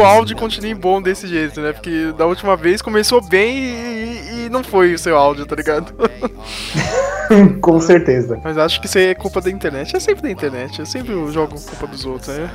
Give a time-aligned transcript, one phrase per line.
[0.00, 1.72] o áudio continue bom desse jeito, né?
[1.72, 5.92] Porque da última vez começou bem e, e não foi o seu áudio, tá ligado?
[7.60, 8.40] Com certeza.
[8.42, 9.94] Mas acho que isso aí é culpa da internet.
[9.96, 10.80] É sempre da internet.
[10.80, 12.26] Eu sempre jogo culpa dos outros.
[12.36, 12.50] né?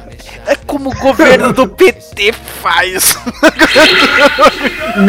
[0.46, 3.16] É como o governo do PT faz.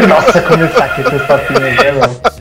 [0.07, 2.37] Nossa, começar aqui com os papinhos, né, meu?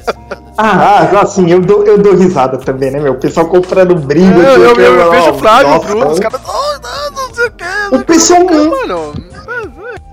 [0.59, 3.13] Ah, ah, assim, eu dou, eu dou risada também, né, meu?
[3.13, 4.41] O pessoal comprando brinde.
[4.41, 6.41] É, eu, eu, eu, eu vejo o Flávio, Bruno, os caras.
[6.47, 7.65] Oh, não, não sei o que.
[7.97, 9.15] O pessoal não- Mano,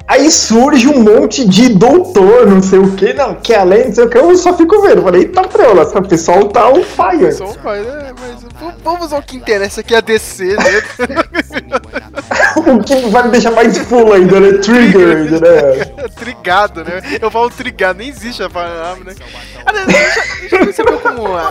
[0.05, 4.03] Aí surge um monte de doutor, não sei o que, não, que além, não sei
[4.03, 5.01] o que, eu só fico vendo.
[5.01, 7.31] Falei, eita preula, esse pessoal tá on fire.
[7.31, 8.13] só um pai, né?
[8.19, 10.83] Mas vamos ao que interessa aqui, a DC, né?
[12.57, 14.57] o que vai me deixar mais full ainda, né?
[14.57, 15.85] Triggered, né?
[16.15, 17.01] Trigado, né?
[17.21, 19.15] Eu falo trigado, nem existe a palavra, né?
[19.15, 21.41] Já, já percebeu como a,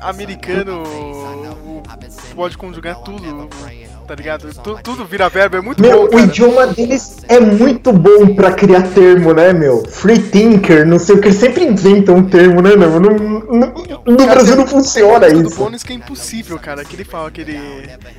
[0.00, 0.82] a- americano
[2.36, 3.48] pode conjugar tudo,
[4.06, 4.52] tá ligado?
[4.62, 6.22] Tu- tudo vira verbo, é muito Meu, bom, o cara.
[6.24, 9.84] idioma deles é muito bom pra criar termo, né, meu?
[9.88, 13.00] Free thinker, não sei o que, eles sempre inventam um termo, né, meu?
[13.00, 13.74] No, no-
[14.06, 15.56] no Brasil não funciona isso.
[15.56, 16.84] bônus que é impossível, cara.
[16.84, 17.58] Que ele fala que ele.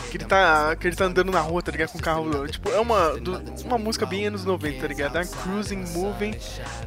[0.09, 0.75] Que ele tá.
[0.79, 1.91] Que ele tá andando na rua, tá ligado?
[1.91, 2.47] Com o carro.
[2.47, 3.11] Tipo, é uma.
[3.19, 5.17] do- uma música bem anos 90, tá ligado?
[5.17, 6.35] I'm cruising, moving,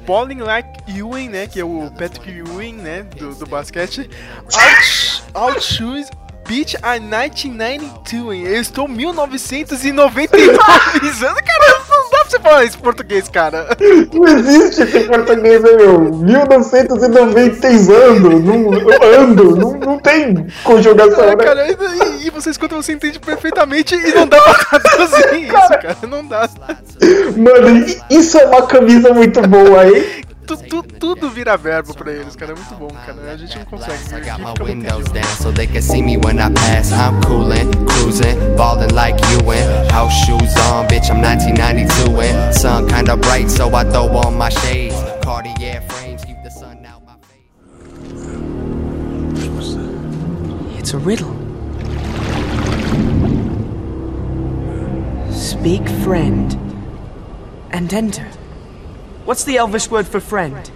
[0.07, 1.47] balling like Ewing, né?
[1.47, 3.05] Que é o Patrick Ewing, né?
[3.17, 4.09] Do, do basquete.
[4.53, 6.09] Out, out shoes.
[6.49, 10.29] Beach I'm 1992, eu estou 1999
[10.97, 13.69] anos, cara, não dá pra você falar isso em português, cara.
[14.15, 16.01] Não existe esse português, né, meu?
[16.01, 21.37] 1990 ando, não, eu ando, não, não tem conjugação, né?
[21.37, 25.99] cara, e, e você escuta, você entende perfeitamente e não dá pra traduzir isso, cara.
[26.09, 26.49] Não dá.
[27.37, 30.25] Mano, isso é uma camisa muito boa, hein?
[30.49, 32.53] Tu, tu- tudo vira verbo pra eles, cara.
[32.53, 33.33] É muito bom, cara.
[33.33, 34.15] A gente não consegue.
[34.15, 36.91] I got my windows down so they can see me when I pass.
[36.91, 41.11] I'm coolin', cruising, ballin' like you and house shoes on, bitch.
[41.11, 44.95] I'm 1992 and sun kinda bright, so I throw on my shades.
[45.22, 47.45] Cartier frames keep the sun out my face.
[50.78, 51.34] It's a riddle.
[55.31, 56.56] Speak friend
[57.71, 58.27] and enter.
[59.28, 60.71] What's the Elvish word for friend?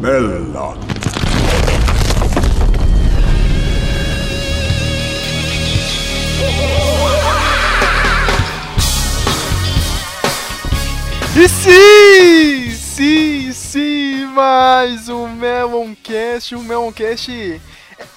[0.00, 0.78] Melon.
[11.34, 12.70] E sim!
[12.70, 14.26] Sim, sim!
[14.26, 16.52] Mais um Meloncast.
[16.52, 17.60] Um Meloncast.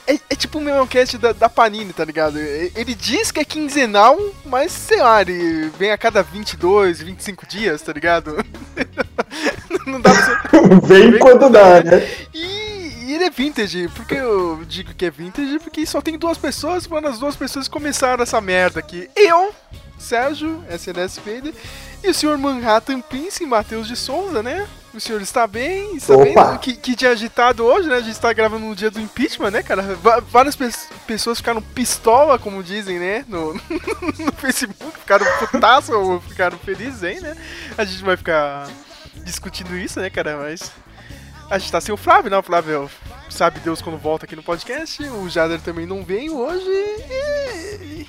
[0.10, 2.40] É, é tipo um Meloncast da, da Panini, tá ligado?
[2.40, 7.80] Ele diz que é quinzenal, mas sei lá, ele vem a cada 22, 25 dias,
[7.84, 8.44] tá ligado?
[9.86, 10.40] Não dá pra.
[10.84, 12.08] Vem quando dá, né?
[12.34, 13.88] E, e ele é vintage.
[13.90, 15.60] Por que eu digo que é vintage?
[15.60, 19.08] Porque só tem duas pessoas, quando as duas pessoas começaram essa merda aqui.
[19.16, 19.54] Eu,
[20.00, 21.54] Sérgio, SNS Vader,
[22.04, 24.68] e o senhor Manhattan Prince, Matheus de Souza, né?
[24.94, 25.96] O senhor está bem?
[25.96, 26.46] Está Opa.
[26.46, 26.58] bem?
[26.60, 27.96] Que, que dia agitado hoje, né?
[27.98, 29.84] A gente está gravando no dia do impeachment, né, cara?
[30.30, 30.70] Várias pe-
[31.06, 33.24] pessoas ficaram pistola, como dizem, né?
[33.28, 33.54] No,
[34.18, 37.38] no Facebook, ficaram putaço ou ficaram felizes, hein, né?
[37.78, 38.68] A gente vai ficar
[39.24, 40.38] discutindo isso, né, cara?
[40.38, 40.72] Mas
[41.52, 42.38] a gente tá sem o Flávio, né?
[42.38, 42.90] O Flávio
[43.30, 45.04] sabe Deus quando volta aqui no podcast.
[45.04, 46.66] O Jader também não veio hoje.
[46.68, 48.08] E.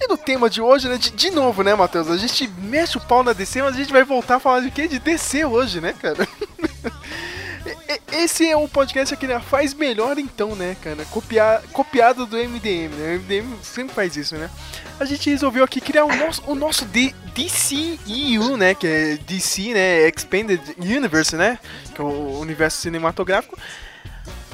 [0.00, 0.98] e no tema de hoje, né?
[0.98, 2.08] De, de novo, né, Matheus?
[2.10, 4.70] A gente mexe o pau na DC, mas a gente vai voltar a falar de
[4.70, 4.86] quê?
[4.88, 6.26] De DC hoje, né, cara?
[8.12, 11.04] Esse é o podcast que né, faz melhor então, né, cara?
[11.06, 13.16] Copiar, copiado do MDM, né?
[13.16, 14.48] O MDM sempre faz isso, né?
[14.98, 18.74] A gente resolveu aqui criar o nosso, o nosso D- DCEU, né?
[18.74, 20.08] Que é DC, né?
[20.08, 21.58] Expanded Universe, né?
[21.94, 23.58] Que é o universo cinematográfico.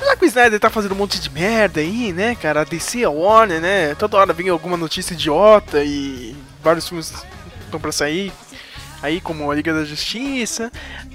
[0.04, 2.62] Já que o Snyder tá fazendo um monte de merda aí, né, cara?
[2.62, 3.94] A DC, a Warner, né?
[3.94, 7.12] Toda hora vem alguma notícia idiota e vários filmes
[7.64, 8.32] estão pra sair.
[9.02, 10.70] Aí, como a Liga da Justiça.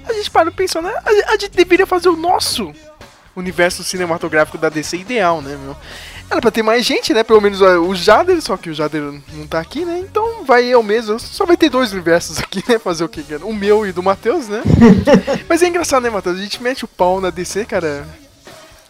[0.06, 0.94] A gente parou pensando, né?
[1.04, 2.72] A, gente deveria fazer o nosso
[3.34, 5.76] universo cinematográfico da DC ideal, né, meu?
[6.30, 7.24] Era pra ter mais gente, né?
[7.24, 9.02] Pelo menos o Jader, só que o Jader
[9.32, 10.00] não tá aqui, né?
[10.00, 11.18] Então vai eu mesmo.
[11.18, 12.78] Só vai ter dois universos aqui, né?
[12.78, 13.46] Fazer o cara?
[13.46, 14.62] O meu e do Matheus, né?
[15.48, 16.38] Mas é engraçado, né, Matheus?
[16.38, 18.06] A gente mete o pau na DC, cara.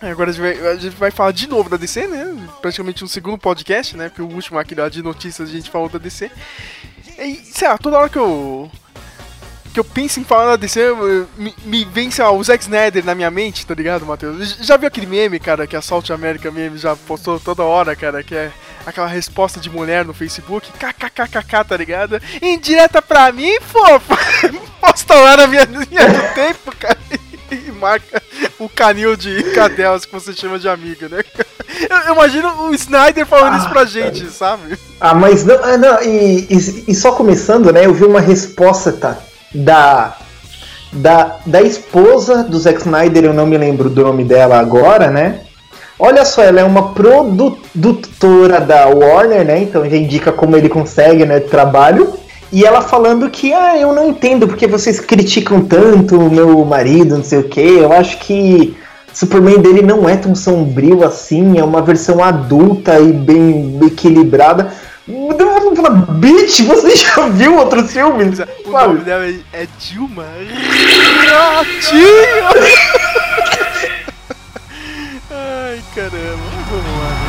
[0.01, 2.37] Agora a gente, vai, a gente vai falar de novo da DC, né?
[2.63, 4.09] Praticamente um segundo podcast, né?
[4.09, 6.31] Porque o último aqui lá de notícias a gente falou da DC.
[7.19, 8.71] E, sei lá, toda hora que eu.
[9.75, 12.63] Que eu penso em falar da DC, eu- me, me vem, sei lá, o Zack
[12.63, 14.57] Snyder na minha mente, tá ligado, Matheus?
[14.61, 18.23] Já viu aquele meme, cara, que a Salt America meme já postou toda hora, cara,
[18.23, 18.51] que é
[18.87, 22.21] aquela resposta de mulher no Facebook, kkkk, tá ligado?
[22.41, 24.17] Indireta pra mim, fofa!
[24.81, 26.99] Posta lá na minha linha do tempo, cara,
[27.69, 28.23] e marca
[28.59, 31.23] o canil de cadelas que você chama de amiga, né?
[31.89, 34.77] Eu, eu imagino o Snyder falando isso pra gente, sabe?
[35.01, 37.87] Ah, mas não, ah, não e, e, e só começando, né?
[37.87, 39.19] Eu vi uma resposta tá,
[39.55, 40.17] da,
[40.93, 45.43] da, da esposa do Zack Snyder, eu não me lembro do nome dela agora, né?
[45.99, 49.63] Olha só, ela é uma produtora da Warner, né?
[49.63, 51.39] Então já indica como ele consegue, né?
[51.39, 52.19] Trabalho.
[52.51, 57.17] E ela falando que, ah, eu não entendo porque vocês criticam tanto o meu marido,
[57.17, 57.61] não sei o que.
[57.61, 58.77] Eu acho que
[59.13, 64.73] Superman dele não é tão sombrio assim, é uma versão adulta e bem equilibrada.
[66.19, 68.39] Bitch, você já viu outros filmes?
[68.65, 70.25] O nome dela é Dilma
[71.31, 72.09] Ratinho!
[75.31, 77.28] Ai, caramba, vamos lá.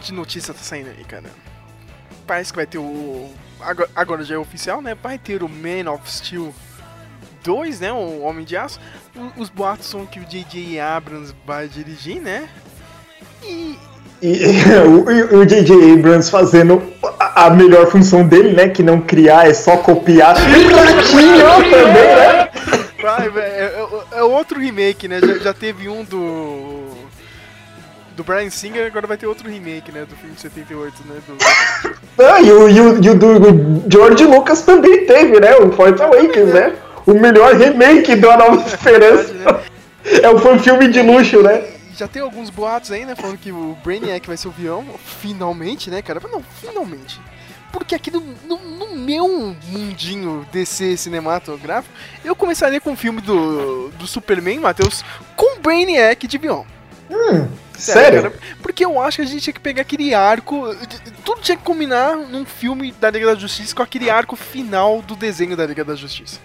[0.00, 1.24] De notícia tá saindo aí, cara.
[2.26, 3.28] Parece que vai ter o.
[3.60, 4.94] Agora, agora já é oficial, né?
[5.00, 6.54] Vai ter o Man of Steel
[7.44, 7.92] 2, né?
[7.92, 8.78] O Homem de Aço.
[9.16, 10.78] O- Os boatos são que o J.J.
[10.80, 12.48] Abrams vai dirigir, né?
[13.42, 13.78] E.
[14.22, 14.36] E,
[15.32, 15.74] o, o J.J.
[15.94, 16.82] Abrams fazendo
[17.18, 18.68] a, melhor função dele, né?
[18.68, 20.36] Que não criar, é só copiar.
[20.36, 20.70] E
[21.70, 22.48] também, né?
[23.02, 25.20] Vai, é, é- é outro remake, né?
[25.20, 26.89] Já, já teve um do.
[28.20, 30.04] Do Brian Singer, agora vai ter outro remake, né?
[30.04, 31.22] Do filme de 78, né?
[31.26, 35.56] Do, Ah, e o, e o, e o do George Lucas também teve, né?
[35.56, 36.76] O Force Awakens, né?
[37.06, 39.32] O melhor remake do A Nova Esperança.
[39.32, 39.44] né?
[40.04, 41.64] É foi um filme de luxo, né?
[41.96, 43.16] Já tem alguns boatos aí, né?
[43.16, 44.84] Falando que o Brainiac vai ser o vilão.
[45.22, 46.20] Finalmente, né, cara?
[46.22, 47.18] Mas não, finalmente.
[47.72, 53.88] Porque aqui no, no, no meu mundinho DC cinematográfico, eu começaria com o filme do,
[53.98, 55.02] do Superman, Matheus,
[55.34, 56.66] com o Brainiac de vilão.
[57.80, 58.22] Sério?
[58.22, 58.34] cara?
[58.62, 60.74] Porque eu acho que a gente tinha que pegar aquele arco.
[61.24, 65.16] Tudo tinha que combinar num filme da Liga da Justiça com aquele arco final do
[65.16, 66.38] desenho da Liga da Justiça.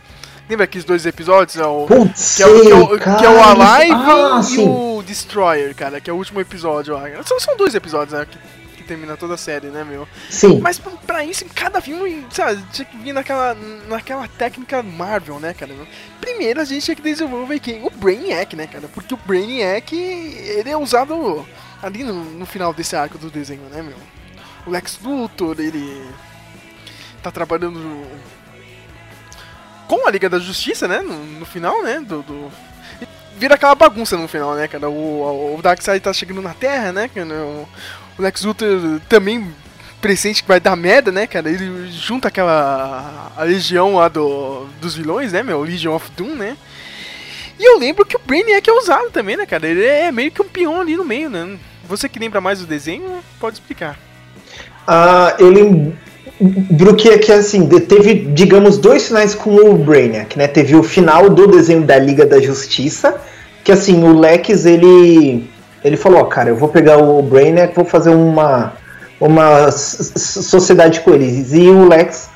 [0.50, 1.58] Lembra aqueles dois episódios?
[1.58, 4.44] É o, Putz, que, é o, que, é o, que é o Alive ah, e
[4.44, 4.68] sim.
[4.68, 6.96] o Destroyer, cara, que é o último episódio.
[7.26, 8.28] São, são dois episódios, né?
[8.88, 10.08] Termina toda a série, né, meu?
[10.30, 10.60] Sim.
[10.60, 13.56] Mas pra- isso, em cada filme, sabe, tinha que vir naquela,
[13.88, 15.74] naquela técnica Marvel, né, cara?
[16.22, 17.84] Primeiro a gente tinha que desenvolver quem?
[17.84, 18.88] O Brainiac, né, cara?
[18.88, 21.48] Porque o Brainiac, ele é usado
[21.82, 23.98] ali no, no final desse arco do desenho, né, meu?
[24.66, 26.08] O Lex Luthor, ele
[27.24, 28.06] tá trabalhando
[29.88, 32.22] com a Liga da Justiça, né, no, no final, né, do...
[32.22, 32.52] do-
[33.38, 34.90] Vira aquela bagunça no final, né, cara?
[34.90, 37.28] O, o Darkseid tá chegando na Terra, né, cara?
[37.44, 37.68] O,
[38.18, 39.48] o Lex Luthor também
[40.02, 41.50] pressente que vai dar merda, né, cara?
[41.50, 45.62] Ele junta aquela a legião lá do, dos vilões, né, meu?
[45.62, 46.56] Legion of Doom, né?
[47.58, 49.68] E eu lembro que o Brainiac é usado também, né, cara?
[49.68, 51.58] Ele é meio que um peão ali no meio, né?
[51.88, 53.98] Você que lembra mais do desenho, pode explicar.
[54.88, 60.48] Ah, eu lembro que, que assim, teve, digamos, dois finais com o Brainiac, né?
[60.48, 63.16] Teve o final do desenho da Liga da Justiça,
[63.64, 65.50] que assim, o Lex, ele.
[65.86, 68.74] Ele falou, ó, cara, eu vou pegar o Brainiac, vou fazer uma.
[69.20, 71.54] uma sociedade com eles.
[71.54, 72.30] E o Lex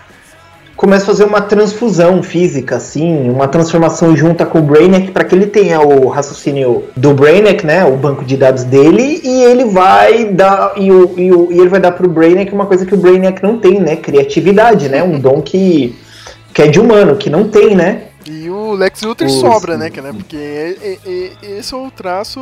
[0.76, 5.36] começa a fazer uma transfusão física, assim, uma transformação junta com o Brainiac para que
[5.36, 10.24] ele tenha o raciocínio do Brainiac, né, o banco de dados dele, e ele vai
[10.26, 12.98] dar e, o, e, o, e ele vai dar pro Brainiac uma coisa que o
[12.98, 15.94] Brainiac não tem, né, criatividade, né, um dom que
[16.54, 18.04] que é de humano, que não tem, né?
[18.26, 20.14] E o Lex Luthor Os- sobra, né, cara?
[20.14, 22.40] Porque é- é- é- esse é o traço.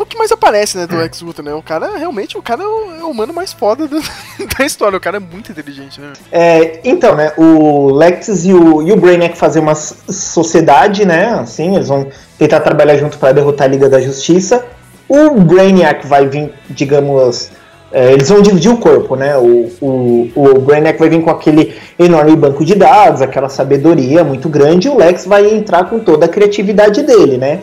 [0.00, 1.52] O que mais aparece, né, do Lex Luthor, né?
[1.54, 4.00] O cara, realmente, o cara é o, é o humano mais foda do-
[4.58, 4.96] da história.
[4.96, 6.12] O cara é muito inteligente, né?
[6.32, 11.74] É, então, né, o Lex e o, e o Brainiac fazem uma sociedade, né, assim,
[11.76, 12.06] eles vão
[12.38, 14.64] tentar trabalhar junto para derrotar a Liga da Justiça.
[15.08, 17.50] O Brainiac vai vir, digamos,
[17.90, 21.74] é, eles vão dividir o corpo, né, o, o, o Brainiac vai vir com aquele
[21.98, 26.26] enorme banco de dados, aquela sabedoria muito grande, e o Lex vai entrar com toda
[26.26, 27.60] a criatividade dele, né.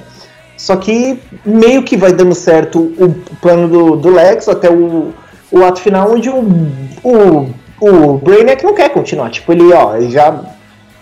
[0.58, 5.14] Só que meio que vai dando certo o plano do, do Lex até o,
[5.52, 6.40] o ato final, onde o,
[7.04, 9.30] o, o Brainiac não quer continuar.
[9.30, 10.34] Tipo, ele, ó, ele já.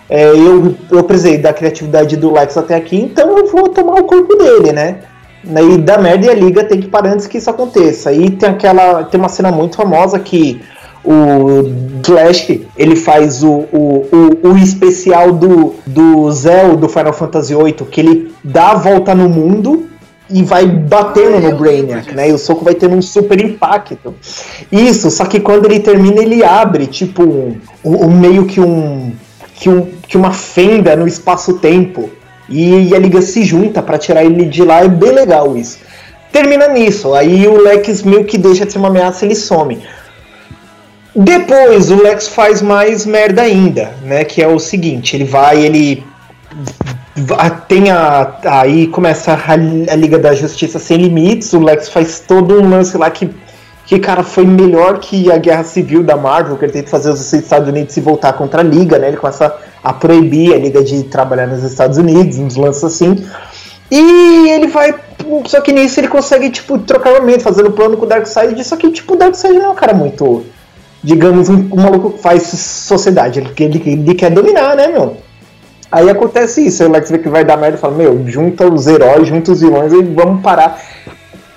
[0.09, 4.05] é, eu, eu precisei da criatividade do Lex até aqui, então eu vou tomar o
[4.05, 4.99] corpo dele, né?
[5.45, 8.13] E da merda e a liga tem que parar antes que isso aconteça.
[8.13, 9.03] E tem aquela.
[9.03, 10.61] Tem uma cena muito famosa que
[11.03, 14.07] o Flash ele faz o, o,
[14.43, 19.13] o, o especial do, do Zell do Final Fantasy VIII, que ele dá a volta
[19.15, 19.87] no mundo
[20.29, 22.29] e vai batendo no Brainiac, né?
[22.29, 24.15] E o soco vai tendo um super impacto.
[24.71, 29.11] Isso, só que quando ele termina, ele abre, tipo, um, um- meio que um,
[29.55, 29.87] que um.
[30.07, 32.09] que uma fenda no espaço-tempo.
[32.49, 35.79] E, e a Liga se junta pra tirar ele de lá, é bem legal isso.
[36.31, 39.79] Termina nisso, aí o Lex meio que deixa de ser uma ameaça, ele some.
[41.15, 44.23] Depois o Lex faz mais merda ainda, né?
[44.23, 46.03] Que é o seguinte, ele vai, ele
[47.67, 49.55] tem a aí começa a,
[49.95, 53.29] Liga da Justiça sem limites, o Lex faz todo um lance lá que
[53.85, 57.33] que cara foi melhor que a Guerra Civil da Marvel, que ele tenta fazer os
[57.33, 59.09] Estados Unidos se voltar contra a Liga, né?
[59.09, 59.53] Ele começa
[59.83, 63.25] a proibir a Liga de trabalhar nos Estados Unidos, uns lances assim.
[63.91, 64.95] E ele vai.
[65.45, 68.63] Só que nisso ele consegue, tipo, trocar armamento, fazendo plano com o Darkseid.
[68.63, 70.45] Só que, tipo, o Darkseid não é um cara muito.
[71.03, 73.39] Digamos, um, um maluco que faz sociedade.
[73.39, 75.17] Ele, ele, ele quer dominar, né, meu?
[75.91, 76.81] Aí acontece isso.
[76.81, 79.51] Aí o Lex vê que vai dar merda e fala: Meu, junta os heróis, junta
[79.51, 80.81] os vilões e vamos parar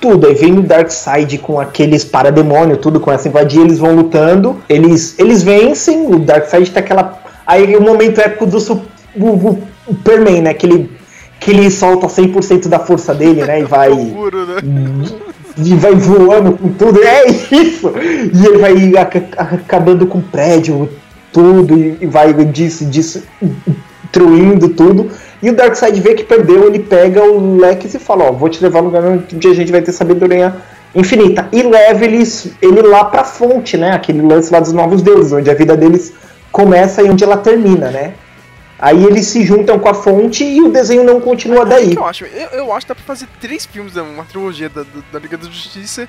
[0.01, 0.27] tudo.
[0.27, 5.19] Aí vem o Darkseid com aqueles parademônio, tudo com essa invadir, eles vão lutando, eles,
[5.19, 7.19] eles vencem, o Darkseid tá aquela.
[7.47, 10.53] Aí o momento épico do Superman, né?
[10.53, 10.91] Que ele,
[11.41, 13.61] que ele solta 100% da força dele, né?
[13.61, 13.89] E vai.
[13.95, 14.57] Puro, né?
[15.59, 17.93] E vai voando com tudo, é isso!
[18.33, 20.89] E ele vai aca- acabando com o prédio,
[21.33, 23.23] tudo, e vai disso, disso,
[24.05, 25.11] destruindo tudo.
[25.43, 28.63] E o Darkseid vê que perdeu, ele pega o Lex e fala, ó, vou te
[28.63, 30.55] levar no lugar onde a gente vai ter sabedoria
[30.95, 31.49] infinita.
[31.53, 33.93] E leva eles, ele lá pra fonte, né?
[33.93, 36.13] Aquele lance lá dos novos deuses, onde a vida deles
[36.51, 38.13] começa e onde ela termina, né?
[38.79, 41.91] Aí eles se juntam com a fonte e o desenho não continua É daí.
[41.93, 44.85] que eu acho, eu, eu acho que dá pra fazer três filmes, uma trilogia da,
[45.13, 46.07] da, Liga da Justiça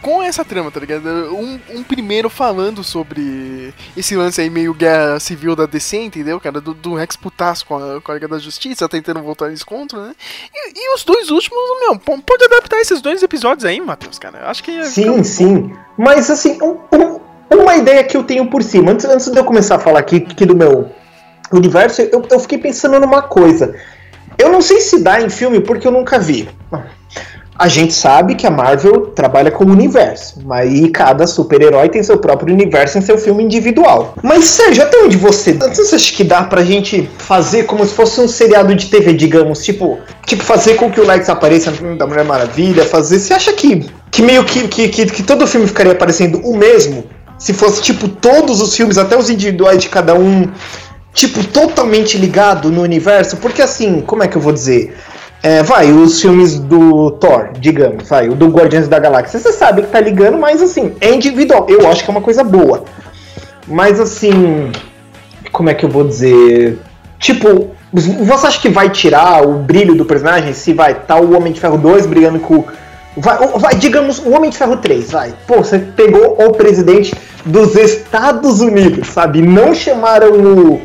[0.00, 1.06] com essa trama, tá ligado?
[1.32, 6.60] Um, um primeiro falando sobre esse lance aí meio guerra civil da DC, entendeu, cara?
[6.60, 10.08] Do, do Rex putaço com a, com a Liga da Justiça, tentando voltar eles contra,
[10.08, 10.14] né?
[10.52, 14.40] E, e os dois últimos, meu, pode adaptar esses dois episódios aí, Matheus, cara.
[14.40, 15.72] Eu acho que Sim, sim.
[15.96, 17.20] Mas assim, um- um-
[17.56, 20.16] uma ideia que eu tenho por cima, antes, antes de eu começar a falar aqui,
[20.16, 20.90] aqui do meu
[21.58, 23.74] universo, eu, eu fiquei pensando numa coisa.
[24.38, 26.48] Eu não sei se dá em filme porque eu nunca vi.
[27.58, 32.52] A gente sabe que a Marvel trabalha como universo, mas cada super-herói tem seu próprio
[32.52, 34.14] universo em seu filme individual.
[34.22, 35.52] Mas Sérgio, até onde você.
[35.52, 39.62] Você acha que dá pra gente fazer como se fosse um seriado de TV, digamos,
[39.62, 43.20] tipo, tipo fazer com que o Lex apareça no filme da Mulher Maravilha, fazer.
[43.20, 47.04] Você acha que, que meio que, que, que, que todo filme ficaria parecendo o mesmo?
[47.38, 50.48] Se fosse, tipo, todos os filmes, até os individuais de cada um,
[51.12, 53.36] tipo, totalmente ligado no universo?
[53.36, 54.96] Porque assim, como é que eu vou dizer?
[55.42, 59.82] É, vai, os filmes do Thor, digamos, vai, o do Guardiões da Galáxia, você sabe
[59.82, 61.66] que tá ligando, mas assim, é individual.
[61.68, 62.84] Eu acho que é uma coisa boa.
[63.66, 64.70] Mas assim,
[65.50, 66.78] como é que eu vou dizer?
[67.18, 71.52] Tipo, você acha que vai tirar o brilho do personagem se vai tá o Homem
[71.52, 72.64] de Ferro 2 brigando com.
[73.16, 75.34] Vai, vai, digamos, o Homem de Ferro 3, vai.
[75.46, 77.14] Pô, você pegou o presidente
[77.44, 79.42] dos Estados Unidos, sabe?
[79.42, 80.80] Não chamaram o,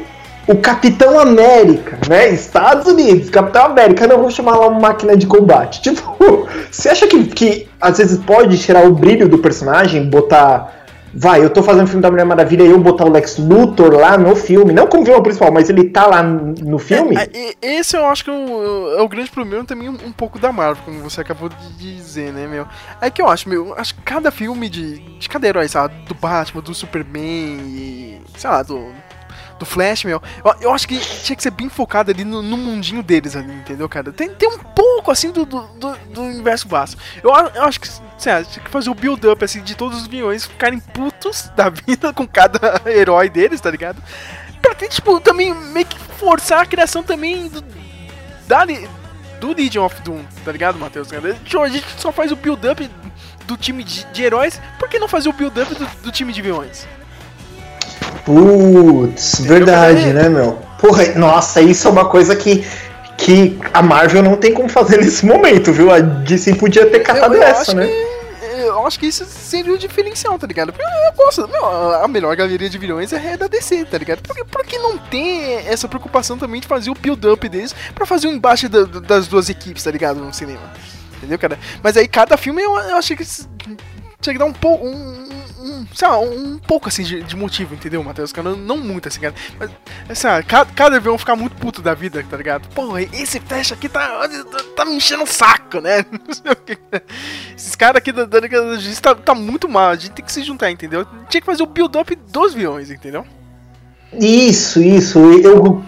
[0.48, 2.30] o Capitão América, né?
[2.30, 5.82] Estados Unidos, Capitão América, não vou chamar lá uma máquina de combate.
[5.88, 10.76] Tipo, você acha que, que às vezes pode tirar o brilho do personagem, botar.
[11.14, 13.94] Vai, eu tô fazendo o filme da Mulher Maravilha e eu botar o Lex Luthor
[13.94, 17.16] lá no filme, não como vilão principal, mas ele tá lá no filme?
[17.16, 20.12] É, e- esse eu acho que é o, é o grande problema também um, um
[20.12, 22.68] pouco da Marvel, como você acabou de dizer, né, meu?
[23.02, 26.14] É que eu acho, meu, acho que cada filme de, de cada herói, sabe, do
[26.14, 28.92] Batman, do Superman e, sei lá, do,
[29.58, 32.58] do Flash, meu, eu, eu acho que tinha que ser bem focado ali no, no
[32.58, 34.12] mundinho deles ali, entendeu, cara?
[34.12, 36.98] Tem, tem um pouco, assim, do, do, do, universo vasto.
[37.24, 40.46] Eu, eu acho que, lá, tinha que fazer o build-up, assim, de todos os vilões
[40.46, 44.02] ficarem putos da vida com cada herói deles, tá ligado?
[44.62, 47.64] Pra ter, tipo, também meio que forçar a criação também do,
[48.48, 48.66] da,
[49.40, 51.10] do Legion of Doom, tá ligado, Matheus?
[51.12, 52.90] A gente só faz o build-up
[53.46, 56.42] do time de, de heróis, por que não fazer o build-up do, do time de
[56.42, 56.86] vilões?
[58.26, 60.60] Putz, verdade, né, meu?
[60.80, 62.66] Porra, nossa, isso é uma coisa que,
[63.18, 65.92] que a Marvel não tem como fazer nesse momento, viu?
[65.92, 67.88] A DC podia ter catado eu, eu essa, né?
[67.88, 68.08] que,
[68.68, 70.72] eu acho que isso seria o diferencial, tá ligado?
[70.72, 74.22] Porque eu gosto, meu, a a melhor galeria de vilões é da DC, tá ligado?
[74.22, 78.06] Por que, por que não ter essa preocupação também de fazer o build-up deles pra
[78.06, 80.20] fazer o embate da- das duas equipes, tá ligado?
[80.20, 80.72] No cinema.
[81.18, 81.58] Entendeu, cara?
[81.82, 84.86] Mas aí cada filme eu, eu achei que tinha que dar um pouco.
[84.86, 85.28] Um,
[85.68, 88.32] um, sei lá, um pouco assim de, de motivo, entendeu, Matheus?
[88.32, 89.36] Cara, não muito assim, cara.
[89.60, 89.70] Mas,
[90.10, 92.68] assim, ah, cada, cada vilão ficar muito puto da vida, tá ligado?
[92.70, 94.28] Porra, esse Flash aqui tá,
[94.76, 96.06] tá, me enchendo o saco, né?
[97.56, 98.62] Esses caras aqui da, Liga
[99.02, 101.06] tá, tá muito mal, a gente tem que se juntar, entendeu?
[101.30, 103.26] Tinha que fazer o build-up dos vilões, entendeu?
[104.14, 105.20] Isso, isso.
[105.20, 105.84] Eu,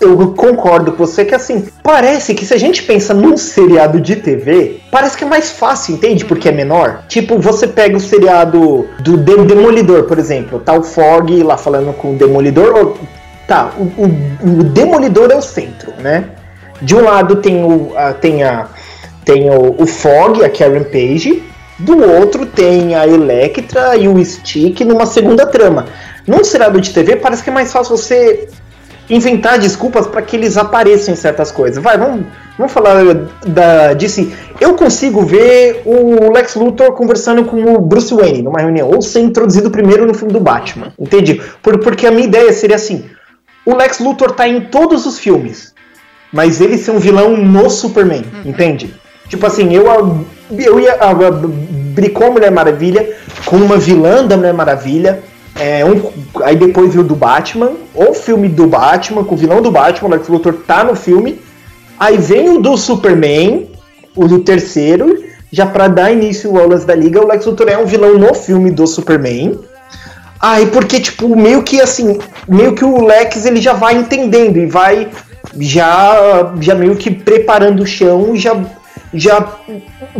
[0.00, 4.16] eu, concordo com você que assim, parece que se a gente pensa num seriado de
[4.16, 6.24] TV, parece que é mais fácil, entende?
[6.24, 7.02] Porque é menor.
[7.08, 11.92] Tipo, você pega o seriado do De- Demolidor, por exemplo, tá o Fog lá falando
[11.94, 12.74] com o Demolidor.
[12.76, 12.98] ou-
[13.46, 16.24] Tá, o, o- o Demolidor é o centro, né?
[16.80, 18.68] De um lado tem o, a, tem a,
[19.24, 21.42] tem o, o Fog, a Karen Page,
[21.78, 25.86] do outro tem a Electra e o Stick numa segunda trama.
[26.26, 28.48] Num seriado de TV parece que é mais fácil você
[29.08, 31.82] inventar desculpas para que eles apareçam em certas coisas.
[31.82, 33.02] Vai, vamos, vamos falar
[33.46, 34.32] da DC.
[34.60, 39.20] Eu consigo ver o Lex Luthor conversando com o Bruce Wayne numa reunião, ou ser
[39.20, 40.92] introduzido primeiro no filme do Batman.
[40.98, 41.40] Entende?
[41.62, 43.04] Por, porque a minha ideia seria assim:
[43.64, 45.74] o Lex Luthor tá em todos os filmes,
[46.32, 48.94] mas ele ser um vilão no Superman, entende?
[49.28, 49.86] Tipo assim, eu,
[50.50, 55.22] eu ia abrir com a Mulher Maravilha, com uma vilã da Mulher Maravilha,
[55.56, 56.10] é, um,
[56.42, 60.12] aí depois viu do Batman, ou filme do Batman, com o vilão do Batman, o
[60.12, 61.40] Lex Luthor tá no filme,
[61.98, 63.68] aí vem o do Superman,
[64.16, 67.78] o do terceiro, já pra dar início ao lance da Liga, o Lex Luthor é
[67.78, 69.58] um vilão no filme do Superman,
[70.46, 74.66] Aí porque, tipo, meio que assim, meio que o Lex ele já vai entendendo e
[74.66, 75.08] vai
[75.58, 78.54] já, já meio que preparando o chão já,
[79.14, 79.40] já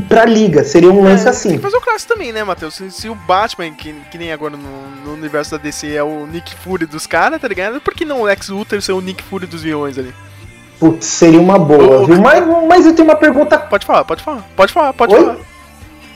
[0.08, 0.64] pra liga.
[0.64, 1.50] Seria um lance É, Tem assim.
[1.56, 2.74] que fazer o clássico também, né, Matheus?
[2.74, 6.26] Se, se o Batman, que, que nem agora no, no universo da DC, é o
[6.26, 7.80] Nick Fury dos caras, tá ligado?
[7.80, 10.14] Por que não o Lex Luthor ser o Nick Fury dos vilões ali?
[10.78, 12.20] Putz, seria uma boa, viu?
[12.20, 13.58] Mas, mas eu tenho uma pergunta.
[13.58, 15.20] Pode falar, pode falar, pode falar, pode Oi?
[15.20, 15.36] falar.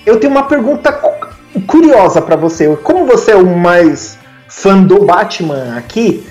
[0.07, 2.75] Eu tenho uma pergunta cu- curiosa pra você.
[2.77, 4.19] Como você é o mais
[4.49, 6.27] fã do Batman aqui,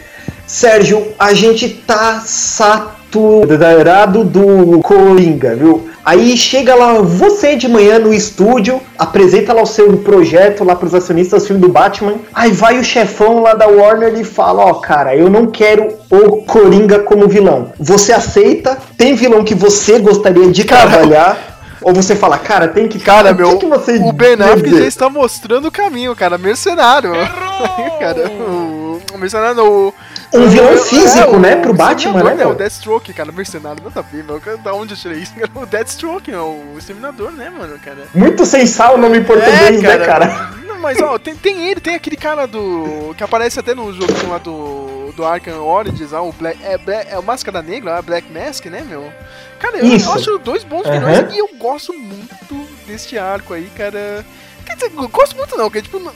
[0.46, 5.88] Sérgio, a gente tá saturado do Coringa, viu?
[6.06, 10.94] Aí chega lá você de manhã no estúdio, apresenta lá o seu projeto lá pros
[10.96, 12.14] acionistas do filme do Batman.
[12.34, 16.44] Aí vai o chefão lá da Warner e fala: Ó, cara, eu não quero o
[16.44, 17.74] Coringa como vilão.
[17.78, 18.78] Você aceita?
[18.98, 21.38] Tem vilão que você gostaria de Cara, trabalhar?
[21.81, 23.00] Ou você fala, cara, tem que.
[23.00, 26.38] Cara, o que meu, que você o Ben Affleck já está mostrando o caminho, cara.
[26.38, 27.12] Mercenário.
[28.00, 29.94] cara, o, o mercenário não, o-
[30.33, 32.55] Um o- vilão é, físico, o- né, o pro Batman, Exterminador, né, O meu?
[32.55, 34.40] Deathstroke, cara, mercenário, a ver, meu.
[34.42, 35.33] Cara, Da onde eu tirei isso?
[35.33, 38.07] Cara, O Deathstroke, é o Exterminador, né, mano, cara?
[38.13, 40.51] Muito sensal o nome em português, né, cara?
[40.68, 43.13] Não, mas ó, tem, tem ele, tem aquele cara do.
[43.18, 45.11] que aparece até no joguinho lá do.
[45.16, 46.59] do Arkham Origins, lá, o Black.
[46.63, 49.11] É, Black- é o Máscara Negra, lá, Black Mask, né, meu?
[49.59, 50.11] Cara, eu Isso.
[50.11, 51.00] acho dois bons Aham.
[51.00, 54.24] vilões e eu gosto muito deste arco aí, cara.
[54.66, 56.13] Quer dizer, eu gosto muito não, porque tipo, não-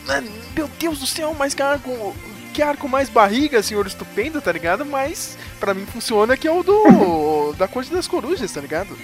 [0.56, 2.13] meu Deus do céu, mas que arco.
[2.54, 4.86] Que arco mais barriga, senhor estupendo, tá ligado?
[4.86, 7.54] Mas pra mim funciona que é o do.
[7.58, 8.98] da Corte das Corujas, tá ligado?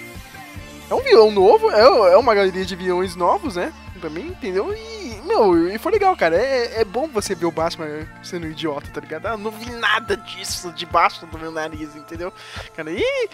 [0.89, 3.73] É um vilão novo, é, é uma galeria de vilões novos, né?
[3.99, 4.73] Pra mim, entendeu?
[4.73, 6.37] E, meu, e foi legal, cara.
[6.37, 9.25] É, é bom você ver o Batman sendo um idiota, tá ligado?
[9.25, 12.31] Ah, não vi nada disso debaixo do meu nariz, entendeu?
[12.75, 13.29] Cara, e.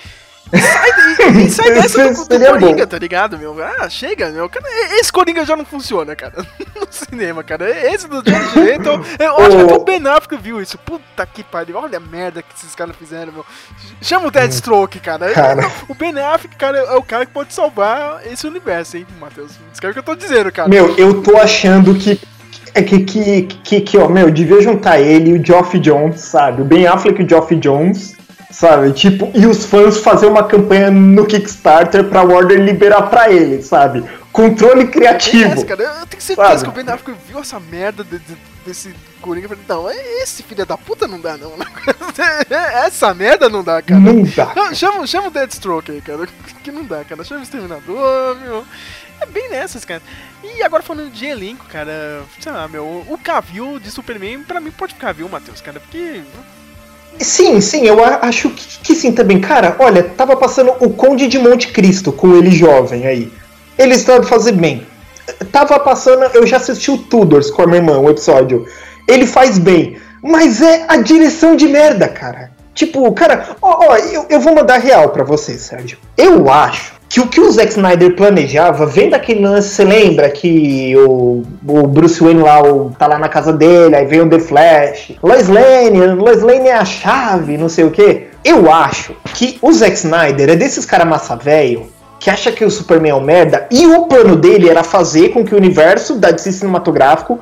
[0.52, 2.90] sai, daí- sai dessa do, do Seria Coringa, bom.
[2.90, 3.56] tá ligado, meu?
[3.64, 4.48] Ah, chega, meu.
[4.50, 4.66] Cara,
[5.00, 6.34] esse Coringa já não funciona, cara.
[6.76, 7.70] No cinema, cara.
[7.94, 10.78] Esse do Jared Leto, eu acho que até o Ben Affleck viu isso.
[10.78, 11.78] Puta que pariu.
[11.78, 13.46] Olha a merda que esses caras fizeram, meu.
[14.02, 15.32] Chama o Deathstroke, cara.
[15.32, 15.72] Cara.
[15.88, 19.52] O Ben Affleck, cara, é o cara que pode salvar esse universo, hein, Matheus?
[19.74, 20.68] Escreve o que eu tô dizendo, cara.
[20.68, 22.20] Meu, eu tô achando que.
[22.76, 26.62] É que, que, que, que, ó, meu, devia juntar ele e o Geoff Jones, sabe?
[26.64, 28.16] O Ben Affleck e o Geoff Jones,
[28.54, 28.92] sabe?
[28.94, 34.04] Tipo, e os fãs fazer uma campanha no Kickstarter pra Warner liberar pra ele, sabe?
[34.32, 35.54] Controle criativo.
[35.54, 36.64] Esse, cara, eu tenho certeza Sabe?
[36.64, 40.42] que o Ben Affleck viu essa merda de- de- desse Coringa e falou, não, esse
[40.44, 41.54] filho da puta não dá, não.
[42.86, 44.00] essa merda não dá, cara.
[44.00, 44.74] Não dá.
[44.74, 46.28] Chama, chama o Deathstroke aí, cara.
[46.64, 47.24] Que não dá, cara.
[47.24, 48.66] Chama o Exterminador, meu.
[49.22, 50.02] É bem nessas, cara.
[50.44, 52.24] E agora falando de elenco, cara.
[52.40, 52.84] Sei lá, meu.
[53.08, 55.80] O Cavill de Superman, pra mim, pode ficar viu, Matheus, cara.
[55.80, 56.22] Porque.
[57.20, 59.40] Sim, sim, eu acho que, que sim também.
[59.40, 63.32] Cara, olha, tava passando o Conde de Monte Cristo com ele jovem aí.
[63.78, 64.86] Ele estava fazendo bem.
[65.52, 68.66] Tava passando, eu já assisti o Tudors com a minha irmã, o episódio.
[69.08, 69.98] Ele faz bem.
[70.22, 72.52] Mas é a direção de merda, cara.
[72.74, 75.98] Tipo, cara, ó, ó, eu, eu vou mandar real pra você, Sérgio.
[76.18, 80.96] Eu acho que o que o Zack Snyder planejava, vem daquele lance, você lembra que
[80.98, 84.40] o, o Bruce Wayne lá o, tá lá na casa dele, aí vem o The
[84.40, 88.30] Flash, Lois Lane, Lois Lane é a chave, não sei o que.
[88.44, 91.86] Eu acho que o Zack Snyder é desses cara massa velho
[92.20, 95.46] que acha que o Superman é um merda e o plano dele era fazer com
[95.46, 97.40] que o universo da DC cinematográfico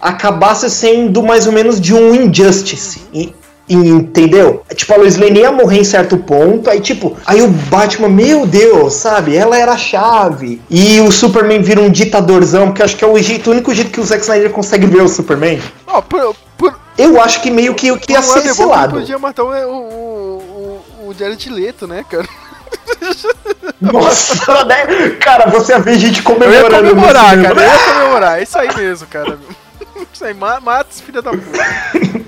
[0.00, 3.02] acabasse sendo mais ou menos de um Injustice.
[3.12, 3.34] E-
[3.74, 4.62] entendeu?
[4.74, 8.46] Tipo, a Lois Lane ia morrer em certo ponto, aí tipo, aí o Batman, meu
[8.46, 9.36] Deus, sabe?
[9.36, 10.60] Ela era a chave.
[10.68, 13.90] E o Superman vira um ditadorzão, porque acho que é o, jeito, o único jeito
[13.90, 15.60] que o Zack Snyder consegue ver o Superman.
[15.86, 18.98] Ó, por, por, Eu acho que meio que, que ia ser esse lado.
[18.98, 22.26] podia matar o, o, o, Jared Leto, né, cara?
[23.80, 25.10] Nossa, né?
[25.20, 26.88] Cara, você ver gente Eu ia comemorando.
[26.90, 27.60] comemorar, cara.
[27.60, 28.38] Eu ia comemorar.
[28.38, 29.38] É isso aí mesmo, cara.
[30.12, 31.44] Isso aí, ma- mata esse filho da puta.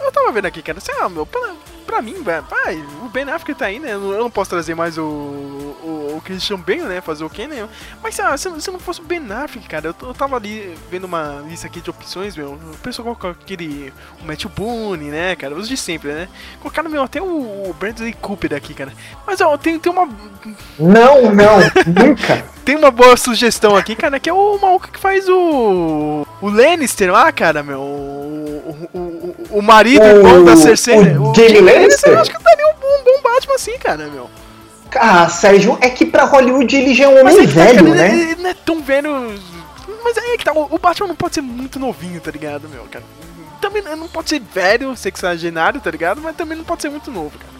[0.00, 1.52] Eu tava vendo aqui, cara, assim, ah, meu, pra,
[1.86, 3.92] pra mim, velho, pai, o Ben Affleck tá aí, né?
[3.94, 7.00] Eu não- posso trazer mais o, o, o Christian Bale, né?
[7.00, 7.68] Fazer o Ken, né?
[8.02, 11.04] Mas ah, se, se não fosse o Ben Affleck, cara, eu, eu tava ali vendo
[11.04, 12.52] uma lista aqui de opções, meu.
[12.52, 13.92] O pessoal colocou aquele.
[14.22, 15.54] O Matthew Boone, né, cara?
[15.54, 16.28] Os de sempre, né?
[16.60, 17.26] Colocaram, meu, até o,
[17.70, 18.92] o Bradley Cooper aqui, cara.
[19.26, 20.06] Mas ó, tem, tem uma.
[20.78, 22.52] Não, não, nunca.
[22.62, 26.24] Tem uma boa sugestão aqui, cara, que é o maluco que faz o.
[26.40, 27.82] O Lannister lá, cara, meu.
[29.52, 30.96] O, o, o, o marido O- irmão da Cersei.
[30.96, 31.12] o né?
[31.36, 32.12] Jaime Jaime Lannister?
[32.12, 34.28] Eu acho que daria um bom, bom Batman assim, cara, meu.
[34.94, 38.06] Ah, Sérgio, é que pra Hollywood ele já é um homem é tá, velho, cara,
[38.08, 38.30] ele, né?
[38.32, 39.34] ele não é tão velho.
[40.04, 42.68] Mas aí é que tá, o o Batman não pode ser muito novinho, tá ligado,
[42.68, 43.04] meu, cara?
[43.60, 46.20] Também não pode ser velho, sexagenário, tá ligado?
[46.20, 47.52] Mas também não pode ser muito novo, cara.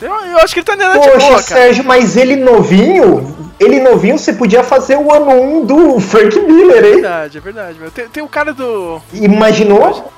[0.00, 1.60] Eu, eu acho que ele tá nela de Poxa, boa, cara.
[1.62, 6.84] Sérgio, mas ele novinho, ele novinho, você podia fazer o ano 1 do Frank Miller,
[6.84, 6.92] É hein?
[6.94, 7.90] verdade, é verdade, meu.
[7.90, 9.00] Tem, tem o cara do.
[9.12, 10.12] Imaginou?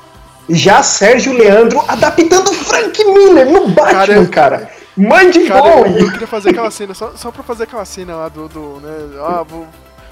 [0.50, 4.70] Já Sérgio Leandro adaptando Frank Miller no Batman, Cara, cara.
[4.96, 5.86] Mande Cara, bom!
[5.86, 8.80] eu, eu queria fazer aquela cena, só, só pra fazer aquela cena lá do, do
[8.82, 9.66] né, ah, vou,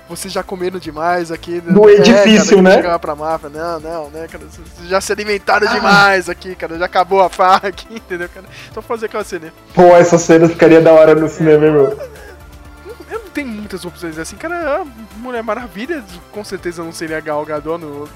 [0.08, 1.60] vocês já comeram demais aqui.
[1.64, 1.72] né?
[1.72, 2.74] Do edifício, cara, né?
[2.76, 6.86] Chegar pra máfia, não, não, né, cara, vocês já se alimentaram demais aqui, cara, já
[6.86, 8.46] acabou a farra aqui, entendeu, cara?
[8.68, 9.52] Só pra fazer aquela cena.
[9.74, 11.98] Pô, essa cena ficaria da hora no cinema, meu.
[13.38, 14.84] Tenho muitas opções assim, cara, a
[15.16, 18.08] Mulher Maravilha, com certeza não seria Gal Gadot no,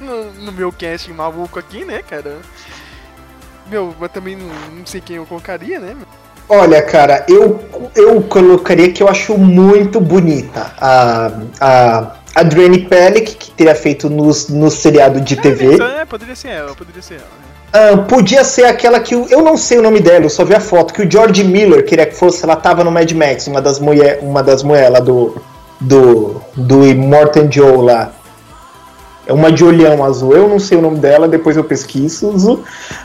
[0.00, 2.36] no, no meu casting maluco aqui, né, cara?
[3.66, 5.96] Meu, mas também não, não sei quem eu colocaria, né?
[6.48, 7.60] Olha, cara, eu,
[7.96, 14.26] eu colocaria que eu acho muito bonita a, a Adrienne Pellick, que teria feito no,
[14.50, 15.82] no seriado de TV.
[15.82, 17.51] É, poderia ser ela, poderia ser ela, né?
[17.72, 19.14] Ah, podia ser aquela que.
[19.16, 21.42] o- Eu não sei o nome dela, eu só vi a foto, que o George
[21.42, 22.44] Miller queria que fosse.
[22.44, 25.36] Ela tava no Mad Max, uma das mulher, uma das mulheres lá do.
[25.80, 26.42] Do.
[26.54, 28.12] Do Immortan Joe lá.
[29.26, 30.34] É uma de olhão azul.
[30.36, 32.62] Eu não sei o nome dela, depois eu pesquiso.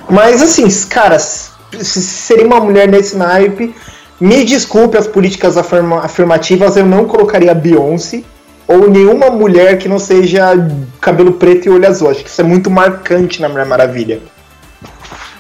[0.10, 1.50] Mas assim, cara, se
[1.80, 3.74] se seria uma mulher nesse naipe.
[4.20, 8.24] Me desculpe as políticas afirma- afirmativas, eu não colocaria Beyoncé.
[8.68, 10.54] Ou nenhuma mulher que não seja
[11.00, 12.10] cabelo preto e olho azul.
[12.10, 14.20] Acho que isso é muito marcante na Mulher Maravilha.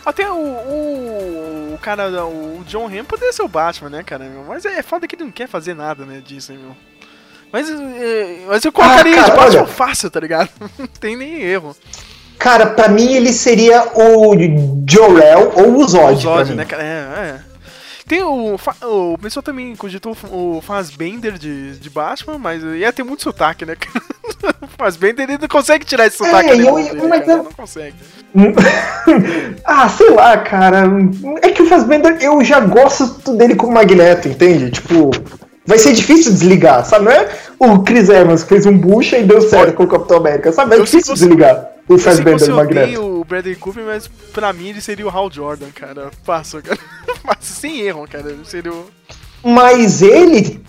[0.07, 4.23] Até o, o, o cara, o John Hamm poderia ser o Batman, né, cara?
[4.23, 4.43] meu?
[4.47, 6.75] Mas é foda que ele não quer fazer nada, né, disso, né, meu?
[7.51, 9.67] Mas, é, mas eu colocaria Ah, cara, Batman olha.
[9.67, 10.49] fácil, tá ligado?
[10.79, 11.75] Não tem nem erro.
[12.37, 14.33] Cara, pra mim ele seria o
[14.89, 16.13] Jor-El ou o Zod.
[16.13, 16.83] O Zod, né, cara?
[16.83, 17.39] É, é.
[18.07, 18.55] Tem o.
[18.83, 23.75] O pessoal também cogitou o Fazbender de, de Batman, mas ia ter muito sotaque, né?
[24.61, 27.51] o Fazbender ele não consegue tirar esse sotaque É, ali, eu- dele, mas cara, não
[27.51, 27.95] consegue.
[29.65, 30.83] ah, sei lá, cara.
[31.41, 34.71] É que o Fassbender, eu já gosto dele como Magneto, entende?
[34.71, 35.11] Tipo,
[35.65, 37.05] vai ser difícil desligar, sabe?
[37.05, 37.27] Não é
[37.59, 40.75] o Chris Evans que fez um bucha e deu certo com o Capitão América, sabe?
[40.75, 43.01] É Eu difícil você- desligar o Eu Fassbender você do Magneto.
[43.01, 46.09] o Bradley Cooper, mas pra mim ele seria o Hal Jordan, cara.
[46.23, 46.77] Fácil, cara.
[47.25, 48.29] Fácil, sem erro, cara.
[48.29, 48.85] Ele seria o.
[49.43, 50.59] Mas ele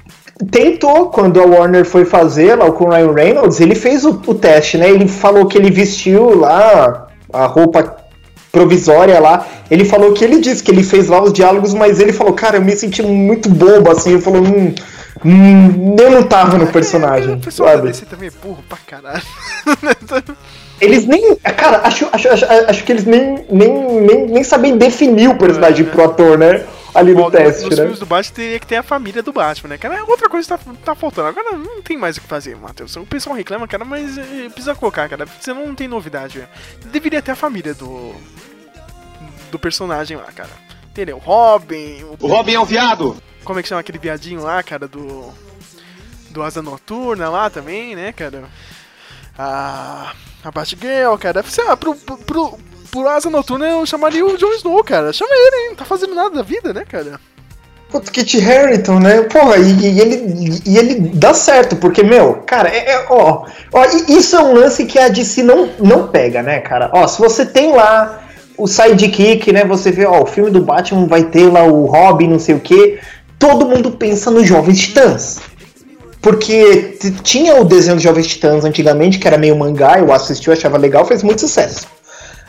[0.51, 4.35] tentou, quando a Warner foi fazer lá com o Ryan Reynolds, ele fez o, o
[4.35, 4.89] teste, né?
[4.89, 7.97] Ele falou que ele vestiu lá a roupa
[8.51, 9.47] provisória lá.
[9.71, 12.57] Ele falou que ele disse que ele fez lá os diálogos, mas ele falou, cara,
[12.57, 14.13] eu me senti muito bobo, assim.
[14.13, 14.75] Ele falou, hum,
[15.25, 17.81] hum, eu não tava no personagem, o pessoal?
[17.81, 19.23] DC também é burro pra caralho.
[20.81, 21.35] Eles nem.
[21.37, 25.85] Cara, acho, acho, acho, acho que eles nem, nem, nem, nem sabem definir o personagem
[25.85, 25.91] É.
[25.91, 26.63] pro ator, né?
[26.99, 27.83] Ali no Bom, teste, nos né?
[27.83, 29.99] filmes do Batman teria que ter a família do Batman, né, cara?
[29.99, 31.29] É outra coisa que tá, tá faltando.
[31.29, 32.97] Agora não tem mais o que fazer, Matheus.
[32.97, 35.25] O pessoal reclama, cara, mas eh, precisa colocar, cara.
[35.25, 36.51] Você não tem novidade, velho.
[36.87, 38.13] Deveria ter a família do.
[39.53, 40.51] do personagem lá, cara.
[40.91, 41.19] Entendeu?
[41.19, 42.05] Robin.
[42.19, 43.17] O, Robin é um viado!
[43.45, 45.33] como é que chama aquele viadinho lá, cara, do.
[46.31, 48.45] Do Asa Noturna lá também, né, cara?
[49.39, 50.15] A.
[50.43, 51.43] A Batgirl, cara.
[51.45, 52.59] Sei lá, pro, pro,
[52.91, 55.13] pro Asa Noturna eu chamaria o Jon Snow, cara.
[55.13, 55.75] Chama ele, hein?
[55.77, 57.21] Tá fazendo nada da vida, né, cara?
[57.91, 59.23] Putz, Kit Harington, né?
[59.23, 63.85] Porra, e, e ele, e ele dá certo, porque, meu, cara, é, é- ó, ó,
[64.09, 66.91] isso é um lance que a DC não, não pega, né, cara?
[66.93, 68.25] Ó, se você tem lá
[68.59, 69.65] o sidekick, né?
[69.65, 72.61] Você vê, ó, o filme do Batman vai ter lá o Robin, não sei o
[72.61, 72.99] quê.
[73.39, 75.41] Todo mundo pensa nos Jovens Titãs.
[76.21, 80.53] Porque tinha o desenho dos Jovens Titãs antigamente, que era meio mangá, eu assisti, eu
[80.53, 81.87] achava legal, fez muito sucesso.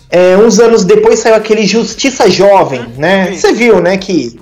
[0.09, 3.27] É, uns anos depois saiu aquele Justiça Jovem, né?
[3.27, 3.35] Sim.
[3.35, 4.39] Você viu, né, que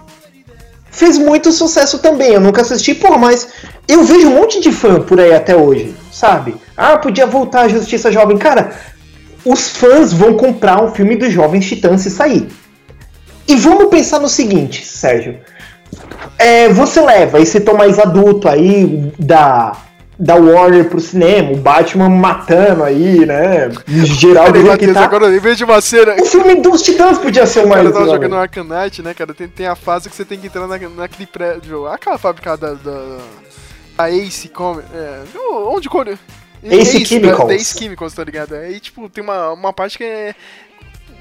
[0.90, 2.34] fez muito sucesso também.
[2.34, 3.48] Eu nunca assisti, pô, mas
[3.88, 6.56] eu vejo um monte de fã por aí até hoje, sabe?
[6.76, 8.38] Ah, podia voltar a Justiça Jovem.
[8.38, 8.76] Cara,
[9.46, 12.48] os fãs vão comprar um filme dos Jovens Titãs se sair.
[13.48, 15.38] E vamos pensar no seguinte, Sérgio.
[16.38, 19.72] É, você leva esse tom mais adulto aí da,
[20.20, 23.70] da Warner pro cinema, o Batman matando aí, né?
[23.88, 25.04] Geral do que tá.
[25.04, 26.16] agora em vez de uma cena.
[26.22, 27.94] O filme dos Titãs podia ser o O cara mais.
[27.94, 28.12] tava né?
[28.14, 29.34] jogando Arcanite, né, cara?
[29.34, 31.86] Tem, tem a fase que você tem que entrar na, naquele prédio.
[31.88, 32.74] Aquela fábrica da.
[32.74, 33.18] da
[33.98, 35.22] a Ace Com É,
[35.70, 35.90] onde.
[35.90, 36.18] Core-
[36.64, 37.48] Ace Chemicals.
[37.48, 38.56] Da Ace Chemicals, tá ligado?
[38.56, 40.36] Aí, tipo, tem uma, uma parte que é.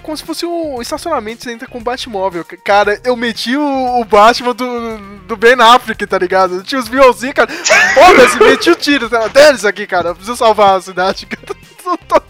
[0.06, 2.44] Como se fosse um estacionamento, você entra com o Batmóvel.
[2.62, 6.62] Cara, eu meti o, o Batman do, do Ben Affleck, tá ligado?
[6.62, 7.50] Tinha os violzinhos, cara.
[7.92, 9.10] Foda-se, meti o tiro.
[9.10, 9.26] Tá?
[9.26, 10.10] Dane isso aqui, cara.
[10.10, 11.58] Eu preciso salvar a cidade, cara.
[12.06, 12.22] Tô-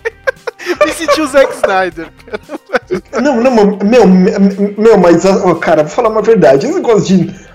[0.86, 2.08] Me senti o Zack Snyder.
[3.22, 5.22] Não, não, meu, meu, mas,
[5.60, 6.64] cara, vou falar uma verdade.
[6.64, 7.46] Esse negócio de.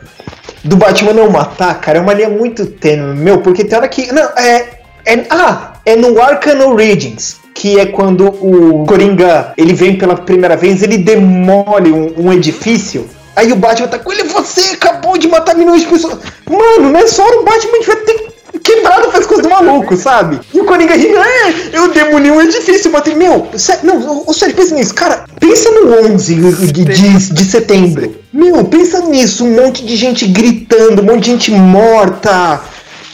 [0.64, 4.12] Do Batman não matar, cara, é uma linha muito tênue, meu, porque tem hora que.
[4.12, 4.82] Não, é.
[5.04, 10.58] é ah, é no Arkham Origins, que é quando o Coringa ele vem pela primeira
[10.58, 13.08] vez, ele demole um, um edifício.
[13.36, 16.18] Aí o Batman tá com ele, você acabou de matar milhões de pessoas.
[16.50, 18.32] Mano, não é só o Batman que vai ter
[18.64, 20.40] quebrado o pescoço do maluco, sabe?
[20.52, 23.14] E o Coringa ri, é, eu demoli um edifício, matei.
[23.14, 25.26] Meu, sé- não, ô sério, pensa nisso, cara.
[25.40, 28.16] Pensa no 11 de, de, de setembro.
[28.34, 32.60] Meu, pensa nisso, um monte de gente gritando, um monte de gente morta,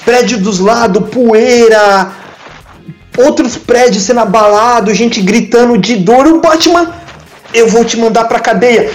[0.05, 2.13] prédio dos lados, poeira,
[3.17, 6.27] outros prédios sendo abalados, gente gritando de dor.
[6.27, 6.93] O Batman,
[7.53, 8.89] eu vou te mandar pra cadeia.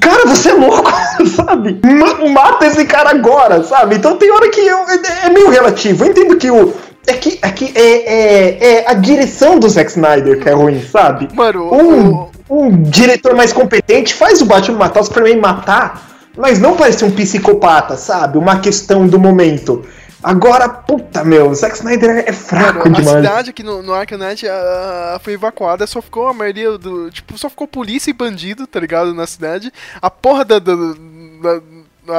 [0.00, 0.90] Cara, você é louco,
[1.36, 1.78] sabe?
[1.84, 3.96] Ma- Mata esse cara agora, sabe?
[3.96, 6.04] Então tem hora que eu- é, é meio relativo.
[6.04, 6.74] Eu entendo que o.
[7.06, 10.82] É que, é, que é, é, é a direção do Zack Snyder que é ruim,
[10.90, 11.28] sabe?
[11.34, 16.74] Mano, Um, um diretor mais competente faz o Batman matar, o Superman matar, mas não
[16.76, 18.38] parece um psicopata, sabe?
[18.38, 19.84] Uma questão do momento.
[20.24, 23.16] Agora, puta meu, o Zack Snyder é, fraco Mano, a demais.
[23.18, 27.10] cidade aqui no, no Arcanite ah, foi evacuada, só ficou a maioria do.
[27.10, 29.12] Tipo, só ficou polícia e bandido, tá ligado?
[29.12, 29.70] Na cidade.
[30.00, 30.58] A porra da.
[30.58, 31.60] da, da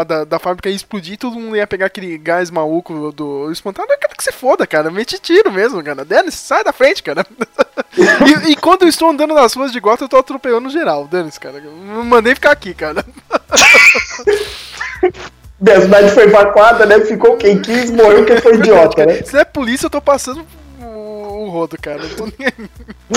[0.04, 3.91] da, da, fábrica ia explodir, todo mundo ia pegar aquele gás maluco do espantado.
[3.91, 4.89] Eu quero que você foda, cara.
[4.89, 6.04] Mete tiro mesmo, cara.
[6.04, 7.24] Dennis, sai da frente, cara.
[7.96, 11.08] e, e quando eu estou andando nas ruas de Gotham, eu tô atropelando geral.
[11.08, 11.60] Dennis, cara.
[11.60, 13.06] Eu mandei ficar aqui, cara.
[15.67, 16.99] A cidade foi evacuada, né?
[17.01, 19.13] Ficou quem quis, morreu quem foi idiota, né?
[19.23, 20.45] Se é polícia, eu tô passando
[20.82, 22.01] o, o rodo, cara.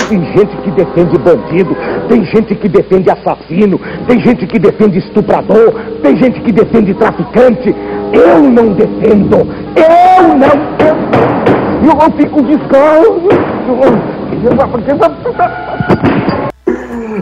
[0.09, 1.75] Tem gente que defende bandido,
[2.07, 7.75] tem gente que defende assassino, tem gente que defende estuprador, tem gente que defende traficante.
[8.13, 9.37] Eu não defendo,
[9.75, 10.69] eu não.
[11.83, 13.29] Eu, eu fico descanso.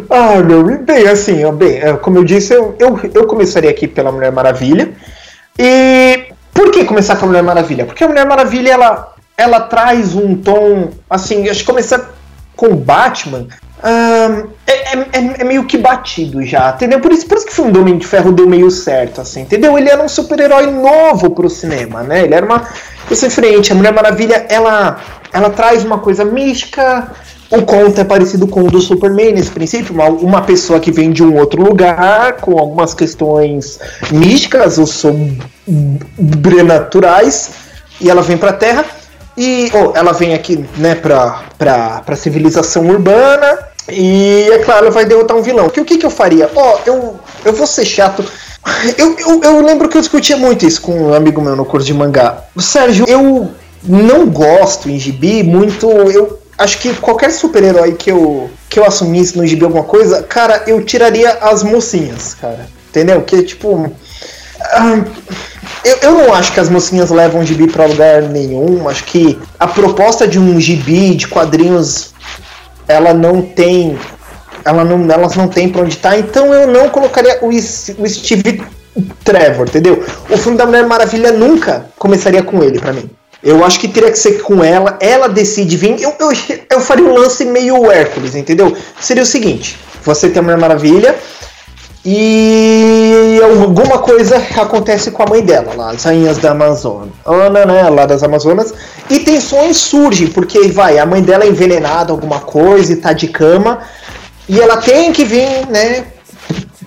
[0.10, 3.88] Ah, meu, bem, assim, ó, bem, é, como eu disse, eu, eu, eu começaria aqui
[3.88, 4.94] pela Mulher Maravilha.
[5.60, 7.86] E por que começar com a Mulher Maravilha?
[7.86, 12.12] Porque a Mulher Maravilha, ela, ela traz um tom, assim, acho que começar
[12.56, 13.48] com o Batman,
[13.84, 17.00] é, é- é- é meio que batido já, entendeu?
[17.00, 19.42] Por isso, por isso que o filme do Homem de Ferro deu meio certo, assim,
[19.42, 19.78] entendeu?
[19.78, 22.24] Ele era um super-herói novo pro cinema, né?
[22.24, 22.64] Ele era uma
[23.08, 23.72] coisa diferente.
[23.72, 25.00] A Mulher Maravilha, ela,
[25.32, 27.12] ela traz uma coisa mística,
[27.50, 31.12] o conto é parecido com o do Superman nesse princípio, uma, uma pessoa que vem
[31.12, 33.80] de um outro lugar, com algumas questões
[34.12, 37.52] místicas ou sobrenaturais,
[38.02, 38.86] e ela vem pra Terra,
[39.38, 44.94] e oh, ela vem aqui, né, pra, pra, pra civilização urbana, e é claro, ela
[44.94, 45.64] vai derrotar um vilão.
[45.66, 46.52] Porque o que, que eu faria?
[46.54, 48.22] Ó, eu, eu vou ser chato.
[48.98, 51.88] Eu, eu, eu lembro que eu discutia muito isso com um amigo meu no curso
[51.88, 52.44] de mangá.
[52.58, 53.50] Sérgio, eu
[53.82, 55.90] não gosto em gibi muito.
[55.90, 60.64] Eu acho que qualquer super-herói que eu, que eu assumisse no gibi alguma coisa, cara,
[60.68, 62.68] eu tiraria as mocinhas, cara.
[62.90, 63.22] Entendeu?
[63.22, 63.92] Que tipo.
[65.84, 68.88] eu, eu não acho que as mocinhas levam gibi pra lugar nenhum.
[68.90, 72.14] Acho que a proposta de um gibi de quadrinhos
[72.88, 73.98] ela não tem
[74.68, 78.62] ela não, elas não têm pra onde tá, então eu não colocaria o, o Steve
[79.24, 80.04] Trevor, entendeu?
[80.30, 83.10] O filme da Mulher Maravilha nunca começaria com ele pra mim.
[83.48, 86.02] Eu acho que teria que ser com ela, ela decide vir.
[86.02, 86.32] Eu, eu,
[86.70, 88.76] eu faria um lance meio Hércules, entendeu?
[89.00, 91.16] Seria o seguinte: você tem a Mulher Maravilha
[92.04, 97.14] e alguma coisa acontece com a mãe dela, lá, as rainhas da Amazônia,
[97.66, 98.74] né, lá das Amazonas,
[99.10, 103.30] e tensões surgem, porque vai, a mãe dela é envenenada, alguma coisa, e tá de
[103.30, 103.80] cama,
[104.50, 106.06] e ela tem que vir, né,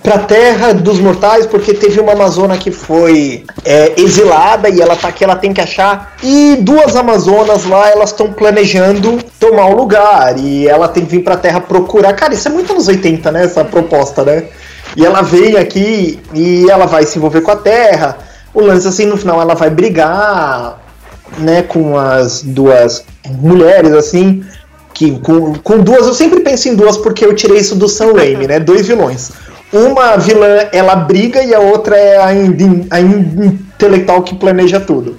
[0.02, 5.08] pra terra dos mortais, porque teve uma Amazona que foi é, exilada e ela tá
[5.08, 6.14] aqui, ela tem que achar.
[6.22, 10.38] E duas Amazonas lá, elas estão planejando tomar o lugar.
[10.38, 12.12] E ela tem que vir pra terra procurar.
[12.14, 13.44] Cara, isso é muito anos 80, né?
[13.44, 14.44] Essa proposta, né?
[14.96, 18.18] E ela vem aqui e ela vai se envolver com a terra.
[18.52, 20.80] O lance assim, no final ela vai brigar,
[21.38, 24.42] né, com as duas mulheres, assim.
[24.92, 28.12] Que com, com duas, eu sempre penso em duas porque eu tirei isso do Sam
[28.14, 28.58] Raimi, né?
[28.58, 29.30] Dois vilões.
[29.72, 34.80] Uma vilã ela briga e a outra é a, in- a in- intelectual que planeja
[34.80, 35.16] tudo.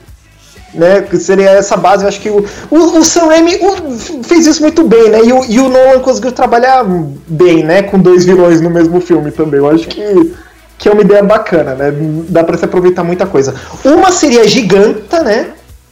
[0.74, 1.06] Né?
[1.20, 4.84] Seria essa base, eu acho que o, o, o Sam Raimi o- fez isso muito
[4.84, 5.20] bem, né?
[5.24, 6.86] E o, e o Nolan conseguiu trabalhar
[7.28, 7.84] bem, né?
[7.84, 9.60] Com dois vilões no mesmo filme também.
[9.60, 10.34] Eu acho que,
[10.78, 11.94] que é uma ideia bacana, né?
[12.30, 13.54] Dá pra se aproveitar muita coisa.
[13.84, 15.48] Uma seria Giganta, né?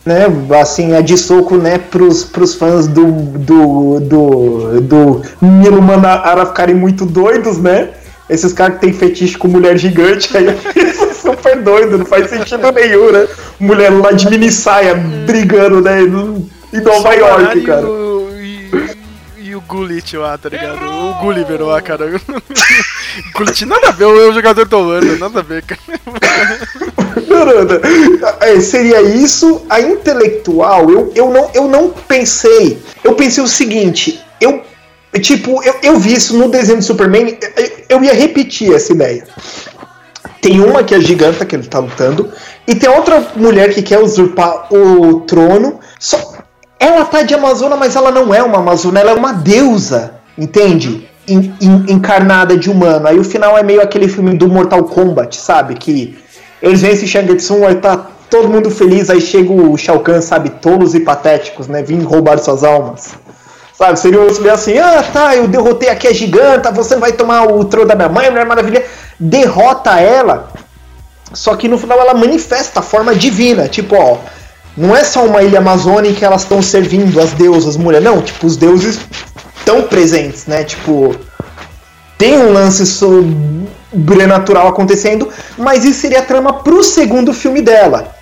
[0.06, 0.26] né,
[0.60, 6.74] assim, é de soco, né, pros, pros fãs do, do, do, do Milo Manara ficarem
[6.74, 7.90] muito doidos, né,
[8.30, 12.30] esses caras que tem fetiche com mulher gigante, aí isso é super doido, não faz
[12.30, 13.28] sentido nenhum, né,
[13.60, 17.86] mulher lá de mini saia brigando, né, em Nova York, e cara.
[17.86, 18.70] O, e,
[19.40, 20.86] e o Gullit lá, tá ligado?
[20.86, 22.06] O Gulliver lá, cara.
[23.34, 25.82] Gullit nada a ver, é o jogador do Holanda, nada a ver, cara.
[27.28, 28.30] Não, não, não.
[28.42, 29.66] É, seria isso.
[29.70, 32.80] A intelectual, eu, eu, não, eu não pensei.
[33.04, 34.24] Eu pensei o seguinte.
[35.22, 39.24] Tipo, eu, eu vi isso no desenho do Superman, eu- eu ia repetir essa ideia.
[40.42, 42.30] Tem uma que é giganta que ele tá lutando,
[42.68, 45.80] e tem outra mulher que quer usurpar o trono.
[46.00, 46.36] Só,
[46.80, 51.10] ela tá de Amazona, mas ela não é uma Amazona, ela é uma deusa, entende?
[51.28, 53.08] En- en- encarnada de humano.
[53.08, 55.74] Aí o final é meio aquele filme do Mortal Kombat, sabe?
[55.76, 56.18] Que
[56.62, 57.98] eles vencem Shang Tsung, aí tá
[58.30, 60.50] todo mundo feliz, aí chega o Shao Kahn, sabe?
[60.52, 61.82] Tolos e patéticos, né?
[61.84, 63.10] Vim roubar suas almas.
[63.80, 67.64] Sabe, seria um assim, ah tá, eu derrotei aqui a giganta, você vai tomar o
[67.64, 68.86] trono da minha mãe, Mulher Maravilha,
[69.18, 70.52] derrota ela,
[71.32, 74.18] só que no final ela manifesta a forma divina, tipo, ó,
[74.76, 78.46] não é só uma ilha amazônica que elas estão servindo as deusas, mulher, não, tipo,
[78.46, 79.00] os deuses
[79.58, 81.16] estão presentes, né, tipo,
[82.18, 88.14] tem um lance sobrenatural acontecendo, mas isso seria a trama pro segundo filme dela.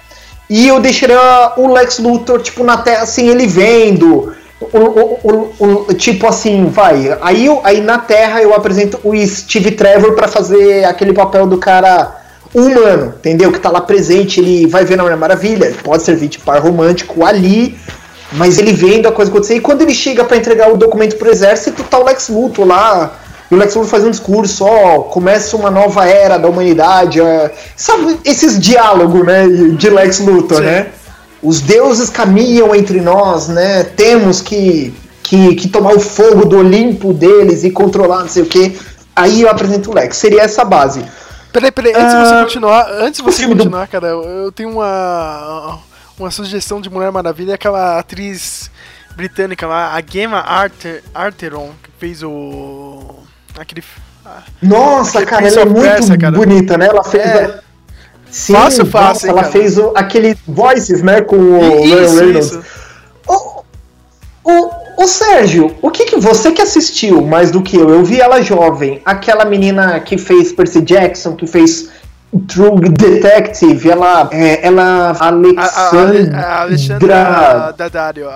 [0.47, 4.36] E eu deixaria o Lex Luthor, tipo, na Terra, assim, ele vendo.
[4.59, 7.15] O, o- o- tipo assim, vai.
[7.21, 12.15] Aí, aí na Terra eu apresento o Steve Trevor pra fazer aquele papel do cara
[12.53, 13.51] humano, entendeu?
[13.51, 17.23] Que tá lá presente, ele vai ver na Mulher Maravilha, pode servir de par romântico
[17.23, 17.77] ali,
[18.33, 19.55] mas ele vendo a coisa acontecer.
[19.57, 23.19] E quando ele chega pra entregar o documento pro exército, tá o Lex Luthor lá.
[23.51, 27.21] E o Lex Luthor faz um discurso, ó, começa uma nova era da humanidade.
[27.21, 30.63] é, sabe, esses diálogos, né, de Lex Luthor, Sim.
[30.63, 30.87] né?
[31.41, 33.83] Os deuses caminham entre nós, né?
[33.83, 38.47] Temos que, que, que tomar o fogo do Olimpo deles e controlar, não sei o
[38.47, 38.75] quê.
[39.15, 40.17] Aí eu apresento o Lex.
[40.17, 41.03] Seria essa base.
[41.53, 44.69] Peraí, peraí, antes de Ah, você continuar, antes você filme do- continuar, cara, eu, tenho
[44.71, 45.79] uma
[46.19, 48.69] uma sugestão de Mulher Maravilha, aquela atriz
[49.15, 53.15] britânica lá, a Gemma Arter, Arteron, que fez o
[53.57, 53.83] aquele
[54.25, 56.35] ah, Nossa, Aquele cara, ela é muito cara.
[56.35, 56.87] bonita, né?
[56.87, 57.23] Ela fez.
[57.25, 57.59] É.
[58.29, 61.21] Sim, Fácil, nossa, fácil, hein, ela fez o, aquele Voices, né?
[61.21, 62.45] Com o Ryan Isso, Reynolds.
[62.47, 62.61] isso.
[63.27, 63.63] O,
[64.43, 64.69] o,
[65.03, 67.89] o Sérgio, o que, que você que assistiu mais do que eu?
[67.89, 71.89] Eu vi ela jovem, aquela menina que fez Percy Jackson, que fez
[72.47, 77.07] True Detective, ela, é, ela A, a, Alexandra, a Alexandra
[77.77, 78.29] Daddario.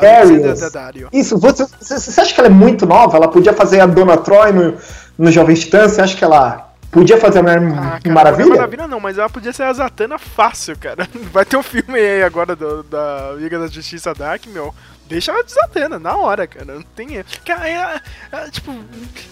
[1.12, 3.18] Isso, você, você, você acha que ela é muito nova?
[3.18, 4.76] Ela podia fazer a Dona Troy no,
[5.18, 5.92] no Jovem Titãs?
[5.92, 8.46] Você acha que ela podia fazer a Mulher Ah, cara, Maravilha?
[8.46, 11.08] Mulher Maravilha não, mas ela podia ser a Zatanna fácil, cara.
[11.32, 14.74] Vai ter um filme aí agora do- da Liga da Justiça Dark, meu.
[15.08, 16.66] Deixa ela de Zatanna, na hora, cara.
[16.76, 17.24] Não tem.
[17.46, 18.02] Cara, é,
[18.32, 18.72] é, tipo,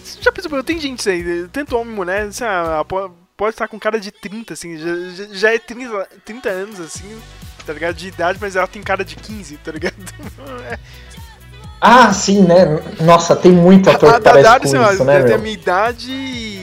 [0.04, 0.62] você já percebeu?
[0.62, 4.10] Tem gente aí, tanto homem e mulher, assim, ah, po- pode estar com cara de
[4.10, 7.18] 30, assim, já, já- é 30, 30 anos, assim,
[7.66, 7.94] tá ligado?
[7.94, 9.94] De idade, mas ela tem cara de 15, tá ligado?
[10.70, 10.78] É,
[11.80, 12.66] Ah, sim, né?
[13.00, 15.38] Nossa, tem muito ator a que parece Daddario, com sei lá, isso, né, tem a
[15.38, 16.59] minha idade e...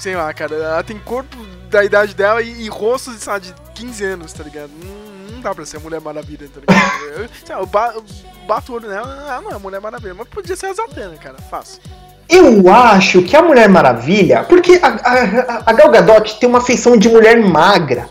[0.00, 1.36] Sei lá, cara, ela tem corpo
[1.70, 4.70] da idade dela e, e rosto, sei lá, de 15 anos, tá ligado?
[4.82, 6.90] Não, não dá pra ser a Mulher Maravilha, tá ligado?
[7.22, 8.04] Eu, sei lá, eu ba- eu
[8.46, 11.36] bato o olho nela, ela não é Mulher Maravilha, mas podia ser a Zatanna, cara,
[11.50, 11.80] fácil.
[12.28, 16.96] Eu acho que a Mulher Maravilha, porque a, a, a Gal Gadot tem uma feição
[16.96, 18.08] de mulher magra.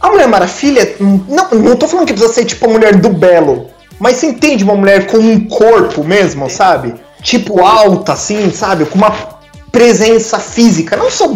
[0.00, 3.68] A Mulher Maravilha, não, não tô falando que precisa ser tipo a mulher do Belo,
[3.98, 6.94] mas você entende uma mulher com um corpo mesmo, sabe?
[7.20, 8.86] Tipo alta, assim, sabe?
[8.86, 9.10] Com uma
[9.72, 10.96] presença física.
[10.96, 11.28] Não só.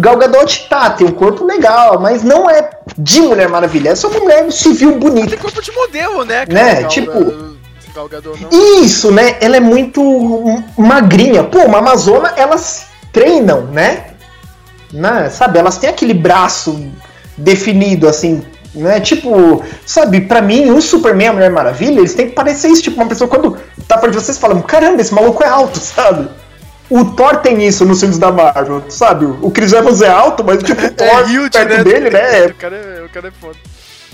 [0.00, 4.08] Gal Gadot tá, tem um corpo legal, mas não é de Mulher Maravilha, é só
[4.08, 5.30] uma mulher civil bonita.
[5.30, 6.44] Tem corpo de modelo, né?
[6.48, 7.50] Né, Gal- tipo-
[7.94, 8.82] Gal Gadot, não.
[8.82, 9.36] Isso, né?
[9.40, 11.44] Ela é muito magrinha.
[11.44, 14.06] Pô, uma Amazona, elas treinam, né?
[14.92, 15.28] né?
[15.30, 16.88] Sabe, elas têm aquele braço
[17.36, 18.42] definido, assim,
[18.74, 19.00] né?
[19.00, 22.82] Tipo, sabe, pra mim, o Superman e a Mulher Maravilha, eles têm que parecer isso.
[22.82, 23.56] Tipo, uma pessoa quando
[23.88, 26.28] tá perto de vocês fala, caramba, esse maluco é alto, sabe?
[26.90, 29.24] O Thor tem isso nos filmes da Marvel, sabe?
[29.24, 32.46] O Chris Evans é alto, mas tipo, o Thor huge, perto dele, né?
[32.46, 33.56] O cara, é- o cara é foda.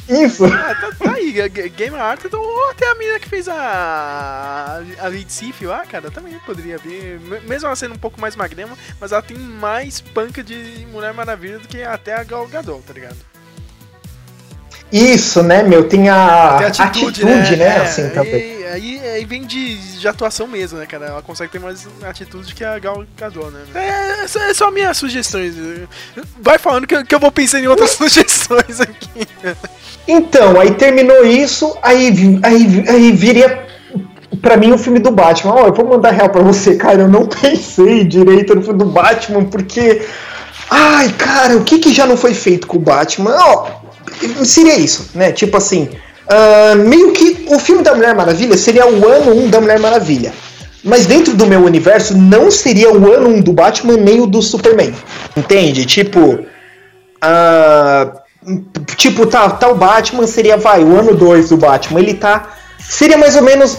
[0.08, 0.44] Isso.
[0.44, 4.80] Ah, tá, tá aí, Game Art, então, ou até a menina que fez a.
[5.00, 7.18] a Lady Sif lá, cara, também poderia vir.
[7.18, 11.12] Me- Mesmo ela sendo um pouco mais magrema, mas ela tem mais panca de Mulher
[11.12, 13.16] Maravilha do que até a Gal Gadot, tá ligado?
[14.92, 15.88] Isso, né, meu?
[15.88, 17.64] Tem a Tem atitude, atitude, né?
[17.64, 18.64] É, assim, também.
[18.72, 21.06] aí, aí, vem de, de atuação mesmo, né, cara?
[21.06, 23.60] Ela consegue ter mais atitude que a Gal Gadot, né?
[23.74, 25.54] É, é, só- é só minhas sugestões.
[26.40, 29.26] Vai falando que, eu- que eu vou pensando em outras sugestões aqui.
[30.06, 33.66] Então, aí terminou isso, aí, aí, aí viria
[34.40, 35.54] pra mim o filme do Batman.
[35.54, 37.02] Ó, eu vou mandar real pra você, cara.
[37.02, 40.06] Eu não pensei direito no filme do Batman, porque.
[40.70, 43.36] Ai, cara, o que, que já não foi feito com o Batman?
[43.36, 43.68] Ó,
[44.44, 45.32] seria isso, né?
[45.32, 45.88] Tipo assim.
[46.28, 50.32] ah, meio que o filme da Mulher Maravilha seria o ano 1 da Mulher Maravilha.
[50.82, 54.40] Mas dentro do meu universo não seria o ano 1 do Batman nem o do
[54.40, 54.94] Superman.
[55.36, 55.84] Entende?
[55.84, 56.38] Tipo.
[57.20, 58.12] ah,
[58.96, 62.00] tipo, tá, tá o Batman, seria, vai, o ano 2 do Batman.
[62.00, 62.54] Ele tá.
[62.78, 63.78] Seria mais ou menos.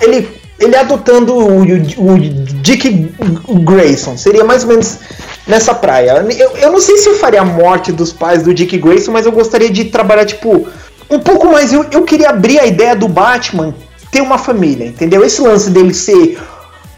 [0.00, 0.26] Ele,
[0.58, 3.14] ele adotando o, o, o Dick
[3.64, 4.16] Grayson.
[4.16, 4.98] Seria mais ou menos
[5.46, 6.24] nessa praia.
[6.36, 9.26] Eu, eu não sei se eu faria a morte dos pais do Dick Grayson, mas
[9.26, 10.66] eu gostaria de trabalhar, tipo,
[11.10, 11.72] um pouco mais.
[11.72, 13.74] Eu, eu queria abrir a ideia do Batman
[14.10, 15.24] ter uma família, entendeu?
[15.24, 16.38] Esse lance dele ser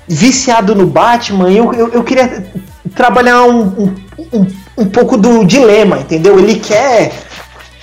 [0.07, 2.47] viciado no Batman, eu, eu, eu queria
[2.95, 3.95] trabalhar um, um,
[4.33, 4.47] um,
[4.79, 6.39] um pouco do dilema, entendeu?
[6.39, 7.13] Ele quer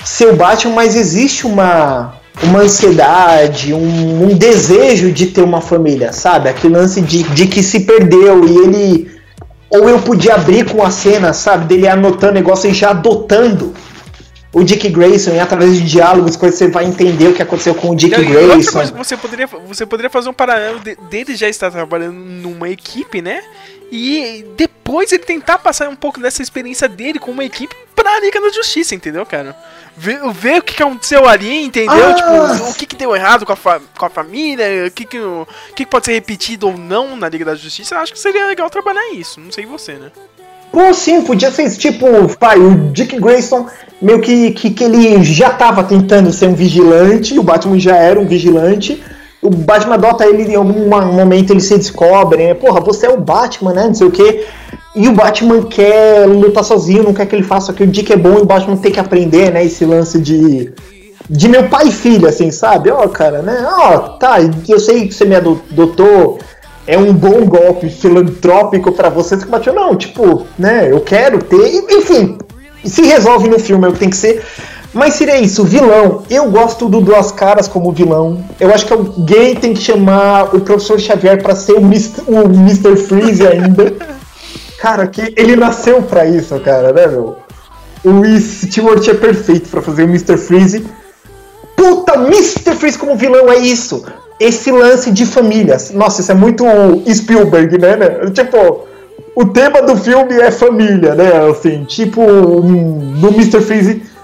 [0.04, 6.12] ser o Batman, mas existe uma, uma ansiedade, um, um desejo de ter uma família,
[6.14, 6.50] sabe?
[6.50, 9.16] Aquele lance de, de que se perdeu e ele.
[9.70, 11.66] Ou eu podia abrir com a cena, sabe?
[11.66, 13.74] Dele anotando negócio e já adotando
[14.54, 17.90] o Dick Grayson e através de diálogos, coisas você vai entender o que aconteceu com
[17.90, 18.72] o Dick outra Grayson.
[18.72, 22.70] coisa que você poderia, você poderia fazer um paralelo de- dele já estar trabalhando numa
[22.70, 23.42] equipe, né?
[23.92, 28.42] E depois ele tentar passar um pouco dessa experiência dele com uma equipe pra Liga
[28.42, 29.56] da Justiça, entendeu, cara?
[29.96, 32.10] Ver, ver o que aconteceu ali, entendeu?
[32.10, 32.14] Ah!
[32.14, 35.48] Tipo, o que, que deu errado com a, com a família, o que que, o
[35.76, 37.96] que que pode ser repetido ou não na Liga da Justiça.
[37.96, 39.40] Eu acho que seria legal trabalhar isso.
[39.40, 40.12] Não sei você, né?
[40.72, 42.06] Pô, sim, podia ser tipo,
[42.38, 43.70] pai, o Dick Grayson
[44.02, 48.20] meio que, que, que ele já tava tentando ser um vigilante, o Batman já era
[48.20, 49.02] um vigilante,
[49.46, 52.54] o Batman adota ele em algum momento, ele se descobre, né?
[52.54, 53.88] Porra, você é o Batman, né?
[53.88, 54.46] Não sei o quê.
[54.96, 58.18] E o Batman quer lutar sozinho, não quer que ele faça, que o Dick é
[58.18, 59.64] bom e o Batman tem que aprender, né?
[59.64, 60.74] Esse lance de.
[61.28, 62.92] De meu pai e filho, assim, sabe?
[62.92, 63.68] Ó, cara, né?
[63.68, 64.38] Ó, tá,
[64.68, 66.38] eu sei que você me adotou,
[66.86, 69.74] é um bom golpe filantrópico pra vocês que bateu.
[69.74, 71.84] Não, tipo, né, eu quero ter.
[71.90, 72.38] Enfim,
[72.84, 74.44] se resolve no filme, é o que tem que ser.
[74.96, 76.24] Mas seria isso, vilão.
[76.30, 78.42] Eu gosto do Duas Caras como vilão.
[78.58, 82.22] Eu acho que alguém tem que chamar o Professor Xavier pra ser o Mr.
[82.26, 82.96] o Mr.
[82.96, 83.94] Freeze ainda.
[84.80, 87.38] Cara, que ele nasceu pra isso, cara, né, meu?
[88.04, 90.38] O Stewart é perfeito pra fazer o Mr.
[90.38, 90.86] Freeze.
[91.76, 92.76] Puta, Mr.
[92.76, 94.06] Freeze como vilão é isso.
[94.40, 95.92] Esse lance de famílias.
[95.92, 96.64] Nossa, isso é muito
[97.12, 97.96] Spielberg, né?
[97.98, 98.32] né?
[98.32, 98.86] Tipo,
[99.36, 101.50] o tema do filme é família, né?
[101.50, 103.60] Assim, tipo, no Mr.
[103.62, 104.15] Freeze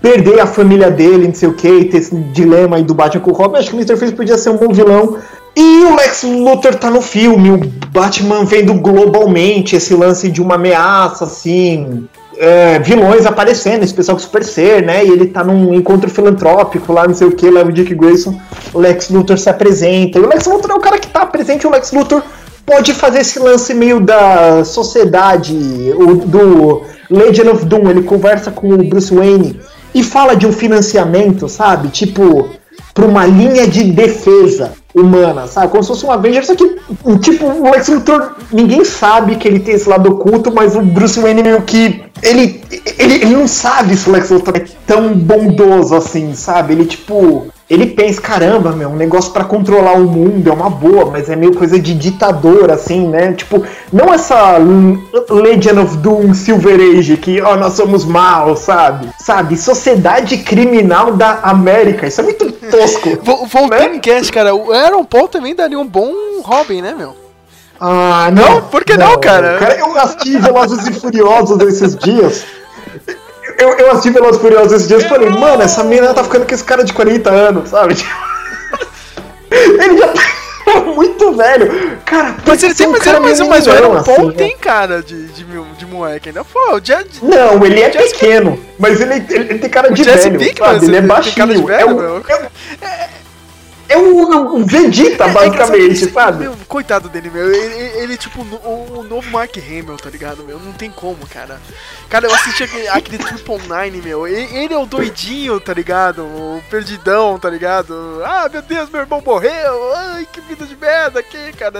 [0.00, 3.30] perder a família dele, não sei o que, ter esse dilema aí do Batman com
[3.30, 3.58] o Robin.
[3.58, 3.96] Acho que o Mr.
[3.96, 5.18] Freeze podia ser um bom vilão.
[5.56, 7.58] E o Lex Luthor tá no filme, o
[7.90, 14.22] Batman vendo globalmente esse lance de uma ameaça, assim, é, vilões aparecendo, esse pessoal com
[14.22, 15.04] super ser, né?
[15.04, 18.40] E ele tá num encontro filantrópico lá, não sei o que, leva o Dick Grayson,
[18.72, 20.18] o Lex Luthor se apresenta.
[20.18, 22.22] E o Lex Luthor é o cara que tá presente, o Lex Luthor
[22.64, 25.56] pode fazer esse lance meio da sociedade,
[25.96, 29.58] o, do Legend of Doom, ele conversa com o Bruce Wayne
[29.94, 31.88] e fala de um financiamento, sabe?
[31.88, 32.48] Tipo,
[32.94, 35.68] pra uma linha de defesa humana, sabe?
[35.68, 36.78] Como se fosse um Avenger, só que,
[37.20, 41.20] tipo, o Lex Luthor, ninguém sabe que ele tem esse lado oculto, mas o Bruce
[41.20, 42.02] Wayne meio que.
[42.22, 42.60] Ele,
[42.98, 46.72] ele, ele não sabe se o Lex Luthor é tão bondoso assim, sabe?
[46.72, 47.46] Ele, tipo.
[47.70, 51.36] Ele pensa, caramba, meu, um negócio pra controlar o mundo é uma boa, mas é
[51.36, 53.32] meio coisa de ditador, assim, né?
[53.34, 53.62] Tipo,
[53.92, 54.56] não essa
[55.28, 59.10] Legend of Doom Silver Age que, ó, nós somos maus, sabe?
[59.18, 59.54] Sabe?
[59.58, 62.06] Sociedade criminal da América.
[62.06, 63.10] Isso é muito tosco.
[63.22, 66.10] Vo- Voltando em cast, cara, o Aaron Paul também daria um bom
[66.42, 67.14] Robin, né, meu?
[67.78, 68.62] Ah, não.
[68.62, 69.58] por que não, cara?
[69.78, 72.44] Eu assisti Velozes e Furiosos esses dias.
[73.58, 76.46] Eu, eu assisti Velozes e Furiosos esses dias e falei, mano, essa menina tá ficando
[76.46, 77.94] com esse cara de 40 anos, sabe?
[79.50, 81.98] Ele já tá muito velho.
[82.04, 84.32] Cara, Mas ele ser tem, um mas, cara o lindão, Aaron Paul assim, né?
[84.36, 86.44] tem cara de, de, de, moleque ainda.
[86.44, 90.04] Pô, o Jed, Não, ele é Jesse- pequeno, mas ele, ele, ele tem cara de
[90.04, 90.86] Jesse velho, Pinkman, sabe?
[90.86, 91.36] Ele é baixinho.
[91.36, 92.16] cara de velho, é, um- meu.
[92.28, 92.46] é, um-
[93.88, 96.44] é um, um Vegeta, É, é basicamente, esse- sabe?
[96.44, 97.52] Meu, coitado dele, meu.
[97.52, 100.58] Ele, ele- é tipo o, o novo Mark Hamill, tá ligado, meu?
[100.58, 101.60] Não tem como, cara.
[102.08, 104.26] Cara, eu assisti aquele, aquele Triple Nine, meu.
[104.26, 106.22] Ele, ele é o doidinho, tá ligado?
[106.22, 108.22] O perdidão, tá ligado?
[108.24, 109.92] Ah, meu Deus, meu irmão morreu.
[109.94, 111.78] Ai, que vida de merda aqui, cara.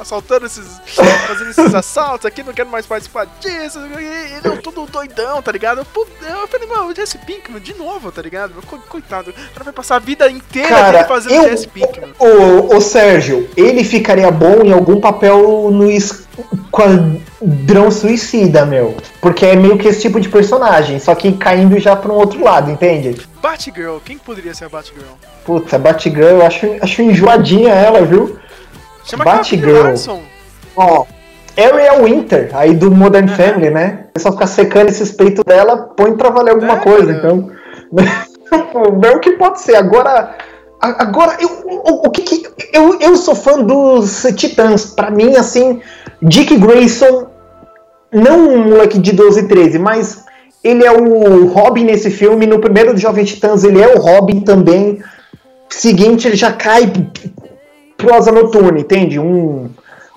[0.00, 0.80] Assaltando esses.
[1.26, 3.78] fazendo esses assaltos aqui, não quero mais participar disso.
[3.80, 5.78] Ele é todo doidão, tá ligado?
[5.80, 8.54] Eu falei, mano, o Jesse Pinkman, de novo, tá ligado?
[8.88, 11.49] Coitado, o cara vai passar a vida inteira Cara, fazendo
[12.76, 18.96] o, Sérgio, ele ficaria bom em algum papel no Esquadrão Suicida, meu.
[19.20, 22.42] Porque é meio que esse tipo de personagem, só que caindo já pra um outro
[22.42, 23.16] lado, entende?
[23.42, 25.02] Batgirl, quem que poderia ser a Batgirl?
[25.44, 28.36] Puta, Batgirl, eu acho, acho enjoadinha ela, viu?
[29.04, 29.94] Chama Batgirl.
[30.76, 31.04] Ó,
[31.56, 34.04] Ariel Winter, aí do Modern Family, né?
[34.10, 37.18] O pessoal ficar secando esses peitos dela, põe pra valer alguma É, coisa, cara.
[37.18, 37.50] então.
[39.00, 39.76] Vê o que pode ser.
[39.76, 40.36] Agora.
[40.80, 42.42] Agora, eu, o, o que que.
[42.72, 44.86] Eu, eu sou fã dos Titãs.
[44.86, 45.80] Pra mim, assim,
[46.22, 47.26] Dick Grayson,
[48.12, 50.24] não um moleque de 12, 13, mas
[50.64, 52.46] ele é o Robin nesse filme.
[52.46, 55.02] No primeiro do Jovem Titãs, ele é o Robin também.
[55.68, 56.90] Seguinte, ele já cai
[57.96, 59.18] pro Asa Noturna, entende?
[59.18, 59.68] Um,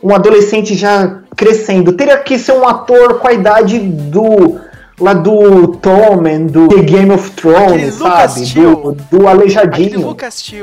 [0.01, 1.93] um adolescente já crescendo.
[1.93, 4.59] Teria que ser um ator com a idade do.
[5.00, 8.46] Lá do Tommen, do The Game of Thrones, sabe?
[8.54, 10.08] Do, do Aleijadinho.
[10.08, 10.62] Lucas que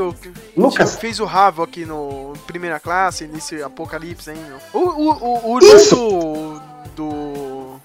[0.57, 0.97] Lucas?
[0.97, 4.59] fez o Ravo aqui no Primeira Classe, nesse Apocalipse meu.
[4.72, 5.97] O, o, o, o Isso.
[5.97, 6.61] do...
[6.97, 7.81] do...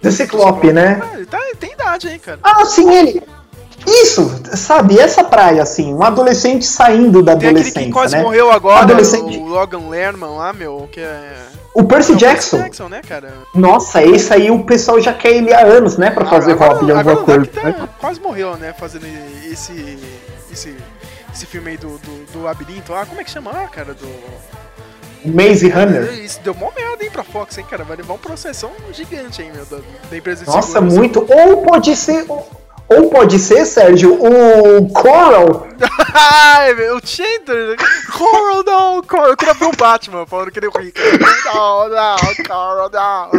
[0.00, 1.00] Do Ciclope, né?
[1.02, 2.38] Ah, tá, tem idade, hein, cara.
[2.40, 3.20] Ah, sim, ele.
[3.84, 4.98] Isso, sabe?
[4.98, 8.22] Essa praia, assim, um adolescente saindo da Tem aquele adolescência, que quase né?
[8.22, 9.36] morreu agora, Adolescente.
[9.36, 11.36] o Logan Lerman lá, meu, que é...
[11.78, 12.58] O Percy é o Jackson.
[12.58, 13.32] Jackson, né, cara?
[13.54, 16.10] Nossa, esse aí o pessoal já quer ele há anos, né?
[16.10, 17.46] Pra fazer agora, Robin agora alguma coisa.
[17.52, 17.88] Tá- né?
[18.00, 19.06] quase morreu, né, fazendo
[19.48, 19.96] esse...
[20.50, 20.76] esse...
[21.32, 24.08] esse filme aí do, do, do labirinto lá, como é que chama lá, cara, do...
[25.24, 26.12] Maze Runner.
[26.14, 29.52] Isso deu mó merda, hein, pra Fox, hein, cara, vai levar um processão gigante, hein,
[29.54, 29.78] meu, da,
[30.10, 31.20] da empresa de Nossa, muito.
[31.32, 32.24] Ou pode ser.
[32.28, 32.48] Ou
[33.10, 35.68] pode ser, Sérgio, o Coral.
[36.14, 37.76] Ai, o Chandler,
[38.16, 40.98] Coral não, Coral, eu queria ver o Batman falando que ele é rico.
[41.44, 42.16] Não, não,
[42.46, 43.30] Coral não.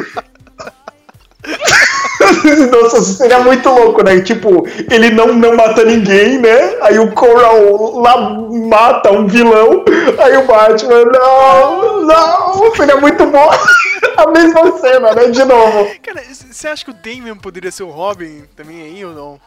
[2.71, 4.19] Nossa, seria muito louco, né?
[4.21, 6.77] Tipo, ele não, não mata ninguém, né?
[6.81, 9.83] Aí o Coral lá mata um vilão.
[10.23, 12.75] Aí o Batman, não, não.
[12.75, 13.49] Seria muito bom.
[14.17, 15.27] A mesma cena, né?
[15.27, 15.89] De novo.
[16.01, 19.39] Cara, você acha que o Damian poderia ser o Robin também aí ou não?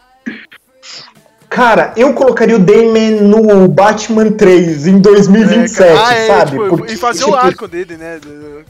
[1.55, 6.07] Cara, eu colocaria o Damon no Batman 3 em 2027, cara.
[6.07, 6.50] Ah, é, sabe?
[6.53, 8.18] tipo, Porque, e fazer tipo, o arco dele, né?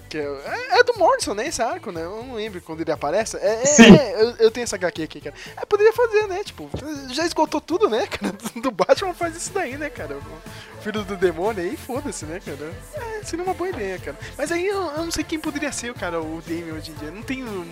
[0.08, 1.46] que é, é- é do Morrison, né?
[1.46, 2.02] Esse arco, né?
[2.02, 3.36] Eu não lembro quando ele aparece.
[3.36, 3.96] É, é- Sim.
[3.96, 5.34] é, eu, eu tenho essa HQ aqui, cara.
[5.56, 6.42] É, poderia fazer, né?
[6.44, 6.68] Tipo,
[7.12, 8.34] já esgotou tudo, né, cara?
[8.60, 10.16] Do Batman faz isso daí, né, cara?
[10.16, 12.72] O filho do demônio aí, foda-se, né, cara?
[12.94, 14.16] É, seria uma boa ideia, cara.
[14.36, 17.12] Mas aí eu, eu não sei quem poderia ser, cara, o Damien hoje em dia.
[17.12, 17.64] Não tem um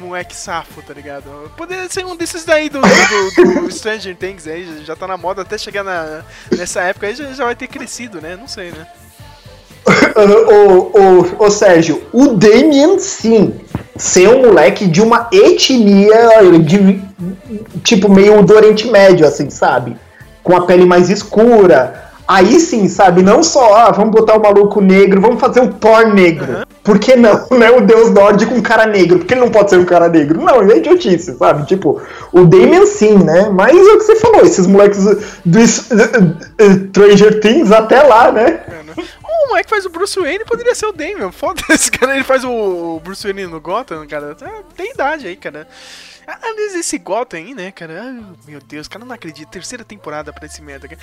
[0.00, 1.24] moleque safo, tá ligado?
[1.56, 5.42] Poderia ser um desses daí do, do, do Stranger Things aí, já- tá na moda
[5.42, 6.22] até chegar na,
[6.56, 8.36] nessa época aí já, já vai ter crescido, né?
[8.38, 8.86] Não sei, né?
[10.16, 13.54] Ô, ô, ô, Sérgio, o Damien, sim,
[13.96, 17.00] ser um moleque de uma etnia de,
[17.84, 19.96] tipo meio do Oriente Médio, assim, sabe?
[20.42, 22.05] Com a pele mais escura.
[22.28, 23.22] Aí sim, sabe?
[23.22, 26.66] Não só, ah, vamos botar o maluco negro, vamos fazer um Thor negro.
[26.82, 27.46] Por que não?
[27.50, 29.18] Não é o deus nórdico um cara negro.
[29.18, 30.40] Por que ele não pode ser um cara negro?
[30.40, 31.66] Não, é idiotice, sabe?
[31.66, 32.00] Tipo,
[32.32, 33.48] o Damien sim, né?
[33.48, 35.04] Mas é o que você falou, esses moleques
[35.44, 35.88] do S-
[36.90, 38.62] Stranger Things até lá, né?
[38.68, 38.94] É, né?
[38.96, 41.30] O moleque que faz o Bruce Wayne poderia ser o Damian.
[41.32, 42.14] Foda-se, cara.
[42.14, 44.34] Ele faz o Bruce Wayne no Gotham, cara.
[44.34, 45.66] Tá- Tem idade aí, cara.
[46.26, 48.00] Ah, Aliás, esse Gotham aí, né, cara?
[48.04, 49.48] Ai, meu Deus, cara, não acredito.
[49.48, 51.00] Terceira temporada pra esse merda, cara.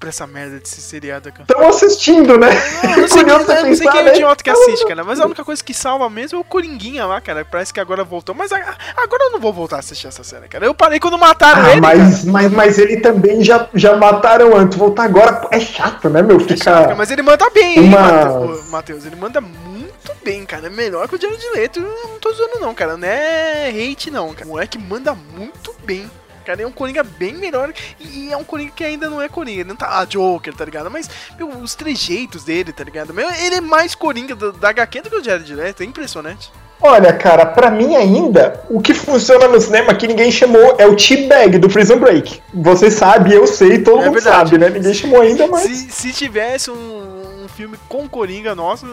[0.00, 1.42] Pra essa merda desse seriado, cara.
[1.42, 2.48] Estão assistindo, né?
[2.82, 4.86] Não, não sei, quem, Curioso eu não sei pensar, quem é o idiota que assiste,
[4.86, 5.04] cara.
[5.04, 7.44] Mas a única coisa que salva mesmo é o Coringuinha lá, cara.
[7.44, 8.34] Parece que agora voltou.
[8.34, 10.64] Mas agora eu não vou voltar a assistir essa série, cara.
[10.64, 14.78] Eu parei quando mataram Ah, ele, mas, mas, mas ele também já, já mataram antes.
[14.78, 16.38] Voltar agora é chato, né, meu?
[16.38, 16.82] cara.
[16.82, 16.94] Fica.
[16.94, 19.04] Mas ele manda bem, hein, Uma- Matheus?
[19.04, 20.68] Ele manda muito bem, cara.
[20.68, 21.78] É melhor que o Jared Leto.
[21.78, 22.96] Eu não tô zoando, não, cara.
[22.96, 24.46] Não é hate, não, cara.
[24.46, 26.10] O moleque manda muito bem.
[26.44, 27.72] Cara, é um Coringa bem melhor.
[28.00, 29.60] E é um Coringa que ainda não é Coringa.
[29.60, 30.90] Ele não tá ah, Joker, tá ligado?
[30.90, 33.12] Mas, meu, os trejeitos dele, tá ligado?
[33.14, 35.82] Meu, ele é mais Coringa do- da HQ do que o Jared Leto.
[35.82, 36.50] É impressionante.
[36.82, 40.96] Olha, cara, pra mim ainda, o que funciona no cinema que ninguém chamou é o
[40.96, 42.40] T-Bag do Prison Break.
[42.54, 44.48] Você sabe, eu sei, todo É mundo verdade.
[44.50, 44.70] sabe, né?
[44.70, 45.62] Ninguém chamou ainda, mas.
[45.64, 48.86] Se, se tivesse um, um filme com Coringa nosso,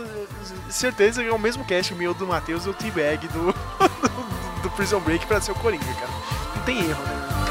[0.70, 3.56] certeza que é o mesmo cast meu do Matheus e o T-Bag do,
[4.64, 6.12] do Prison Break pra ser o Coringa, cara.
[6.58, 7.37] Não tem erro, né?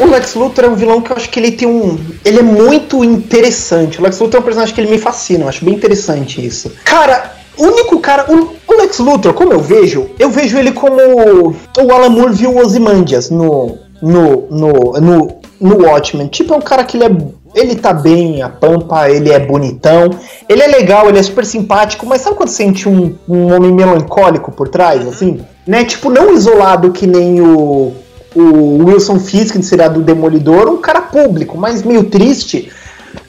[0.00, 1.98] O Lex Luthor é um vilão que eu acho que ele tem um.
[2.24, 4.00] Ele é muito interessante.
[4.00, 5.44] O Lex Luthor é um personagem que ele me fascina.
[5.44, 6.72] Eu acho bem interessante isso.
[6.84, 8.26] Cara, o único cara.
[8.32, 13.30] O, Lex Luthor, como eu vejo, eu vejo ele como o Alan Moore viu Ozymandias
[13.30, 13.78] no.
[14.02, 16.26] No, no, no, no Watchmen.
[16.26, 17.10] Tipo, é um cara que ele é.
[17.54, 20.10] Ele tá bem, a pampa, ele é bonitão,
[20.48, 24.50] ele é legal, ele é super simpático, mas sabe quando sente um, um homem melancólico
[24.50, 25.40] por trás, assim?
[25.64, 25.84] Né?
[25.84, 27.94] Tipo, não isolado que nem o,
[28.34, 32.70] o Wilson Fisk, que seria do Demolidor, um cara público, mas meio triste.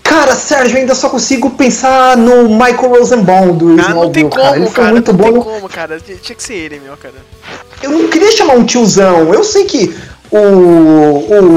[0.01, 4.29] Cara, Sérgio, eu ainda só consigo pensar no Michael Rosenbaum do Ah, não tem Smallville,
[4.29, 4.55] como, cara.
[4.57, 5.23] Ele foi cara, muito não bom.
[5.25, 5.97] tem no- como, cara.
[5.99, 7.15] Tinha que ser ele, meu, cara.
[7.81, 9.33] Eu não queria chamar um tiozão.
[9.33, 9.95] Eu sei que
[10.31, 10.37] o,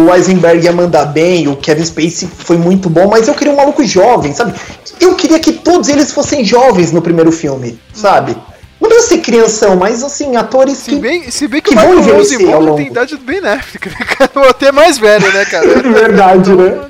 [0.08, 3.56] o Eisenberg ia mandar bem, o Kevin Spacey foi muito bom, mas eu queria um
[3.56, 4.54] maluco jovem, sabe?
[5.00, 8.36] Eu queria que todos eles fossem jovens no primeiro filme, sabe?
[8.80, 10.96] Não precisa ser crianção, mas assim, atores Se que.
[10.98, 14.30] bem, se bem que, que o Michael Rosenbaum tem idade Ben Affleck, né, cara?
[14.36, 15.66] Ou até mais velho, né, cara?
[15.82, 16.88] Verdade, né?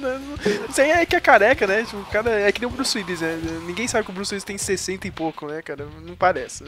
[0.70, 1.82] Isso aí é que é careca, né?
[1.82, 3.36] Tipo, cara é que nem o Bruce Willis, né?
[3.66, 5.84] Ninguém sabe que o Bruce Willis tem 60 e pouco, né, cara?
[6.06, 6.62] Não parece.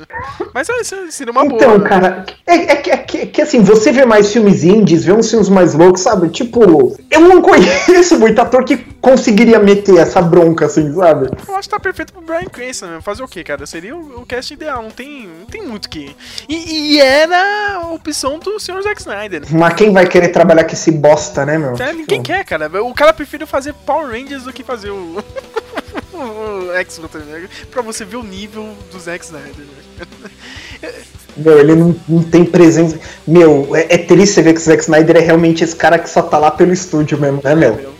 [0.53, 1.55] Mas é, isso seria uma boa.
[1.57, 1.89] Então, né?
[1.89, 5.13] cara, é, é que- é que, é que, assim, você vê mais filmes indies, vê
[5.13, 6.29] uns filmes mais loucos, sabe?
[6.31, 11.29] Tipo, eu não conheço muito ator que conseguiria meter essa bronca, assim, sabe?
[11.49, 13.01] Eu acho que tá perfeito pro Brian Cranston, né?
[13.01, 13.67] Fazer o quê, cara?
[13.67, 16.15] Seria o, o cast ideal, não tem, não tem muito o que.
[16.49, 18.83] E, e era a opção do Sr.
[18.83, 19.43] Zack Snyder.
[19.51, 21.75] Mas quem vai querer trabalhar com esse bosta, né, meu?
[21.77, 22.71] É, ninguém quer, cara.
[22.83, 25.25] O cara prefere fazer Power Rangers do que fazer o.
[26.13, 27.49] o X-Luthor, né?
[27.71, 30.91] Pra você ver o nível do Zack Snyder, né?
[31.37, 32.99] Meu, ele não, não tem presença.
[33.27, 36.11] Meu, é, é triste você ver que o Zack Snyder é realmente esse cara que
[36.11, 37.75] só tá lá pelo estúdio mesmo, né, meu?
[37.75, 37.95] Meu,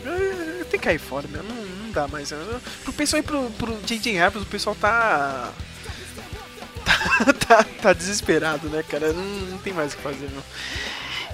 [0.71, 1.43] tem que cair fora, meu.
[1.43, 2.31] Não, não dá mais.
[2.31, 2.61] né?
[2.83, 4.19] Pro pessoal ir pro, pro J.J.
[4.19, 5.51] Abrams, o pessoal tá.
[6.83, 9.13] Tá, tá, tá desesperado, né, cara?
[9.13, 10.43] Não, não tem mais o que fazer, meu.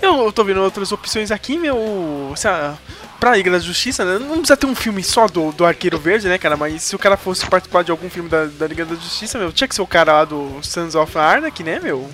[0.02, 2.34] Eu tô vendo outras opções aqui, meu.
[2.36, 2.78] Se a,
[3.20, 4.20] pra Liga da Justiça, né?
[4.20, 6.56] Não precisa ter um filme só do, do Arqueiro Verde, né, cara?
[6.56, 9.52] Mas se o cara fosse participar de algum filme da, da Liga da Justiça, meu,
[9.52, 12.10] tinha que ser o cara lá do Sons of Arnak, né, meu?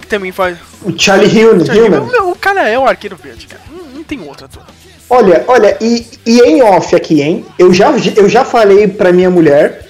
[0.00, 0.56] O, que também faz.
[0.82, 2.02] O Charlie Hunnam, Charlie Hunnam.
[2.04, 3.62] Hunnam, meu, o cara é o Arqueiro Verde, cara.
[3.70, 4.62] Não, não tem outro ator.
[5.08, 7.44] Olha, olha, e, e em off aqui, hein?
[7.58, 9.86] Eu já, eu já falei pra minha mulher.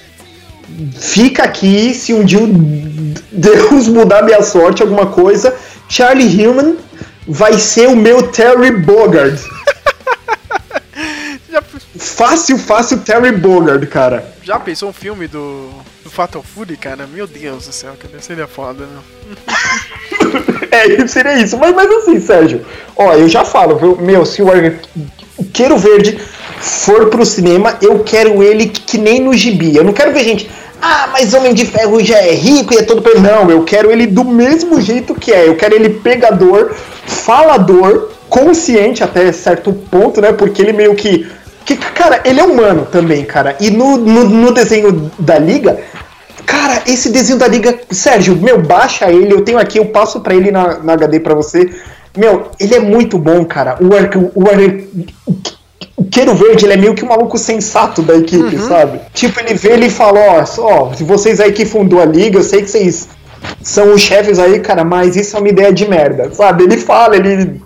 [0.98, 2.48] Fica aqui, se um dia o
[3.30, 5.54] Deus mudar minha sorte, alguma coisa,
[5.88, 6.76] Charlie Human
[7.28, 9.38] vai ser o meu Terry Bogard.
[11.50, 11.62] Já,
[11.98, 14.24] Fácil, fácil Terry Bogard, cara.
[14.42, 15.68] já pensou um filme do
[16.20, 17.06] Fatal Fury, cara?
[17.06, 18.20] Meu Deus do céu, cara.
[18.20, 19.00] Seria foda, meu.
[20.70, 21.56] É, seria isso.
[21.56, 22.64] Mas, mas assim, Sérgio,
[22.94, 23.96] ó, eu já falo, viu?
[23.96, 26.16] meu, se o Arqueiro Verde
[26.60, 29.74] for pro cinema, eu quero ele que, que nem no gibi.
[29.74, 30.50] Eu não quero ver gente.
[30.80, 33.00] Ah, mas Homem de Ferro já é rico e é todo.
[33.00, 33.18] pe-".
[33.18, 35.48] Não, eu quero ele do mesmo jeito que é.
[35.48, 36.74] Eu quero ele pegador,
[37.06, 40.32] falador, consciente até certo ponto, né?
[40.32, 41.26] Porque ele meio que.
[41.64, 43.56] que cara, ele é humano também, cara.
[43.58, 45.80] E no, no, no desenho da Liga,
[46.50, 47.78] Cara, esse desenho da Liga.
[47.90, 49.32] Sérgio, meu, baixa ele.
[49.32, 51.70] Eu tenho aqui, eu passo pra ele na, na HD pra você.
[52.16, 53.78] Meu, ele é muito bom, cara.
[53.80, 54.58] O, Ar, o, Ar,
[55.96, 59.00] o Queiro Verde, ele é meio que um maluco sensato da equipe, sabe?
[59.14, 62.40] Tipo, ele vê ele e fala: Ó, ó, se vocês aí que fundou a Liga,
[62.40, 63.08] eu sei que vocês
[63.62, 66.64] são os chefes aí, cara, mas isso é uma ideia de merda, sabe?
[66.64, 67.60] Ele fala, ele.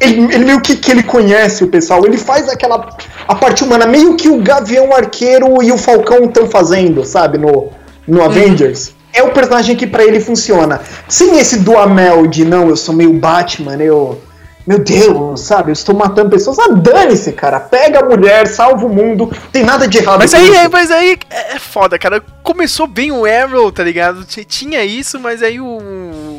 [0.00, 2.96] Ele, ele meio que, que ele conhece o pessoal, ele faz aquela.
[3.28, 7.36] A parte humana, meio que o Gavião Arqueiro e o Falcão estão fazendo, sabe?
[7.36, 7.70] No,
[8.06, 8.94] no Avengers.
[9.12, 10.80] É o personagem que pra ele funciona.
[11.08, 14.20] Sem esse duamel de não, eu sou meio Batman, eu.
[14.64, 15.70] Meu Deus, sabe?
[15.70, 16.56] Eu estou matando pessoas.
[16.58, 17.58] Ah, dane-se, cara.
[17.58, 19.30] Pega a mulher, salva o mundo.
[19.50, 20.54] Tem nada de errado Mas aí, isso.
[20.54, 22.22] é, mas aí é é foda, cara.
[22.42, 24.24] Começou bem o Arrow, tá ligado?
[24.24, 26.31] Tinha isso, mas aí o.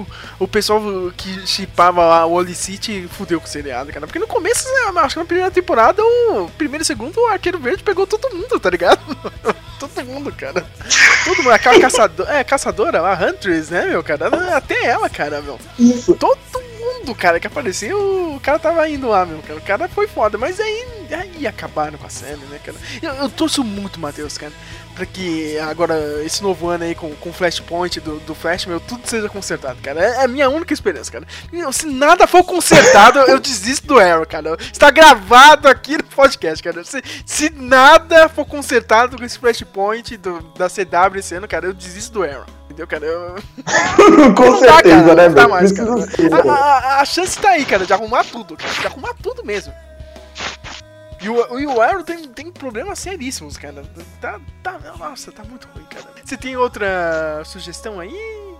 [0.00, 0.80] O, o pessoal
[1.16, 4.06] que chipava lá o Holy City fudeu com o seriado, cara.
[4.06, 7.58] Porque no começo, né, acho que na primeira temporada, o primeiro e segundo, o Arqueiro
[7.58, 9.00] Verde pegou todo mundo, tá ligado?
[9.78, 10.66] todo mundo, cara.
[11.24, 11.52] Todo mundo.
[11.52, 12.34] Aquela caçadora.
[12.34, 14.28] É, caçadora, a Huntress, né, meu, cara?
[14.56, 15.58] Até ela, cara, meu.
[15.78, 16.14] Isso.
[16.14, 16.38] Todo
[16.78, 19.58] mundo, cara, que apareceu, o cara tava indo lá, meu, cara.
[19.58, 22.76] O cara foi foda, mas aí, aí acabaram com a série, né, cara?
[23.02, 24.52] Eu, eu torço muito, Matheus, cara,
[25.06, 25.94] que agora,
[26.24, 29.78] esse novo ano aí com, com o Flashpoint do, do Flash, meu, tudo seja consertado,
[29.82, 30.00] cara.
[30.02, 31.26] É, é a minha única esperança, cara.
[31.52, 34.56] Meu, se nada for consertado, eu desisto do Arrow, cara.
[34.60, 36.82] Está gravado aqui no podcast, cara.
[36.84, 41.72] Se, se nada for consertado com esse Flashpoint do, da CW esse ano, cara, eu
[41.72, 42.44] desisto do Arrow.
[42.66, 43.04] entendeu, cara?
[43.06, 43.34] Eu-
[44.34, 45.50] Com não dá, certeza, cara, né, velho?
[45.50, 45.90] mais, cara.
[45.92, 46.50] A, pô.
[46.50, 49.72] a- a chance tá aí, cara, de arrumar tudo, cara, de arrumar tudo mesmo.
[51.20, 53.82] E o, e o Arrow tem, tem problemas seríssimos, cara.
[54.20, 56.04] Tá, tá, nossa, tá muito ruim, cara.
[56.24, 58.14] Você tem outra sugestão aí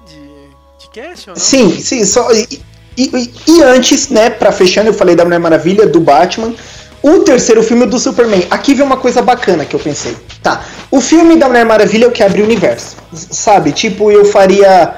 [0.07, 1.43] de, de cast ou não?
[1.43, 2.29] Sim, sim, só.
[2.33, 2.61] E,
[2.97, 6.53] e- e antes, né, pra fechando, eu falei da Mulher Maravilha, do Batman.
[7.01, 8.45] O terceiro filme do Superman.
[8.51, 10.17] Aqui vem uma coisa bacana que eu pensei.
[10.43, 12.97] Tá, o filme da Mulher Maravilha é o que abre o universo.
[13.13, 13.71] Sabe?
[13.71, 14.97] Tipo, eu faria.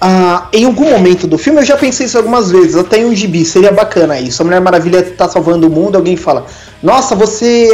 [0.00, 3.14] ah, em algum momento do filme, eu já pensei isso algumas vezes, até em um
[3.14, 4.42] gibi, seria bacana isso.
[4.42, 6.44] A Mulher Maravilha tá salvando o mundo, alguém fala:
[6.82, 7.70] Nossa, você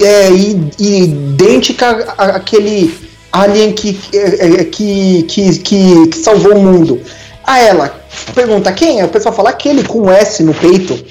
[0.00, 0.30] é, é
[0.78, 2.98] idêntica àquele
[3.30, 7.00] alien que, é, é, que, que, que, que salvou o mundo.
[7.44, 8.02] A ela
[8.34, 9.04] pergunta quem é?
[9.04, 11.04] O pessoal fala aquele com S no peito,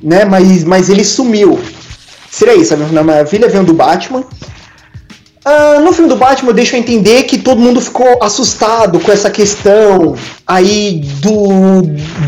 [0.00, 0.24] né?
[0.24, 1.58] Mas, mas ele sumiu.
[2.30, 4.24] Seria isso, a Maravilha vem do Batman.
[5.44, 9.28] Ah, no filme do Batman deixa eu entender que todo mundo ficou assustado com essa
[9.28, 10.14] questão
[10.46, 11.82] aí do,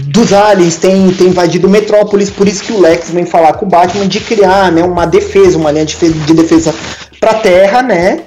[0.08, 3.68] dos aliens tem, tem invadido Metrópolis, por isso que o Lex vem falar com o
[3.68, 6.74] Batman de criar né, uma defesa, uma linha de defesa, de defesa
[7.20, 8.20] pra Terra, né?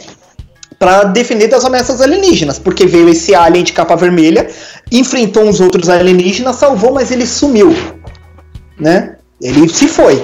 [0.80, 4.48] Pra defender das ameaças alienígenas, porque veio esse alien de capa vermelha,
[4.90, 7.76] enfrentou uns outros alienígenas, salvou, mas ele sumiu,
[8.80, 9.18] né?
[9.42, 10.24] Ele se foi.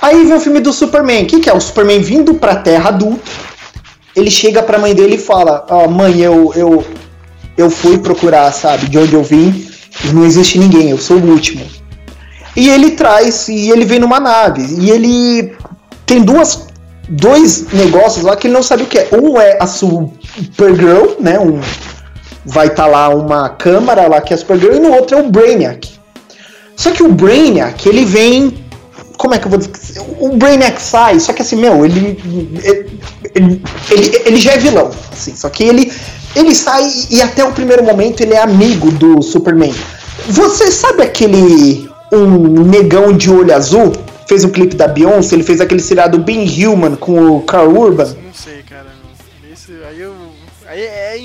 [0.00, 1.26] Aí vem o filme do Superman.
[1.26, 1.52] Que, que é?
[1.52, 3.30] O Superman vindo pra Terra adulto.
[4.14, 6.84] Ele chega pra mãe dele e fala: Ó, mãe, eu, eu,
[7.56, 9.66] eu fui procurar, sabe, de onde eu vim.
[10.04, 11.64] E não existe ninguém, eu sou o último.
[12.56, 14.62] E ele traz, e ele vem numa nave.
[14.78, 15.56] E ele
[16.04, 16.66] tem duas,
[17.08, 19.08] dois negócios lá que ele não sabe o que é.
[19.12, 21.38] Um é a Supergirl, né?
[21.38, 21.60] Um,
[22.44, 25.30] vai estar lá uma câmara lá que é a Supergirl, e no outro é o
[25.30, 25.88] Brainiac.
[26.76, 28.69] Só que o Brainiac, ele vem.
[29.20, 30.00] Como é que eu vou dizer?
[30.18, 32.18] O Brainiac sai, só que assim, meu, ele.
[33.34, 35.92] Ele, ele, ele já é vilão, assim, só que ele.
[36.34, 39.74] Ele sai e até o primeiro momento ele é amigo do Superman.
[40.26, 41.86] Você sabe aquele.
[42.10, 43.92] Um negão de olho azul?
[44.26, 48.06] Fez um clipe da Beyoncé, ele fez aquele seriado Being Human com o Carl Urban.
[48.06, 48.59] Não sei,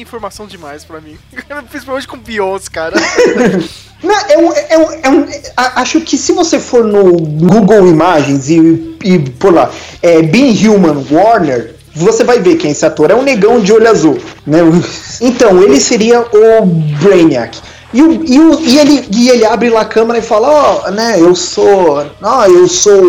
[0.02, 1.18] informação demais pra mim.
[1.70, 2.96] Principalmente com Beyoncé, cara.
[4.04, 5.28] Não, é um, é um, é um-
[5.58, 9.72] acho que se você for no Google Imagens e, e por lá,
[10.02, 13.10] é, Being Human Warner, você vai ver quem é esse ator.
[13.10, 14.18] É um negão de olho azul.
[14.46, 14.60] Né?
[15.22, 16.66] Então, ele seria o
[17.02, 17.58] Brainiac.
[17.93, 18.38] E, e,
[18.74, 20.50] e ele, e ele abre lá a câmera e fala,
[20.86, 22.06] ó, né, eu sou.
[22.22, 23.02] Ó, eu sou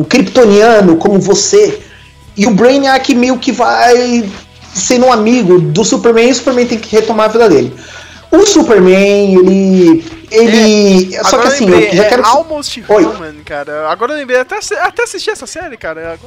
[0.00, 1.80] um kryptoniano como você.
[2.36, 4.28] E o Brainiac meio que vai
[4.74, 7.72] sendo um amigo do Superman e o Superman tem que retomar a vida dele.
[8.30, 10.04] O Superman, ele.
[10.30, 11.16] Ele.
[11.22, 12.26] só que assim, lembrei, eu já é quero.
[12.26, 13.04] Almost Oi.
[13.04, 13.88] Human, cara.
[13.88, 16.18] Agora eu lembrei, até, até assisti essa série, cara.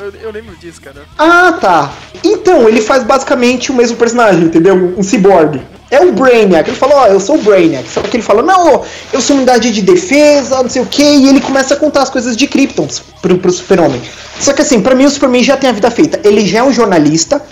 [0.00, 1.02] Eu, eu lembro disso, cara.
[1.18, 1.92] Ah, tá.
[2.22, 4.94] Então, ele faz basicamente o mesmo personagem, entendeu?
[4.96, 5.60] Um cyborg.
[5.90, 6.68] É o Brainiac.
[6.68, 7.88] Ele fala, ó, eu sou o Brainiac.
[7.88, 11.02] Só que ele fala, não, eu sou unidade de defesa, não sei o quê.
[11.02, 12.86] E ele começa a contar as coisas de Krypton
[13.20, 14.00] pro, pro super-homem.
[14.38, 16.20] Só que assim, pra mim o Superman já tem a vida feita.
[16.22, 17.42] Ele já é um jornalista.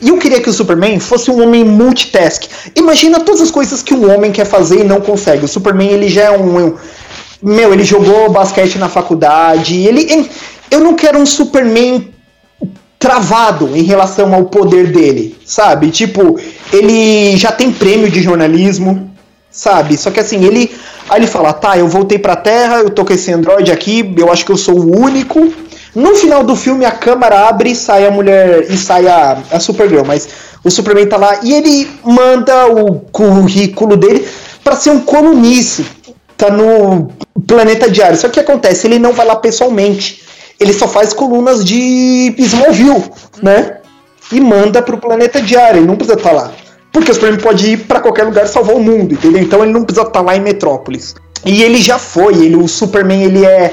[0.00, 2.44] E eu queria que o Superman fosse um homem multitask.
[2.74, 5.44] Imagina todas as coisas que um homem quer fazer e não consegue.
[5.44, 6.66] O Superman, ele já é um...
[6.68, 6.76] um-
[7.42, 9.76] meu, ele jogou basquete na faculdade.
[9.76, 10.02] Ele...
[10.10, 10.30] ele-
[10.70, 12.08] Eu não quero um Superman
[12.98, 15.90] travado em relação ao poder dele, sabe?
[15.90, 16.38] Tipo,
[16.72, 19.10] ele já tem prêmio de jornalismo,
[19.50, 19.96] sabe?
[19.96, 20.70] Só que assim, ele
[21.08, 24.30] aí ele fala: "Tá, eu voltei pra Terra, eu tô com esse androide aqui, eu
[24.30, 25.52] acho que eu sou o único".
[25.94, 29.60] No final do filme a câmera abre e sai a mulher e sai a, a
[29.60, 30.28] Supergirl, mas
[30.62, 34.26] o Superman tá lá e ele manda o currículo dele
[34.62, 35.84] pra ser um colunista,
[36.36, 37.10] tá no
[37.46, 38.16] Planeta Diário.
[38.16, 40.30] Só que o que acontece, ele não vai lá pessoalmente
[40.60, 43.10] ele só faz colunas de Smallville,
[43.42, 43.78] né?
[44.30, 46.52] E manda pro planeta diário, ele não precisa estar lá.
[46.92, 49.42] Porque o Superman pode ir pra qualquer lugar salvar o mundo, entendeu?
[49.42, 51.14] Então ele não precisa estar lá em Metrópolis.
[51.44, 53.72] E ele já foi, ele, o Superman ele é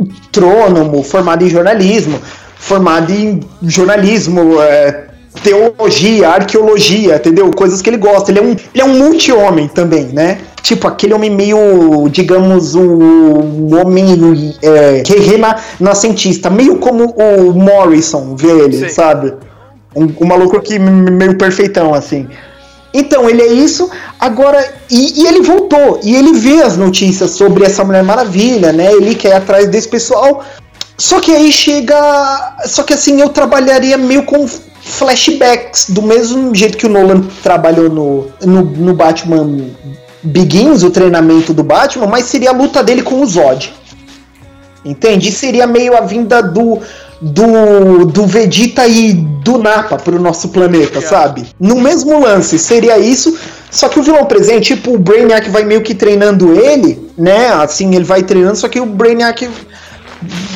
[0.00, 2.18] astrônomo, formado em jornalismo,
[2.56, 5.06] formado em jornalismo, é,
[5.42, 7.50] teologia, arqueologia, entendeu?
[7.50, 8.30] Coisas que ele gosta.
[8.30, 10.38] Ele é um, ele é um multi-homem também, né?
[10.62, 14.06] Tipo, aquele homem meio, digamos, um homem
[14.62, 15.02] é,
[15.78, 18.88] renascentista, meio como o Morrison vê ele, Sim.
[18.88, 19.34] sabe?
[19.94, 22.26] Um, um maluco que meio perfeitão, assim.
[22.98, 23.90] Então, ele é isso.
[24.18, 26.00] Agora, e, e ele voltou.
[26.02, 28.90] E ele vê as notícias sobre essa Mulher Maravilha, né?
[28.92, 30.42] Ele quer ir atrás desse pessoal.
[30.96, 32.56] Só que aí chega.
[32.64, 34.48] Só que assim, eu trabalharia meio com
[34.86, 39.68] flashbacks, do mesmo jeito que o Nolan trabalhou no, no, no Batman
[40.22, 43.74] Begins, o treinamento do Batman, mas seria a luta dele com o Zod.
[44.84, 45.28] Entende?
[45.28, 46.80] E seria meio a vinda do,
[47.20, 51.46] do, do Vegeta e do Napa pro nosso planeta, sabe?
[51.58, 53.36] No mesmo lance, seria isso.
[53.70, 57.48] Só que o vilão presente, tipo, o Brainiac vai meio que treinando ele, né?
[57.48, 59.48] Assim, ele vai treinando, só que o Brainiac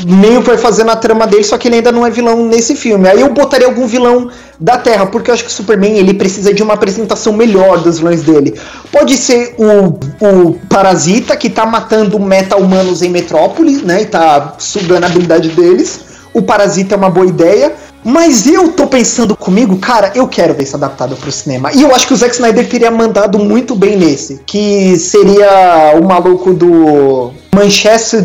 [0.06, 2.74] meio que vai fazendo a trama dele, só que ele ainda não é vilão nesse
[2.74, 3.08] filme.
[3.08, 6.52] Aí eu botaria algum vilão da Terra, porque eu acho que o Superman ele precisa
[6.52, 8.58] de uma apresentação melhor dos vilões dele.
[8.90, 14.02] Pode ser o, o Parasita, que tá matando meta-humanos em Metrópole, né?
[14.02, 16.09] E tá sugando a habilidade deles.
[16.33, 17.74] O Parasita é uma boa ideia.
[18.03, 21.70] Mas eu tô pensando comigo, cara, eu quero ver isso adaptado pro cinema.
[21.72, 24.41] E eu acho que o Zack Snyder teria mandado muito bem nesse.
[24.47, 28.24] Que seria o maluco do Manchester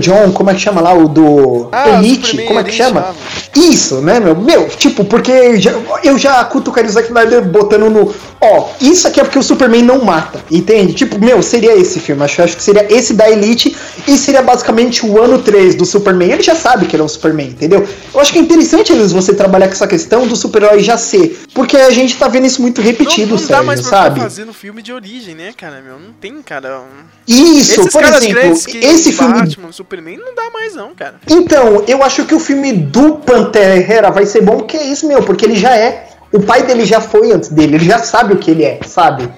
[0.00, 0.94] John, como é que chama lá?
[0.94, 3.14] O do Ah, Elite, Superman como é que Elite, chama?
[3.56, 4.34] Isso, né, meu?
[4.36, 8.14] Meu, tipo, porque já- eu já cutucaria o Zack Snyder botando no.
[8.40, 10.92] Ó, isso aqui é porque o Superman não mata, entende?
[10.92, 12.22] Tipo, meu, seria esse filme.
[12.24, 13.74] Acho, acho que seria esse da Elite
[14.06, 16.30] e seria basicamente o ano 3 do Superman.
[16.32, 17.86] Ele já sabe que ele é um Superman, entendeu?
[18.12, 21.42] Eu acho que é interessante vezes você trabalhar com essa questão do super-herói já ser.
[21.54, 24.14] Porque a gente tá vendo isso muito repetido, não, não dá mais pra sabe?
[24.16, 25.80] ficar fazendo filme de origem, né, cara?
[25.80, 26.82] Meu, não tem, cara.
[27.26, 28.52] Isso, Esses por exemplo,
[28.82, 31.14] esse filme Batman, Superman, não dá mais não, cara.
[31.28, 35.22] Então, eu acho que o filme do Pantera vai ser bom, porque é isso, meu,
[35.22, 36.08] porque ele já é.
[36.32, 39.28] O pai dele já foi antes dele, ele já sabe o que ele é, sabe?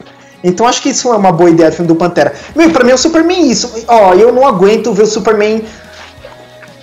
[0.42, 2.32] Então acho que isso é uma boa ideia do filme do Pantera.
[2.54, 3.84] Meu, pra mim o Superman é isso.
[3.86, 5.62] Ó, eu não aguento ver o Superman.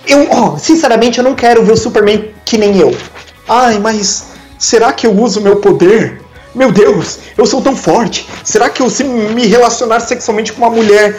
[0.06, 2.94] Eu, ó, sinceramente, eu não quero ver o Superman que nem eu.
[3.48, 4.26] Ai, mas
[4.58, 6.20] será que eu uso meu poder?
[6.54, 8.28] Meu Deus, eu sou tão forte.
[8.44, 11.18] Será que eu se me relacionar sexualmente com uma mulher,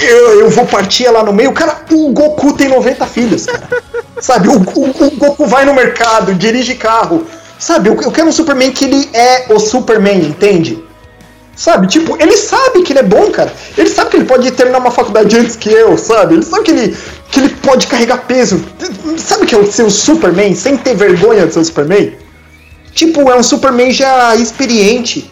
[0.00, 1.52] eu, eu vou partir ela no meio?
[1.52, 3.68] Cara, o Goku tem 90 filhos, cara.
[4.20, 7.26] Sabe, o, o- o Goku vai no mercado, dirige carro.
[7.58, 10.82] Sabe, eu, eu quero um Superman que ele é o Superman, entende?
[11.54, 13.52] Sabe, tipo, ele sabe que ele é bom, cara.
[13.76, 16.34] Ele sabe que ele pode terminar uma faculdade antes que eu, sabe?
[16.34, 16.96] Ele sabe que ele,
[17.30, 18.64] que ele pode carregar peso.
[19.18, 22.14] Sabe que é o ser o Superman sem ter vergonha de ser o Superman?
[22.94, 25.30] Tipo, é um Superman já experiente.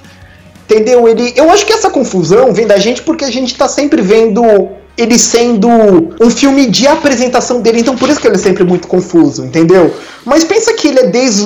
[0.65, 1.09] Entendeu?
[1.09, 4.71] Ele, eu acho que essa confusão vem da gente porque a gente tá sempre vendo
[4.97, 5.69] ele sendo
[6.21, 9.95] um filme de apresentação dele, então por isso que ele é sempre muito confuso, entendeu?
[10.27, 11.43] Mas pensa que ele é desde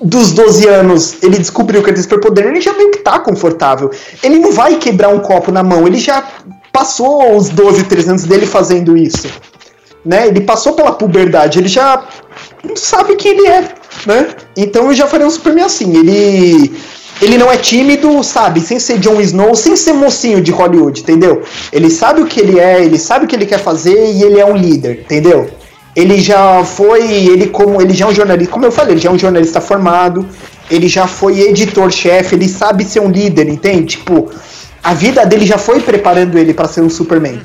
[0.00, 3.90] os 12 anos, ele descobriu que ele tem superpoder, ele já meio que tá confortável.
[4.22, 6.26] Ele não vai quebrar um copo na mão, ele já
[6.72, 9.28] passou os 12, 13 anos dele fazendo isso.
[10.04, 10.26] Né?
[10.26, 12.06] Ele passou pela puberdade, ele já
[12.76, 13.68] sabe quem ele é,
[14.06, 14.28] né?
[14.56, 16.74] Então eu já faria um Superman assim, ele
[17.20, 18.60] ele não é tímido, sabe?
[18.60, 21.42] Sem ser Jon Snow, sem ser mocinho de Hollywood, entendeu?
[21.72, 24.40] Ele sabe o que ele é, ele sabe o que ele quer fazer e ele
[24.40, 25.48] é um líder, entendeu?
[25.94, 29.10] Ele já foi, ele como ele já é um jornalista, como eu falei, ele já
[29.10, 30.26] é um jornalista formado,
[30.68, 33.96] ele já foi editor-chefe, ele sabe ser um líder, entende?
[33.96, 34.28] Tipo,
[34.82, 37.40] a vida dele já foi preparando ele pra ser um Superman.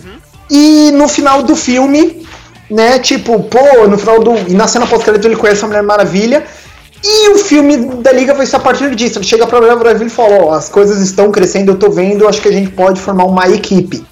[0.49, 2.26] E no final do filme,
[2.70, 4.36] né, tipo, pô, no final do.
[4.47, 6.43] E na cena pós-crédito ele conhece a Mulher Maravilha.
[7.03, 9.20] E o filme da Liga vai ser a partir disso.
[9.20, 12.28] Ele chega pra Mulher Maravilha e fala: Ó, as coisas estão crescendo, eu tô vendo,
[12.28, 14.05] acho que a gente pode formar uma equipe.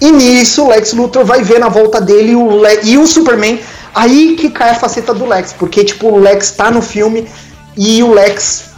[0.00, 3.60] E nisso, o Lex Luthor vai ver na volta dele o Le- e o Superman.
[3.94, 7.28] Aí que cai a faceta do Lex, porque, tipo, o Lex tá no filme
[7.76, 8.70] e o Lex.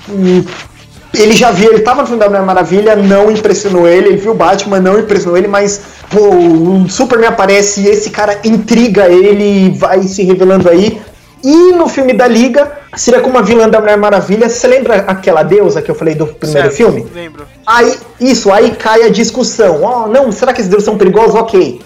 [1.14, 4.32] ele já viu, ele tava no filme da Mulher Maravilha, não impressionou ele, ele viu
[4.32, 5.80] o Batman, não impressionou ele, mas
[6.12, 11.00] pô, o Superman aparece e esse cara intriga ele e vai se revelando aí.
[11.42, 14.48] E no filme da Liga, seria como a vilã da Mulher Maravilha.
[14.48, 17.04] Você lembra aquela deusa que eu falei do primeiro Certo, filme?
[17.12, 17.44] Lembro.
[17.66, 19.82] Aí, isso, aí cai a discussão.
[19.82, 21.34] Ó, não, será que esses deuses são perigosos?
[21.34, 21.80] Ok.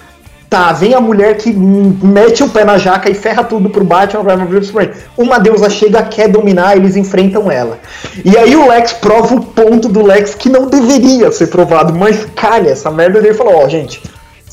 [0.48, 4.22] Tá, vem a mulher que mete o pé na jaca e ferra tudo pro Batman,
[4.22, 4.94] vai pro Superman.
[5.16, 7.80] Uma deusa chega, quer dominar, eles enfrentam ela.
[8.24, 12.26] E aí o Lex prova o ponto do Lex que não deveria ser provado, mas
[12.36, 14.00] calha, essa merda dele falou, ó, gente,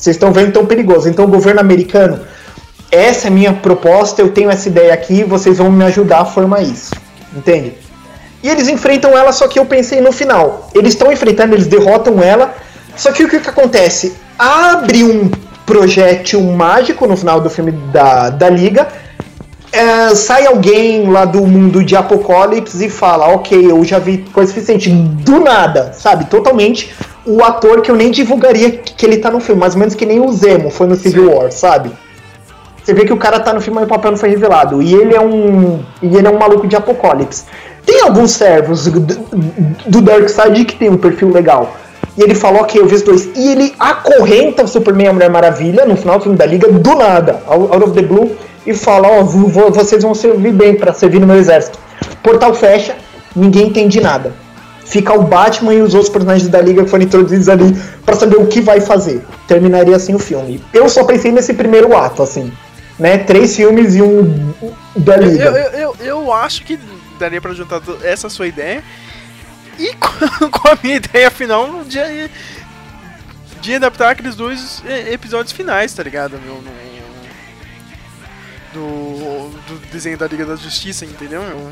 [0.04, 1.08] vocês estão vendo tão perigoso.
[1.08, 2.20] Então o governo americano,
[2.90, 6.60] essa é minha proposta, eu tenho essa ideia aqui, vocês vão me ajudar a formar
[6.60, 6.94] isso.
[7.34, 7.72] Entende?
[8.42, 10.68] E eles enfrentam ela, só que eu pensei no final.
[10.74, 12.54] Eles estão enfrentando, eles derrotam ela.
[12.94, 14.14] Só que o que, que acontece?
[14.38, 15.30] Abre um
[15.64, 18.86] projétil mágico no final do filme da, da Liga.
[19.72, 24.52] é, sai alguém lá do mundo de Apocalipse e fala: Ok, eu já vi coisa
[24.52, 24.90] suficiente.
[24.90, 26.26] Do nada, sabe?
[26.26, 26.94] Totalmente.
[27.26, 30.04] O ator que eu nem divulgaria que ele tá no filme, mais ou menos que
[30.04, 31.90] nem o Zemo foi no Civil War, sabe?
[32.82, 34.82] Você vê que o cara tá no filme, mas o papel não foi revelado.
[34.82, 35.82] E ele é um.
[36.02, 37.44] E ele é um maluco de Apocalipse.
[37.86, 39.00] Tem alguns servos do,
[39.86, 41.74] do Darkseid que tem um perfil legal.
[42.16, 43.26] E ele falou, ok, eu vi os dois.
[43.34, 46.70] E ele acorrenta o Superman e a Mulher Maravilha no final do filme da Liga,
[46.70, 50.92] do nada, out of the blue, e fala, ó, vo- vocês vão servir bem pra
[50.92, 51.78] servir no meu exército.
[52.22, 52.94] Portal fecha,
[53.34, 54.32] ninguém entende nada.
[54.84, 57.74] Fica o Batman e os outros personagens da Liga que foram introduzidos ali
[58.04, 59.24] pra saber o que vai fazer.
[59.48, 60.62] Terminaria assim o filme.
[60.72, 62.52] Eu só pensei nesse primeiro ato, assim.
[62.98, 63.18] né?
[63.18, 64.52] Três filmes e um
[64.96, 65.44] da Eu, Liga.
[65.44, 66.78] eu, eu, eu acho que
[67.18, 68.82] daria pra juntar essa sua ideia
[69.78, 69.92] e
[70.50, 71.98] com, a minha ideia final de,
[73.60, 76.38] de adaptar aqueles dois episódios finais, tá ligado?
[76.44, 76.93] Meu, no-
[78.74, 81.42] do, do desenho da Liga da Justiça, entendeu?
[81.42, 81.70] Meu?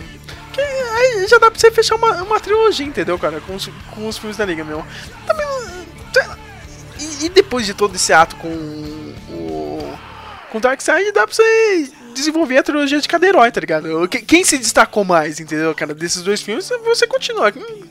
[0.53, 3.40] Que aí já dá pra você fechar uma, uma trilogia, entendeu, cara?
[3.40, 4.84] Com os, com os filmes da Liga, meu.
[5.26, 5.46] Também.
[6.98, 9.98] E, e depois de todo esse ato com o.
[10.50, 14.07] Com Darkseid, dá pra você desenvolver a trilogia de cada herói, tá ligado?
[14.07, 15.94] Que- Quem se destacou mais, entendeu, cara?
[15.94, 17.50] Desses dois filmes, você continua.
[17.57, 17.84] Hum,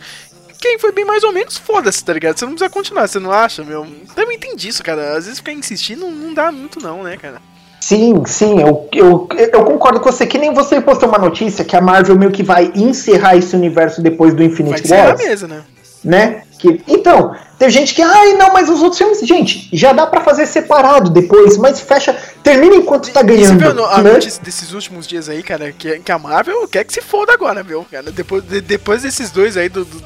[0.59, 2.37] Quem foi bem mais ou menos, foda-se, tá ligado?
[2.37, 3.83] Você não precisa continuar, você não acha, meu?
[4.13, 5.17] Também tem disso, cara.
[5.17, 7.41] Às vezes ficar insistindo não dá muito, não, né, cara?
[7.81, 10.25] Sim, sim, eu, eu, eu concordo com você.
[10.27, 14.01] Que nem você postou uma notícia que a Marvel meio que vai encerrar esse universo
[14.01, 15.63] depois do Vai Infinite encerrar Wars, mesmo, né?
[16.03, 16.43] né?
[16.59, 20.21] Que, então, tem gente que, ai, não, mas os outros filmes, gente, já dá pra
[20.21, 24.13] fazer separado depois, mas fecha, termina enquanto tá E você ganhando, viu no- a né?
[24.13, 27.63] notícia desses últimos dias aí, cara, que, que a Marvel quer que se foda agora,
[27.63, 28.11] viu, cara?
[28.11, 30.03] Depois, de- depois desses dois aí do, do-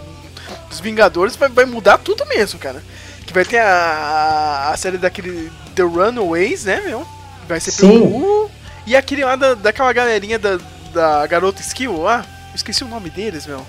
[0.69, 2.81] dos Vingadores, vai, vai mudar tudo mesmo, cara.
[3.27, 7.05] Que vai ter a, a série daquele The Runaways, né, meu?
[7.47, 8.01] Vai ser pelo Sim.
[8.01, 8.51] Hulu.
[8.85, 10.59] E aquele lá da, daquela galerinha da,
[10.93, 12.25] da Garota Skill lá.
[12.53, 13.61] Esqueci o nome deles, meu.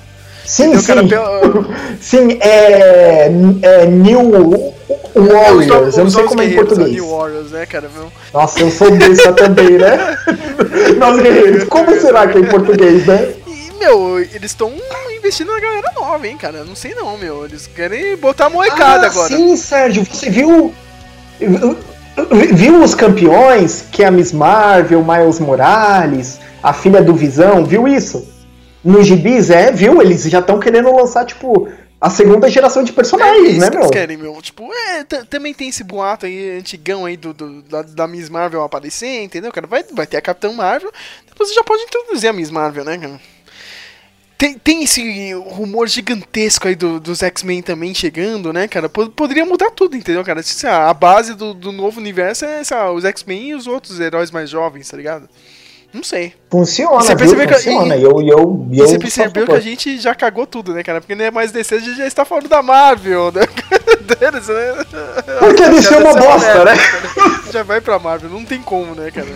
[0.45, 1.03] Sim, cara?
[1.03, 1.09] sim.
[1.09, 1.66] Pelo-
[2.01, 3.29] Sim, é,
[3.62, 4.31] é New
[5.14, 7.03] Warriors, eu não sei como é em Guerreiros, português.
[7.03, 8.12] New Warriors, né, cara, meu?
[8.33, 10.16] Nossa, eu sou dessa também, né?
[10.99, 13.35] Nós guerreiros, como será que é em português, né?
[13.47, 14.72] E, meu, eles estão
[15.16, 16.62] investindo na galera nova, hein, cara.
[16.64, 17.45] Não sei não, meu.
[17.45, 19.29] Eles querem botar a molecada ah, agora.
[19.35, 20.72] Sim, Sérgio, você viu.
[22.55, 27.87] Viu os campeões, que é a Miss Marvel, Miles Morales, a filha do Visão, viu
[27.87, 28.27] isso?
[28.83, 30.01] Nos gibis, é, viu?
[30.01, 31.69] Eles já estão querendo lançar, tipo,
[32.01, 33.81] a segunda geração de É personagens, isso né, que meu?
[33.83, 34.41] eles querem, meu.
[34.41, 38.62] Tipo, é, também tem esse boato aí antigão aí do, do- da, da Miss Marvel
[38.62, 39.67] aparecer, entendeu, cara?
[39.67, 40.91] Vai, vai ter a Capitã Marvel,
[41.29, 43.21] depois você já pode introduzir a Miss Marvel, né, cara?
[44.39, 48.87] Tem, tem esse rumor gigantesco aí do- dos X-Men também chegando, né, cara?
[48.89, 50.43] Po- Poderia mudar tudo, entendeu, cara?
[50.89, 54.51] A base do, do novo universo é essa, os X-Men e os outros heróis mais
[54.51, 55.26] jovens, tá ligado?
[55.95, 56.34] Não sei.
[56.51, 57.16] Funciona, Você viu?
[57.34, 57.97] percebeu que- Funciona.
[57.97, 61.01] e- eu, eu, eu você percebeu que a gente já cagou tudo, né, cara?
[61.01, 63.41] Porque não é mais DC, a gente já está falando da Marvel, né?
[64.20, 64.84] Deles, né?
[65.39, 66.72] Porque a DC é uma Já bosta, né?
[67.51, 69.26] Já vai pra Marvel, não tem como, né, cara?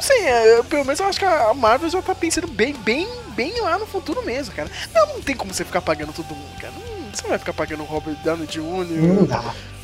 [0.00, 2.72] Não sei, é, eu- pelo menos eu acho que a Marvel já tá pensando bem,
[2.72, 4.70] bem, bem lá no futuro mesmo, cara.
[4.94, 6.72] Não, não tem como você ficar pagando todo mundo, cara.
[6.74, 9.42] Não, você não vai ficar pagando o Robert Downey Jr., Não dá.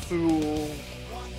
[0.09, 0.15] o,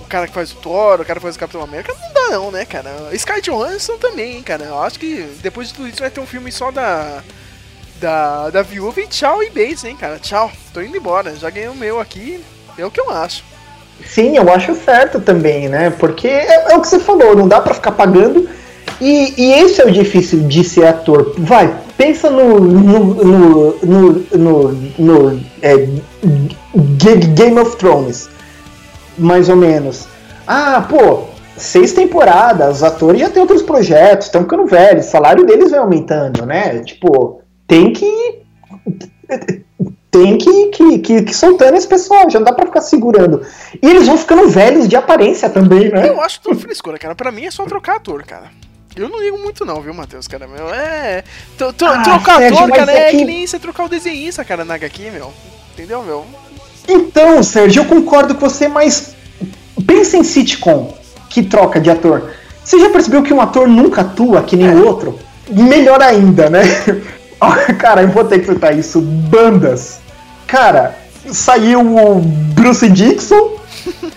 [0.00, 2.30] o cara que faz o Thor, o cara que faz o Capitão América, não dá
[2.30, 2.90] não, né, cara?
[3.14, 4.64] Sky Johansson também, hein, cara.
[4.66, 7.22] Eu acho que depois de tudo isso vai ter um filme só da
[8.00, 10.20] da, da viúva e tchau e beijo, hein, cara.
[10.20, 11.34] Tchau, tô indo embora.
[11.34, 12.40] Já ganhei o meu aqui,
[12.78, 13.42] é o que eu acho.
[14.06, 15.90] Sim, eu acho certo também, né?
[15.90, 18.48] Porque é, é o que você falou, não dá pra ficar pagando.
[19.00, 21.34] E, e esse é o difícil de ser ator.
[21.38, 22.60] Vai, pensa no.
[22.60, 23.14] no.
[23.14, 24.12] no.
[24.32, 25.88] no, no, é,
[27.34, 28.28] Game of Thrones.
[29.16, 30.06] Mais ou menos.
[30.46, 31.24] Ah, pô,
[31.56, 35.80] seis temporadas, os atores já têm outros projetos, estão ficando velhos, o salário deles vai
[35.80, 36.80] aumentando, né?
[36.80, 38.38] Tipo, tem que
[40.10, 43.42] tem que, que, que, que soltando esse pessoal, já não dá pra ficar segurando.
[43.82, 46.08] E eles vão ficando velhos de aparência também, né?
[46.08, 47.14] Eu acho tudo frescura, cara.
[47.14, 48.50] Pra mim é só trocar ator, cara.
[48.98, 50.68] Eu não ligo muito não, viu, Matheus, cara, meu.
[50.74, 51.22] É.
[51.56, 53.88] tro- tro- Ah, trocar Sérgio, ator, cara, é é que- que nem você trocar o
[53.88, 55.32] desenhista, cara, na HQ, meu.
[55.72, 56.26] Entendeu, meu?
[56.88, 59.14] Então, Sérgio, eu concordo com você, mas
[59.86, 60.96] pensa em sitcom
[61.30, 62.32] que troca de ator.
[62.64, 65.18] Você já percebeu que um ator nunca atua que nem o outro?
[65.50, 66.62] Melhor ainda, né?
[67.40, 69.00] Ó, Cara, eu vou ter que citar isso.
[69.00, 70.00] Bandas.
[70.46, 70.98] Cara,
[71.30, 73.56] saiu o Bruce Dixon,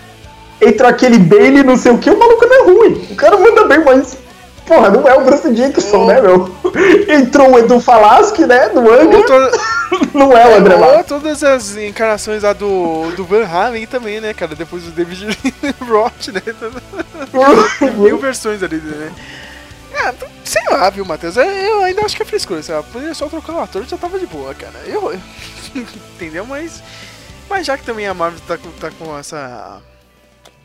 [0.60, 3.06] entrou aquele Bailey, não sei o que, o maluco não é ruim.
[3.10, 4.16] O cara manda bem, mas.
[4.74, 6.48] Porra, não é o Bruce Dixon, né, meu?
[7.08, 9.16] Entrou o Edu Falaschi, né, do Anga.
[9.18, 9.72] Ou, to-
[10.16, 11.06] Não é o André Matos.
[11.06, 14.54] todas as encarnações lá do, do Van Halen também, né, cara?
[14.54, 15.26] Depois do David
[15.86, 16.40] Roth, né?
[17.98, 19.12] Mil versões ali, né?
[19.94, 20.14] Ah,
[20.44, 21.36] sei lá, viu, Matheus?
[21.36, 22.82] Eu- Eu ainda acho que é frescura, sei lá.
[22.82, 24.74] Poderia só trocar o ator já tava de boa, cara.
[24.86, 25.12] Eu.
[25.74, 26.46] Entendeu?
[26.46, 26.82] Mas.
[27.48, 29.80] Mas já que também a Marvel tá com, tá com essa.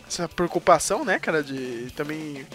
[0.09, 2.45] Essa preocupação, né, cara, de também.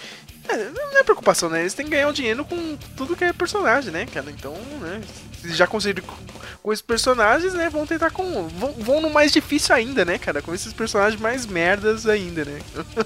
[0.49, 1.61] É, não é preocupação, né?
[1.61, 4.27] Eles têm que ganhar o dinheiro com tudo que é personagem, né, cara?
[4.31, 5.01] Então, né?
[5.45, 6.07] Já conseguiram
[6.63, 7.69] com, esses personagens, né?
[7.71, 8.49] Vão tentar com.
[8.49, 10.43] Vão, vão no mais difícil ainda, né, cara?
[10.43, 12.59] Com esses personagens mais merdas ainda, né?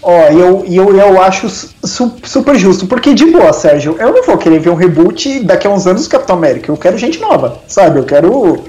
[0.00, 4.22] Ó, e eu, eu, eu acho su- super justo, porque de boa, Sérgio, eu não
[4.22, 6.70] vou querer ver um reboot daqui a uns anos do Capitão América.
[6.70, 7.98] Eu quero gente nova, sabe?
[7.98, 8.64] Eu quero,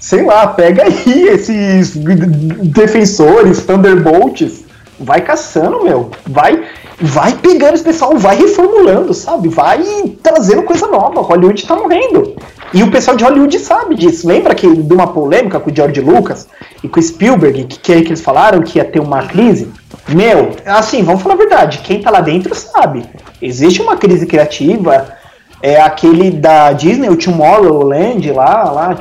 [0.00, 4.64] sei lá, pega aí esses defensores, Thunderbolts,
[4.98, 6.10] vai caçando, meu.
[6.26, 6.68] Vai.
[7.02, 9.48] Vai pegando esse pessoal, vai reformulando, sabe?
[9.48, 9.82] Vai
[10.22, 11.20] trazendo coisa nova.
[11.20, 12.34] Hollywood tá morrendo.
[12.72, 14.26] E o pessoal de Hollywood sabe disso.
[14.26, 16.48] Lembra que de uma polêmica com o George Lucas
[16.82, 19.68] e com o Spielberg, que, que, eles falaram que ia ter uma crise?
[20.08, 23.04] Meu, assim, vamos falar a verdade, quem tá lá dentro sabe.
[23.40, 25.20] Existe uma crise criativa.
[25.64, 28.96] É aquele da Disney, o Tomorrowland lá, lá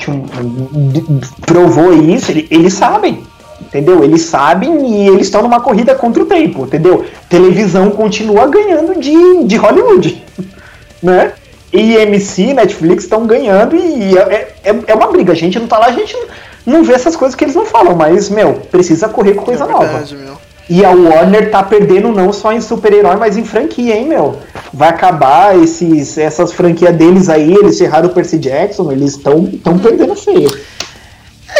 [1.45, 3.23] provou isso, ele- eles sabem.
[3.71, 4.03] Entendeu?
[4.03, 7.05] Eles sabem e eles estão numa corrida contra o tempo, entendeu?
[7.29, 10.21] Televisão continua ganhando de, de Hollywood,
[11.01, 11.31] né?
[11.71, 15.31] E MC, Netflix estão ganhando e é, é, é uma briga.
[15.31, 16.27] A gente não tá lá, a gente não,
[16.65, 19.67] não vê essas coisas que eles não falam, mas, meu, precisa correr com coisa é
[19.67, 19.85] nova.
[19.85, 20.37] verdade, meu.
[20.69, 24.37] E a Warner tá perdendo não só em super-herói, mas em franquia, hein, meu?
[24.73, 29.77] Vai acabar esses, essas franquias deles aí, eles erraram o Percy Jackson, eles estão tão
[29.77, 30.49] perdendo feio.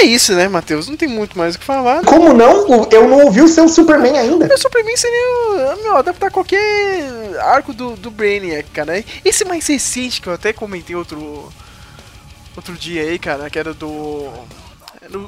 [0.02, 0.88] É isso, né, Matheus?
[0.88, 2.04] Não tem muito mais o que falar.
[2.04, 2.66] Como não?
[2.92, 4.52] Eu não ouvi o seu Superman ainda.
[4.52, 7.04] O Superman seria, meu, adaptar qualquer
[7.40, 8.94] arco do, do Brainiac, cara.
[9.24, 11.52] Esse mais recente que eu até comentei outro
[12.56, 14.28] outro dia aí, cara, que era do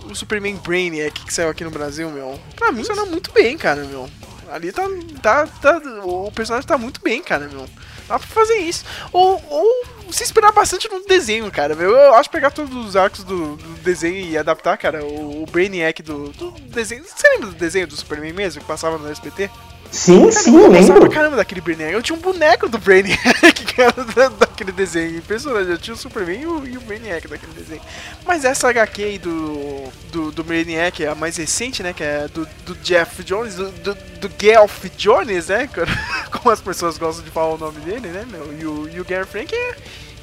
[0.09, 2.39] o Superman Brainiac que saiu aqui no Brasil, meu.
[2.55, 4.09] Pra mim funciona muito bem, cara, meu.
[4.51, 4.87] Ali tá,
[5.21, 7.67] tá, tá o personagem tá muito bem, cara, meu.
[8.07, 8.85] Dá pra fazer isso.
[9.11, 11.75] Ou, ou se esperar bastante no desenho, cara.
[11.75, 11.91] meu.
[11.91, 16.01] Eu acho pegar todos os arcos do, do desenho e adaptar, cara, o, o Brainiac
[16.01, 17.03] do, do desenho.
[17.03, 19.49] Você lembra do desenho do Superman mesmo, que passava no SBT?
[19.93, 21.09] Sim, Cara, sim, eu gostava pra lembro.
[21.09, 21.93] caramba daquele Brainiac.
[21.93, 25.17] Eu tinha um boneco do Brainiac, que era da- daquele desenho.
[25.17, 25.69] Impressionante.
[25.69, 27.81] Eu tinha o Superman e o, e o Brainiac daquele desenho.
[28.25, 31.93] Mas essa HQ aí do, do, do Brainiac, a mais recente, né?
[31.93, 35.69] Que é do, do Jeff Jones, do, do, do Gelf Jones, né?
[36.31, 38.51] Como as pessoas gostam de falar o nome dele, né, meu?
[38.59, 39.75] E o, e o Gary Frank é,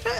[0.04, 0.10] é,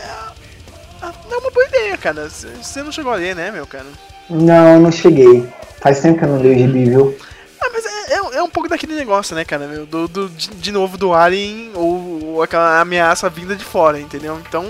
[1.02, 2.28] é uma boa ideia, cara.
[2.28, 3.86] Você não chegou a ler, né, meu, cara?
[4.28, 5.48] Não, não cheguei.
[5.80, 7.16] Faz tempo que eu não leio o gibi, viu?
[7.62, 9.84] Ah, mas é, é, é um pouco daquele negócio, né, cara?
[9.86, 14.40] Do, do, de, de novo do Alien ou, ou aquela ameaça vinda de fora, entendeu?
[14.46, 14.64] Então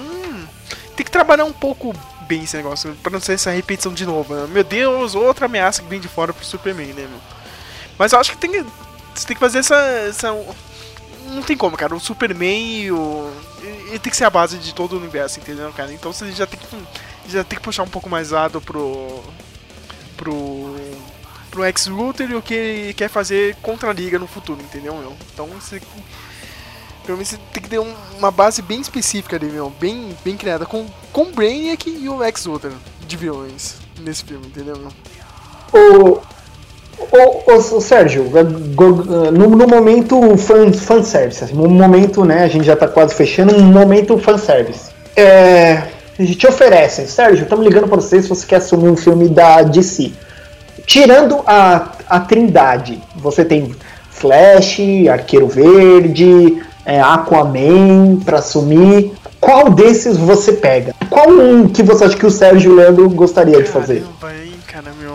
[0.96, 1.94] tem que trabalhar um pouco
[2.26, 4.34] bem esse negócio, pra não ser essa repetição de novo.
[4.34, 4.46] né?
[4.50, 7.20] Meu Deus, outra ameaça que vem de fora pro Superman, né, meu?
[7.98, 8.64] Mas eu acho que tem que.
[9.14, 9.76] Você tem que fazer essa.
[9.76, 10.32] essa
[11.26, 11.94] não tem como, cara.
[11.94, 13.30] O Superman e o.
[13.62, 15.92] Ele tem que ser a base de todo o universo, entendeu, cara?
[15.92, 16.66] Então você já tem que.
[17.28, 19.22] Já tem que puxar um pouco mais lado pro.
[20.16, 20.76] pro.
[21.50, 24.94] Pro ex Luthor e o que ele quer fazer contra a Liga no futuro, entendeu,
[24.94, 25.12] meu?
[25.32, 25.80] Então você.
[27.04, 29.72] Pelo menos você tem que ter um- uma base bem específica ali, meu.
[29.80, 30.64] Bem, bem criada.
[30.66, 32.72] Com, com o Brainiac e o ex Luthor
[33.06, 34.92] de vilões nesse filme, entendeu, meu?
[35.72, 36.20] O,
[36.98, 38.24] o, o Sérgio,
[38.74, 43.14] go- no, no momento fan, fanservice, assim, no momento, né, a gente já tá quase
[43.14, 44.90] fechando, um momento fanservice.
[45.16, 45.82] É,
[46.36, 50.12] te oferece, Sérgio, estamos ligando para você se você quer assumir um filme da DC.
[50.90, 53.72] Tirando a, a trindade, você tem
[54.10, 59.12] Flash, Arqueiro Verde, é, Aquaman pra assumir.
[59.40, 60.92] Qual desses você pega?
[61.08, 64.02] Qual um que você acha que o Sérgio Leandro gostaria de fazer?
[64.20, 65.12] Caramba, hein, cara, meu.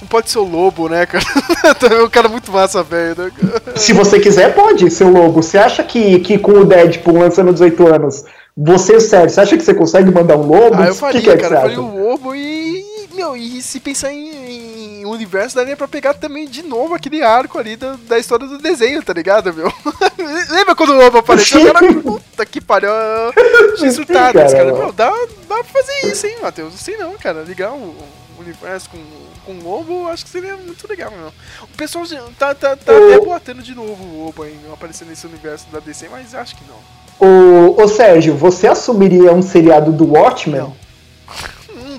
[0.00, 1.24] Não pode ser o lobo, né, cara?
[1.98, 3.16] É um cara muito massa, velho.
[3.18, 3.30] né?
[3.74, 5.42] Se você quiser, pode, seu lobo.
[5.42, 8.24] Você acha que, que com o Deadpool lançando 18 anos,
[8.56, 10.76] você, sério, você acha que você consegue mandar um lobo?
[10.80, 11.54] Ah, eu O faria, que, que é que cara.
[11.56, 11.96] Eu você faria acha?
[11.98, 12.91] o lobo e.
[13.14, 17.58] Meu, e se pensar em, em universo, daria pra pegar também de novo aquele arco
[17.58, 19.72] ali da, da história do desenho, tá ligado, meu?
[20.50, 21.60] Lembra quando o lobo apareceu?
[21.62, 22.90] O cara, puta que pariu.
[23.92, 24.50] Surtado, cara.
[24.50, 24.72] cara.
[24.72, 25.10] Meu, dá,
[25.48, 26.70] dá pra fazer isso, hein, Matheus?
[26.72, 27.42] Não sei não, cara.
[27.42, 28.98] Ligar o, o universo com,
[29.44, 31.28] com o lobo, acho que seria muito legal, meu.
[31.62, 32.04] O pessoal
[32.38, 35.78] tá, tá, tá O- até boatando de novo o lobo aí, aparecendo nesse universo da
[35.80, 37.02] DC, mas acho que não.
[37.24, 40.60] Ô, ô Sérgio, você assumiria um seriado do Watchmen?
[40.60, 40.81] Não.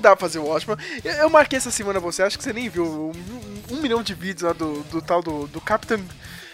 [0.04, 0.76] Dá pra fazer o Watchman.
[1.02, 3.12] Eu, eu marquei essa semana você, acho que você nem viu um,
[3.74, 6.00] um milhão de vídeos lá do, do tal do, do Captain.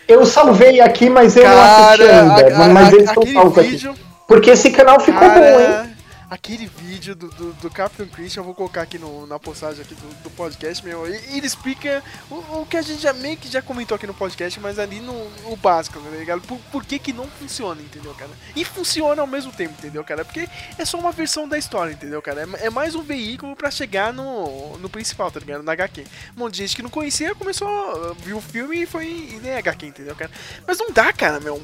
[0.06, 2.56] Eu salvei aqui, mas eu não assisti ainda.
[2.56, 3.68] a- a- mas eles estão salvos aqui.
[3.70, 3.94] vídeo,
[4.28, 5.89] Porque esse canal ficou bom, hein?
[6.30, 9.96] Aquele vídeo do, do, do Captain Christian, eu vou colocar aqui no, na postagem aqui
[9.96, 11.04] do, do podcast, meu.
[11.04, 14.60] Ele explica o, o que a gente já meio que já comentou aqui no podcast,
[14.60, 16.40] mas ali no, no básico, tá ligado?
[16.42, 18.30] Por, por que que não funciona, entendeu, cara?
[18.54, 20.24] E funciona ao mesmo tempo, entendeu, cara?
[20.24, 20.48] Porque
[20.78, 22.48] é só uma versão da história, entendeu, cara?
[22.60, 25.64] É, é mais um veículo pra chegar no, no principal, tá ligado?
[25.64, 26.04] Na HQ.
[26.36, 29.56] Um monte de gente que não conhecia começou, viu o filme e foi e nem
[29.56, 30.30] HQ, entendeu, cara?
[30.64, 31.60] Mas não dá, cara, meu.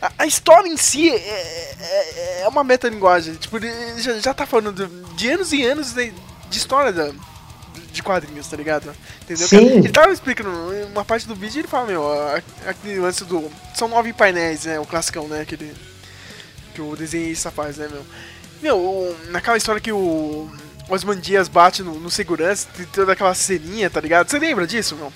[0.00, 3.34] A, a história em si é, é, é uma metalinguagem.
[3.34, 6.12] Tipo, ele já, já tá falando de, de anos e anos de,
[6.48, 7.10] de história da,
[7.92, 8.94] de quadrinhos, tá ligado?
[9.22, 9.48] Entendeu?
[9.48, 9.66] Sim.
[9.66, 10.50] Ele tava explicando
[10.92, 12.04] uma parte do vídeo ele fala, meu,
[12.66, 13.50] aquele lance do.
[13.74, 14.78] São nove painéis, né?
[14.78, 15.42] O classicão, né?
[15.42, 15.74] Aquele.
[16.74, 18.04] Que o desenhista faz, né, meu?
[18.60, 20.50] Meu, naquela história que o.
[20.88, 24.30] Osman Dias bate no, no segurança, tem toda aquela ceninha, tá ligado?
[24.30, 25.10] Você lembra disso, meu?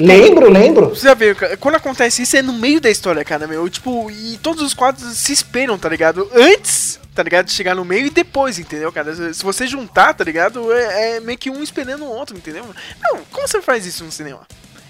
[0.00, 0.88] Lembro, lembro.
[0.90, 3.68] Você vê, quando acontece isso é no meio da história, cara, meu.
[3.68, 6.28] Tipo, e todos os quadros se esperam, tá ligado?
[6.34, 7.46] Antes, tá ligado?
[7.46, 9.32] De chegar no meio e depois, entendeu, cara?
[9.34, 10.72] Se você juntar, tá ligado?
[10.72, 12.64] É, é meio que um esperando o outro, entendeu?
[13.02, 14.40] Não, como você faz isso no cinema?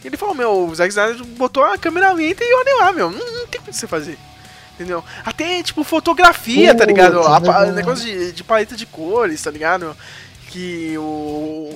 [0.04, 3.10] Ele falou, meu, o Zack Snyder botou a câmera lenta e olha lá, meu.
[3.10, 4.16] Não, não tem como você fazer.
[4.74, 5.02] Entendeu?
[5.24, 7.18] Até, tipo, fotografia, tá ligado?
[7.18, 7.72] A, pa- verdade.
[7.72, 9.96] negócio de, de paleta de cores, tá ligado?
[10.50, 11.74] Que o.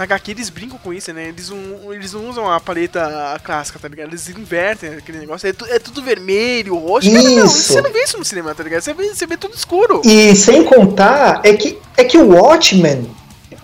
[0.00, 1.28] Na HQ eles brincam com isso, né?
[1.28, 4.08] Eles não, eles não usam a paleta clássica, tá ligado?
[4.08, 5.46] Eles invertem aquele negócio.
[5.46, 7.12] É, tu- é tudo vermelho, roxo.
[7.12, 7.74] Cara, não, Isso.
[7.74, 8.80] você não vê isso no cinema, tá ligado?
[8.80, 10.00] Você vê, você vê tudo escuro.
[10.02, 13.10] E sem contar, é que, é que o Watchmen.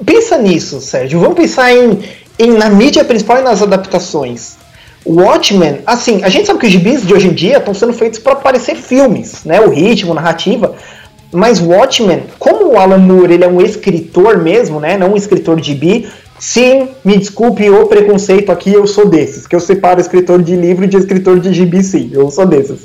[0.04, 1.18] Pensa nisso, Sérgio.
[1.20, 2.06] Vamos pensar em,
[2.38, 4.56] em na mídia principal e nas adaptações.
[5.06, 7.94] O Watchmen, assim, a gente sabe que os gibis de hoje em dia estão sendo
[7.94, 9.58] feitos para parecer filmes, né?
[9.62, 10.74] O ritmo, a narrativa.
[11.32, 14.98] Mas o Watchmen, como o Alan Moore ele é um escritor mesmo, né?
[14.98, 16.06] Não um escritor de gibi.
[16.38, 20.86] Sim, me desculpe o preconceito aqui, eu sou desses, que eu separo escritor de livro
[20.86, 22.80] de escritor de gibi, sim, eu sou desses.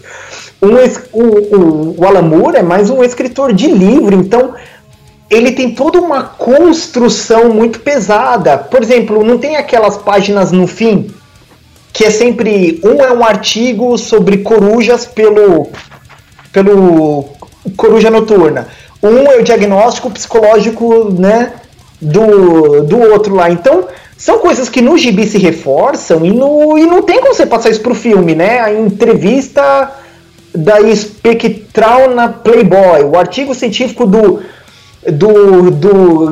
[0.62, 0.76] Um
[1.12, 4.54] o, o, o Alan Moore é mais um escritor de livro, então
[5.30, 8.58] ele tem toda uma construção muito pesada.
[8.58, 11.10] Por exemplo, não tem aquelas páginas no fim
[11.94, 15.70] que é sempre um é um artigo sobre corujas pelo
[16.52, 17.26] pelo
[17.76, 18.68] coruja noturna.
[19.02, 21.54] Um é o diagnóstico psicológico, né,
[22.02, 23.50] do, do outro lá.
[23.50, 23.88] Então,
[24.18, 27.70] são coisas que no gibi se reforçam e, no, e não tem como você passar
[27.70, 28.60] isso pro filme, né?
[28.60, 29.92] A entrevista
[30.54, 34.42] da espectral na Playboy, o artigo científico do
[35.04, 36.32] do, do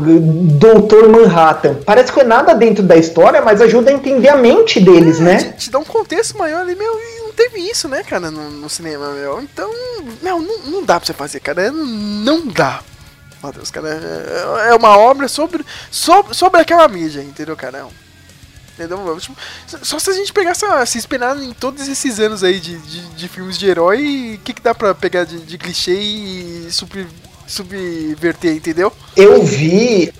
[0.60, 1.78] Doutor Manhattan.
[1.86, 5.38] Parece que é nada dentro da história, mas ajuda a entender a mente deles, né?
[5.38, 8.50] Te, te dá um contexto maior ali, meu, e não teve isso, né, cara, no,
[8.52, 9.41] no cinema, meu.
[9.41, 9.72] Então,
[10.22, 11.72] meu, não, não dá pra você fazer, cara.
[11.72, 12.82] Não dá.
[13.41, 13.90] Meu Deus, cara.
[14.70, 17.88] É uma obra sobre, sobre, sobre aquela mídia, entendeu, cara?
[18.74, 19.18] Entendeu?
[19.20, 19.36] Tipo,
[19.84, 23.02] só se a gente pegasse, ah, se esperar em todos esses anos aí de, de,
[23.10, 27.06] de filmes de herói, o que, que dá pra pegar de, de clichê e sub,
[27.45, 28.94] subverter, entendeu?
[29.18, 30.14] Eu vi.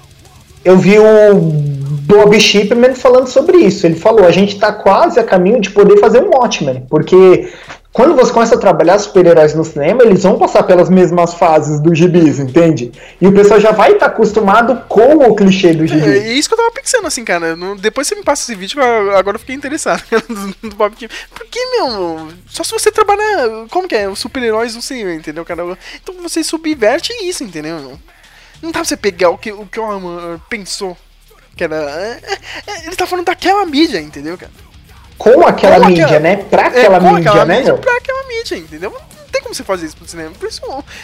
[0.65, 3.85] Eu vi o Bob Shipman falando sobre isso.
[3.85, 6.85] Ele falou: a gente tá quase a caminho de poder fazer um Watchmen.
[6.89, 7.49] Porque
[7.91, 11.93] quando você começa a trabalhar super-heróis no cinema, eles vão passar pelas mesmas fases do
[11.93, 12.91] gibis, entende?
[13.19, 16.07] E o pessoal já vai estar acostumado com o clichê do gibi.
[16.07, 17.55] É, é isso que eu tava pensando, assim, cara.
[17.55, 18.81] No- depois você me passa esse vídeo,
[19.15, 20.03] agora eu fiquei interessado
[20.61, 20.95] do, do Bob.
[21.33, 23.67] Porque, meu, só se você trabalhar.
[23.71, 24.07] Como que é?
[24.07, 25.63] Os super-heróis do cinema, entendeu, cara?
[26.01, 27.97] Então você subverte isso, entendeu?
[28.61, 29.79] Não dá pra você pegar o que o, que
[30.47, 30.95] pensou.
[31.57, 31.75] Que era.
[31.75, 32.19] é,
[32.67, 34.51] é, ele tá falando daquela mídia, entendeu, cara?
[35.19, 36.35] Com aquela Com mídia, aquela- né?
[36.37, 37.81] Pra É, aquela com mídia, aquela né, mídia, meu?
[37.81, 38.89] Pra aquela mídia, entendeu?
[38.91, 40.31] Não tem como você fazer isso pro cinema.
[40.31, 40.59] Por isso,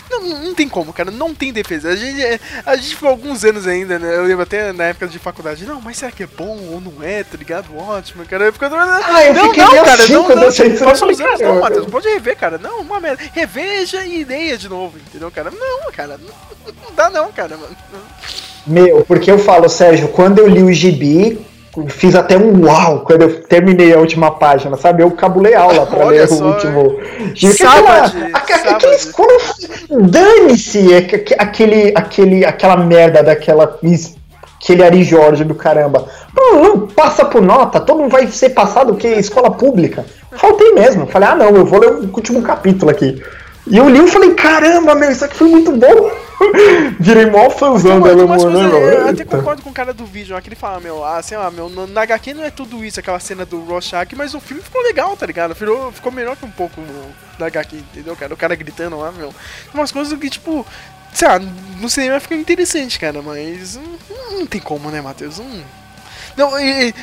[0.10, 1.12] não, não, tem como, cara.
[1.12, 1.90] Não tem defesa.
[1.90, 4.16] A gente, é, a gente ficou alguns anos ainda, né?
[4.16, 5.64] Eu lembro até na época de faculdade.
[5.66, 7.68] Não, mas será que é bom ou não é, tá ligado?
[7.78, 8.46] Ótimo, cara.
[8.46, 9.94] Eu fico, Ah, eu não, fiquei não, cara.
[10.04, 10.30] assim Não, não.
[10.42, 10.46] eu
[10.80, 11.86] Passou falei, cara, não, eu- Matheus.
[11.88, 12.58] Pode rever, cara.
[12.58, 13.22] Não, uma merda.
[13.34, 15.52] Reveja e leia de novo, entendeu, cara?
[15.52, 16.18] Não, cara.
[16.18, 17.58] Não, não dá não, cara.
[17.58, 17.76] mano.
[18.66, 21.46] Meu, porque eu falo, Sérgio, quando eu li o gibi,
[21.90, 25.04] fiz até um uau quando eu terminei a última página, sabe?
[25.04, 27.00] Eu cabulei aula pra ler só, o último
[27.34, 27.54] gibi.
[27.54, 28.76] Sábado, Aquela- aque- sábado.
[28.76, 33.78] Aqueles quando dane-se é que- que- aquele, aquele, aquela merda daquela
[34.62, 36.06] aquele Ari Jorge do caramba.
[36.36, 40.06] Não, não passa por nota, todo mundo vai ser passado o que escola pública.
[40.34, 41.06] Faltei mesmo.
[41.08, 43.22] Falei, ah não, eu vou ler o último capítulo aqui.
[43.68, 46.12] E eu li e falei, caramba, meu, isso aqui foi muito bom.
[47.00, 49.26] Virei mó fãzão dela, amor, né, eu até Eita.
[49.38, 51.70] concordo com o cara do vídeo, ó, que ele fala, meu, ah, sei lá, meu,
[51.70, 55.16] na HQ não é tudo isso, aquela cena do Rorschach, mas o filme ficou legal,
[55.16, 55.56] tá ligado?
[55.56, 56.82] Ficou, ficou melhor que um pouco
[57.40, 58.34] da HQ, entendeu, cara?
[58.34, 59.34] O cara gritando lá, meu.
[59.74, 60.66] Umas coisas que, tipo,
[61.14, 63.76] sei lá, no cinema fica interessante, cara, mas
[64.10, 65.40] não, não tem como, né, Matheus?
[65.40, 65.86] Não...
[66.38, 66.52] Não,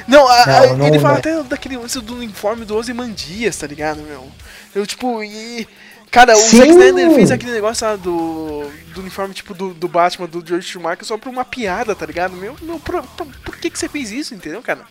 [0.06, 1.20] não, a- a- Não, não, ele fala né?
[1.20, 4.28] até daquele lance do uniforme do Ozymandias, tá ligado, meu?
[4.74, 5.66] Eu, tipo, e...
[6.12, 6.58] Cara, o Sim!
[6.58, 10.68] Zack Snyder fez aquele negócio lá do, do uniforme, tipo, do, do Batman, do George
[10.68, 12.36] Schumacher, só pra uma piada, tá ligado?
[12.36, 14.82] Meu, meu por, por, por que que você fez isso, entendeu, cara?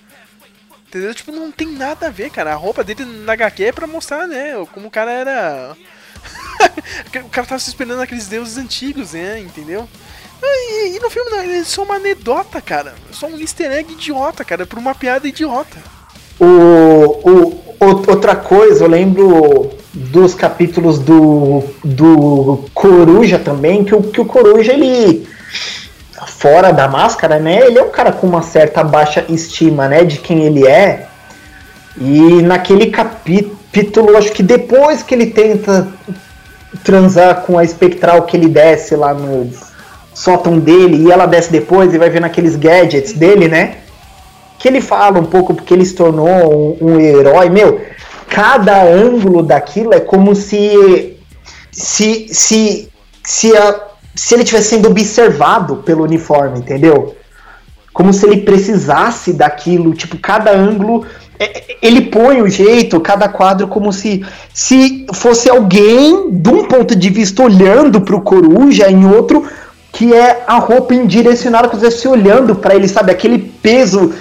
[0.87, 1.13] Entendeu?
[1.13, 2.51] Tipo, não tem nada a ver, cara.
[2.51, 5.77] A roupa dele na HQ é pra mostrar, né, como o cara era...
[7.23, 9.87] o cara tava se esperando naqueles deuses antigos, né, entendeu?
[10.43, 12.95] E, e no filme, não, ele é só uma anedota, cara.
[13.11, 15.77] Só um easter egg idiota, cara, por uma piada idiota.
[16.39, 16.45] O,
[17.29, 24.25] o- outra coisa, eu lembro dos capítulos do, do Coruja também, que o, que o
[24.25, 25.27] Coruja, ele,
[26.27, 30.19] fora da máscara, né, ele é um cara com uma certa baixa estima, né, de
[30.19, 31.07] quem ele é.
[31.97, 35.87] E naquele capítulo, acho que depois que ele tenta
[36.83, 39.51] transar com a espectral que ele desce lá no
[40.13, 43.77] sótão dele, e ela desce depois e vai ver naqueles gadgets dele, né?
[44.61, 47.81] que ele fala um pouco porque ele se tornou um, um herói, meu,
[48.31, 51.17] cada ângulo daquilo é como se
[51.69, 52.89] se se
[53.21, 53.75] se, a,
[54.15, 57.15] se ele estivesse sendo observado pelo uniforme, entendeu?
[57.93, 61.05] Como se ele precisasse daquilo, tipo, cada ângulo
[61.37, 66.95] é, ele põe o jeito, cada quadro como se se fosse alguém de um ponto
[66.95, 69.45] de vista olhando pro coruja, em outro
[69.91, 74.13] que é a roupa indirecionada, que você olhando para ele, sabe, aquele peso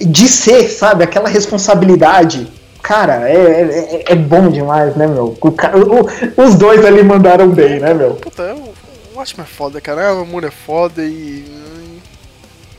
[0.00, 2.57] de ser, sabe, aquela responsabilidade.
[2.82, 5.36] Cara, é, é, é bom demais, né, meu?
[5.40, 8.14] O o- os dois ali mandaram bem, né, meu?
[8.14, 8.74] Puta, o,
[9.14, 10.14] o Watchmen é foda, cara.
[10.14, 11.58] O amor é foda e.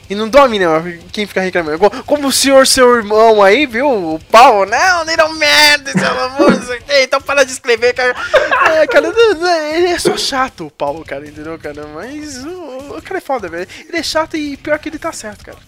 [0.10, 0.66] E não dorme, né?
[1.12, 1.78] Quem fica reclamando.
[1.78, 3.88] Co- Como o senhor, seu irmão aí, viu?
[3.88, 8.16] O Paulo, não, Little merda, seu amor, não sei o então para de escrever, cara.
[8.74, 11.86] É, cara, não- não, ele é só chato, o Paulo, cara, entendeu, cara?
[11.94, 13.68] Mas o, o cara é foda, velho.
[13.88, 15.60] Ele é chato e pior que ele tá certo, cara.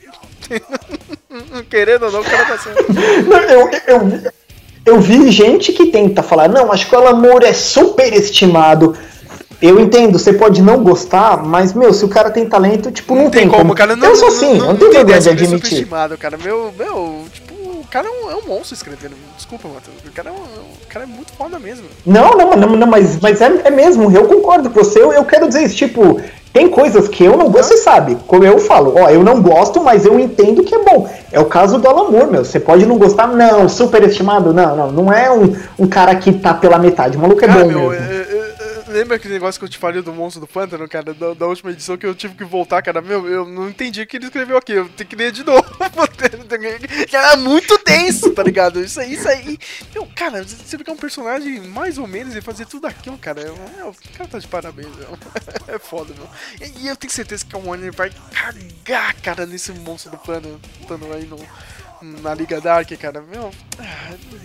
[1.70, 2.86] Querendo ou não, o cara tá certo.
[3.28, 4.32] Não, Eu, eu,
[4.86, 8.96] eu vi gente que tenta falar, não, acho que o Moore é superestimado.
[9.62, 13.30] Eu entendo, você pode não gostar, mas, meu, se o cara tem talento, tipo, não,
[13.30, 13.76] tem, como.
[13.76, 13.96] cara.
[13.96, 15.88] Não, eu sou assim, não, tenho vergonha de admitir.
[16.20, 16.36] cara.
[16.38, 17.51] Meu, meu, tipo,
[17.92, 19.16] cara é um, é um monstro escrevendo.
[19.36, 19.98] Desculpa, Matheus.
[20.08, 21.86] O cara é, um, o cara é muito foda mesmo.
[22.06, 25.00] Não, não, não, não mas, mas é, é mesmo, eu concordo com você.
[25.00, 26.22] Eu, eu quero dizer isso, tipo,
[26.54, 28.18] tem coisas que eu não gosto, você sabe.
[28.28, 31.10] Como eu falo, ó, eu não gosto, mas eu entendo que é bom.
[31.32, 32.46] É o caso do Alan Moore, meu.
[32.46, 34.92] Você pode não gostar, não, superestimado, não, não.
[34.92, 37.18] Não é um, um cara que tá pela metade.
[37.18, 37.94] O maluco é Cara, bom meu, mesmo.
[37.94, 38.41] é- é- é-
[38.92, 41.14] lembra aquele negócio que eu te falei do monstro do pântano, cara?
[41.14, 43.02] Da, da última edição que eu tive que voltar, cara.
[43.02, 44.74] Meu, eu não entendi o que ele escreveu aqui.
[44.74, 45.64] Eu tenho que ler de novo.
[47.08, 48.84] que era muito tenso, tá ligado?
[48.84, 49.58] Isso aí, isso aí.
[49.94, 53.42] Meu, cara, você ficar um personagem mais ou menos e fazer tudo aquilo, cara.
[53.42, 55.18] é- é- o cara tá de parabéns, meu.
[55.68, 56.28] É foda, meu.
[56.68, 60.60] E, e eu tenho certeza que a Warner vai cagar, cara, nesse monstro do pântano
[61.14, 61.38] aí no.
[62.04, 63.52] Na Liga Dark, cara, meu.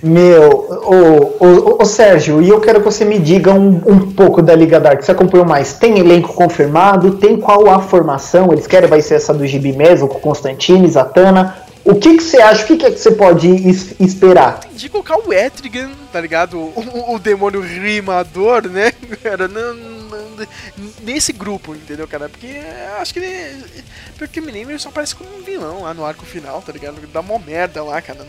[0.03, 0.51] Meu,
[0.85, 4.55] ô, ô, ô, Sérgio, e eu quero que você me diga um, um pouco da
[4.55, 5.03] Liga Dark.
[5.03, 5.73] Você acompanhou mais?
[5.73, 7.16] Tem elenco confirmado?
[7.16, 8.53] Tem qual a formação?
[8.53, 11.65] Eles querem vai ser essa do Gibi mesmo, com Constantine, Zatanna?
[11.89, 12.65] O que, que você acha?
[12.65, 14.61] O que, que, é que você pode es- esperar?
[14.73, 16.59] de colocar o Etrigan, tá ligado?
[16.59, 18.91] O, o- demônio rimador, né?
[19.23, 20.47] Cara, não, não-
[21.03, 22.29] nesse grupo, entendeu, cara?
[22.29, 22.49] Porque
[22.99, 23.65] acho que ele.
[24.19, 26.97] Porque me lembro, ele só aparece como um vilão lá no arco final, tá ligado?
[27.13, 28.19] Dá mó merda lá, cara.
[28.25, 28.27] No,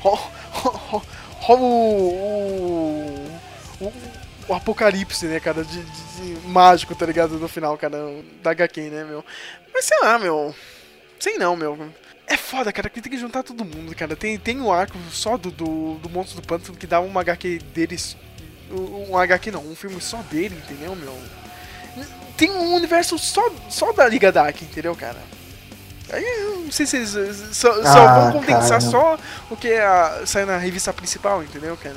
[0.00, 1.02] ro- ro- ro-
[1.40, 3.30] ro- o,
[3.80, 3.92] o,
[4.48, 5.64] o apocalipse, né, cara?
[5.64, 7.38] De, de- de mágico, tá ligado?
[7.38, 7.98] No final, cara,
[8.42, 9.24] da HQ, né, meu?
[9.72, 10.54] Mas sei lá, meu.
[11.18, 11.76] Sei não, meu.
[12.26, 14.16] É foda, cara, que tem que juntar todo mundo, cara.
[14.16, 17.58] Tem, tem o arco só do, do, do Monstro do Pântano que dá uma HQ
[17.74, 18.16] deles.
[18.70, 21.16] Um um HQ não, um filme só dele, entendeu, meu?
[22.36, 25.18] Tem um universo só, só da Liga Dark, entendeu, cara?
[26.10, 27.10] Aí eu não sei se eles
[27.52, 28.90] só, só Ah, vão condensar cara.
[28.90, 29.18] só
[29.50, 31.96] o que é a, sai na revista principal, entendeu, cara?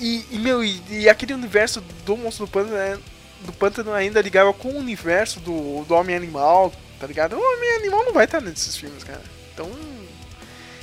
[0.00, 2.98] E, e, meu, e, e aquele universo do Monstro do Pântano, é-
[3.42, 7.34] do Pântano ainda ligava com o universo do, do Homem-Animal, tá ligado?
[7.36, 9.20] O Homem-Animal não vai estar nesses filmes, cara.
[9.54, 9.68] Então,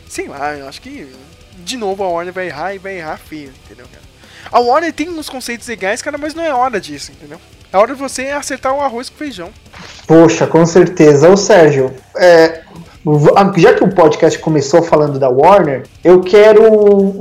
[0.09, 1.07] sei lá, eu acho que
[1.63, 4.03] de novo a Warner vai errar e vai errar feio, entendeu, cara?
[4.51, 7.39] A Warner tem uns conceitos legais, cara, mas não é hora disso, entendeu?
[7.73, 9.49] É hora de você acertar o arroz com feijão.
[10.07, 11.29] Poxa, com certeza.
[11.29, 12.61] Ô Sérgio, é,
[13.03, 16.63] v- já que o podcast começou falando da Warner, eu quero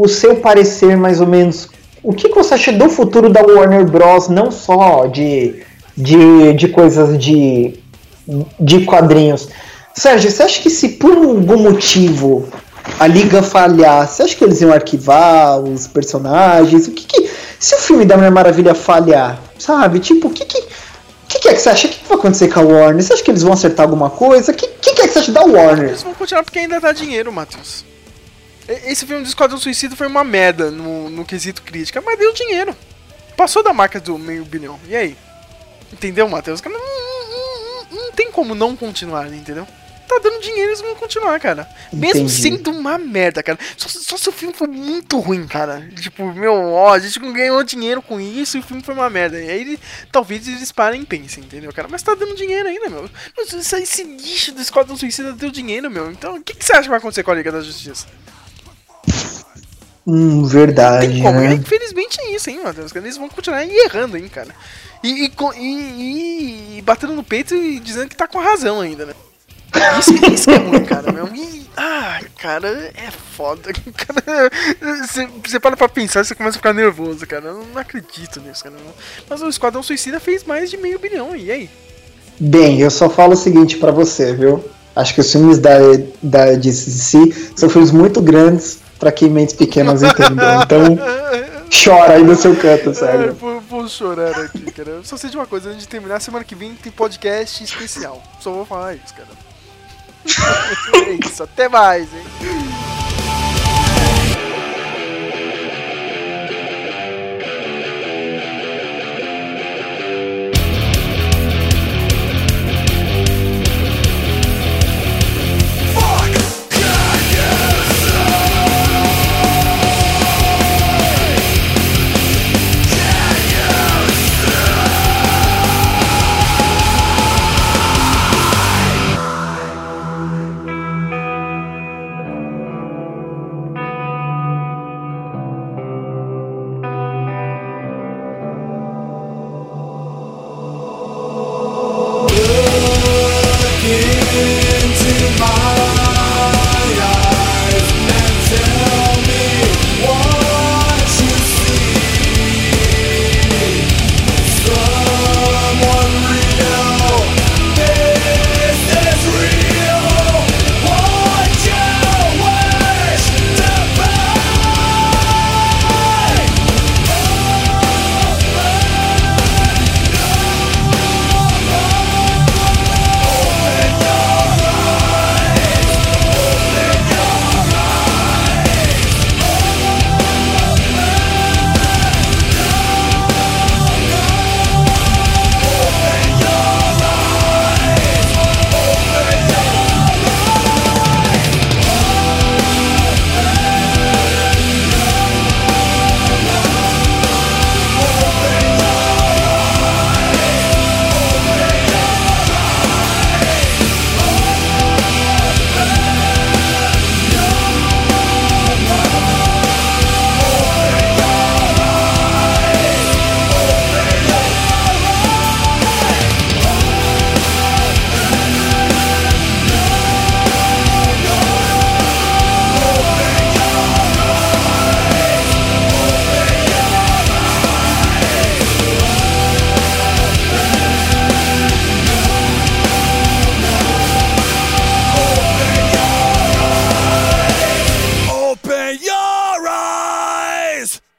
[0.01, 1.69] o seu parecer mais ou menos.
[2.03, 4.29] O que, que você acha do futuro da Warner Bros.
[4.29, 5.65] Não só de,
[5.97, 7.81] de, de coisas de,
[8.59, 9.48] de quadrinhos.
[9.94, 12.48] Sérgio, você acha que se por algum motivo
[12.98, 16.88] a liga falhar, você acha que eles iam arquivar os personagens?
[16.88, 20.01] O que, que se o filme da Mulher Maravilha falhar, sabe?
[20.01, 20.64] Tipo, o que que
[21.28, 21.86] que, que é que você acha?
[21.86, 23.02] O que, que vai acontecer com a Warner?
[23.02, 24.52] Você acha que eles vão acertar alguma coisa?
[24.52, 25.88] O que, que, que é que você acha da Warner?
[25.88, 27.84] Eles vão continuar porque ainda dá dinheiro, Matheus.
[28.68, 32.74] Esse filme do Esquadrão Suicida foi uma merda no, no quesito crítica, mas deu dinheiro.
[33.36, 34.78] Passou da marca do meio bilhão.
[34.88, 35.16] E aí?
[35.92, 36.62] Entendeu, Matheus?
[36.62, 37.03] Não
[38.15, 39.66] tem como não continuar, entendeu?
[40.07, 41.66] Tá dando dinheiro, eles vão continuar, cara.
[41.91, 42.32] Mesmo Entendi.
[42.43, 43.59] sendo uma merda, cara.
[43.74, 45.89] Só, só se o filme for muito ruim, cara.
[45.99, 49.09] Tipo, meu, ó, a gente não ganhou dinheiro com isso e o filme foi uma
[49.09, 49.41] merda.
[49.41, 49.78] E aí
[50.12, 51.89] talvez eles parem e pensem, entendeu, cara?
[51.91, 53.09] Mas tá dando dinheiro ainda, meu.
[53.39, 56.11] Isso- esse lixo do Esquadrão Suicida deu dinheiro, meu.
[56.12, 58.07] Então, o que, que você acha que vai acontecer com a Liga da Justiça?
[60.07, 61.09] Hum, verdade.
[61.09, 61.53] Tem como, né?
[61.53, 62.95] é, infelizmente é isso, hein, Matheus?
[62.95, 64.55] Eles vão continuar errando, hein, cara.
[65.05, 69.12] E, e, e- batendo no peito e dizendo que tá com razão ainda, né?
[69.98, 71.28] Isso, isso que é ruim, cara, meu.
[71.35, 73.72] E, ai, cara, é foda.
[73.93, 74.51] Cara,
[75.02, 77.47] você, você para pra pensar e você começa a ficar nervoso, cara.
[77.47, 78.76] Eu não acredito nisso, cara.
[79.28, 81.68] Mas o Esquadrão Suicida fez mais de meio bilhão, e aí?
[82.39, 84.64] Bem, eu só falo o seguinte pra você, viu?
[84.94, 85.74] Acho que os filmes da,
[86.22, 90.62] da DC são filmes muito grandes pra que mentes pequenas entendam.
[90.62, 90.98] Então,
[91.85, 93.35] chora aí no seu canto, sério.
[93.35, 93.53] vou,
[93.85, 94.90] vou chorar aqui, cara.
[94.90, 98.23] Eu só sei de uma coisa, antes de terminar, semana que vem tem podcast especial.
[98.40, 99.28] Só vou falar isso, cara.
[101.06, 102.24] é isso, até mais, hein?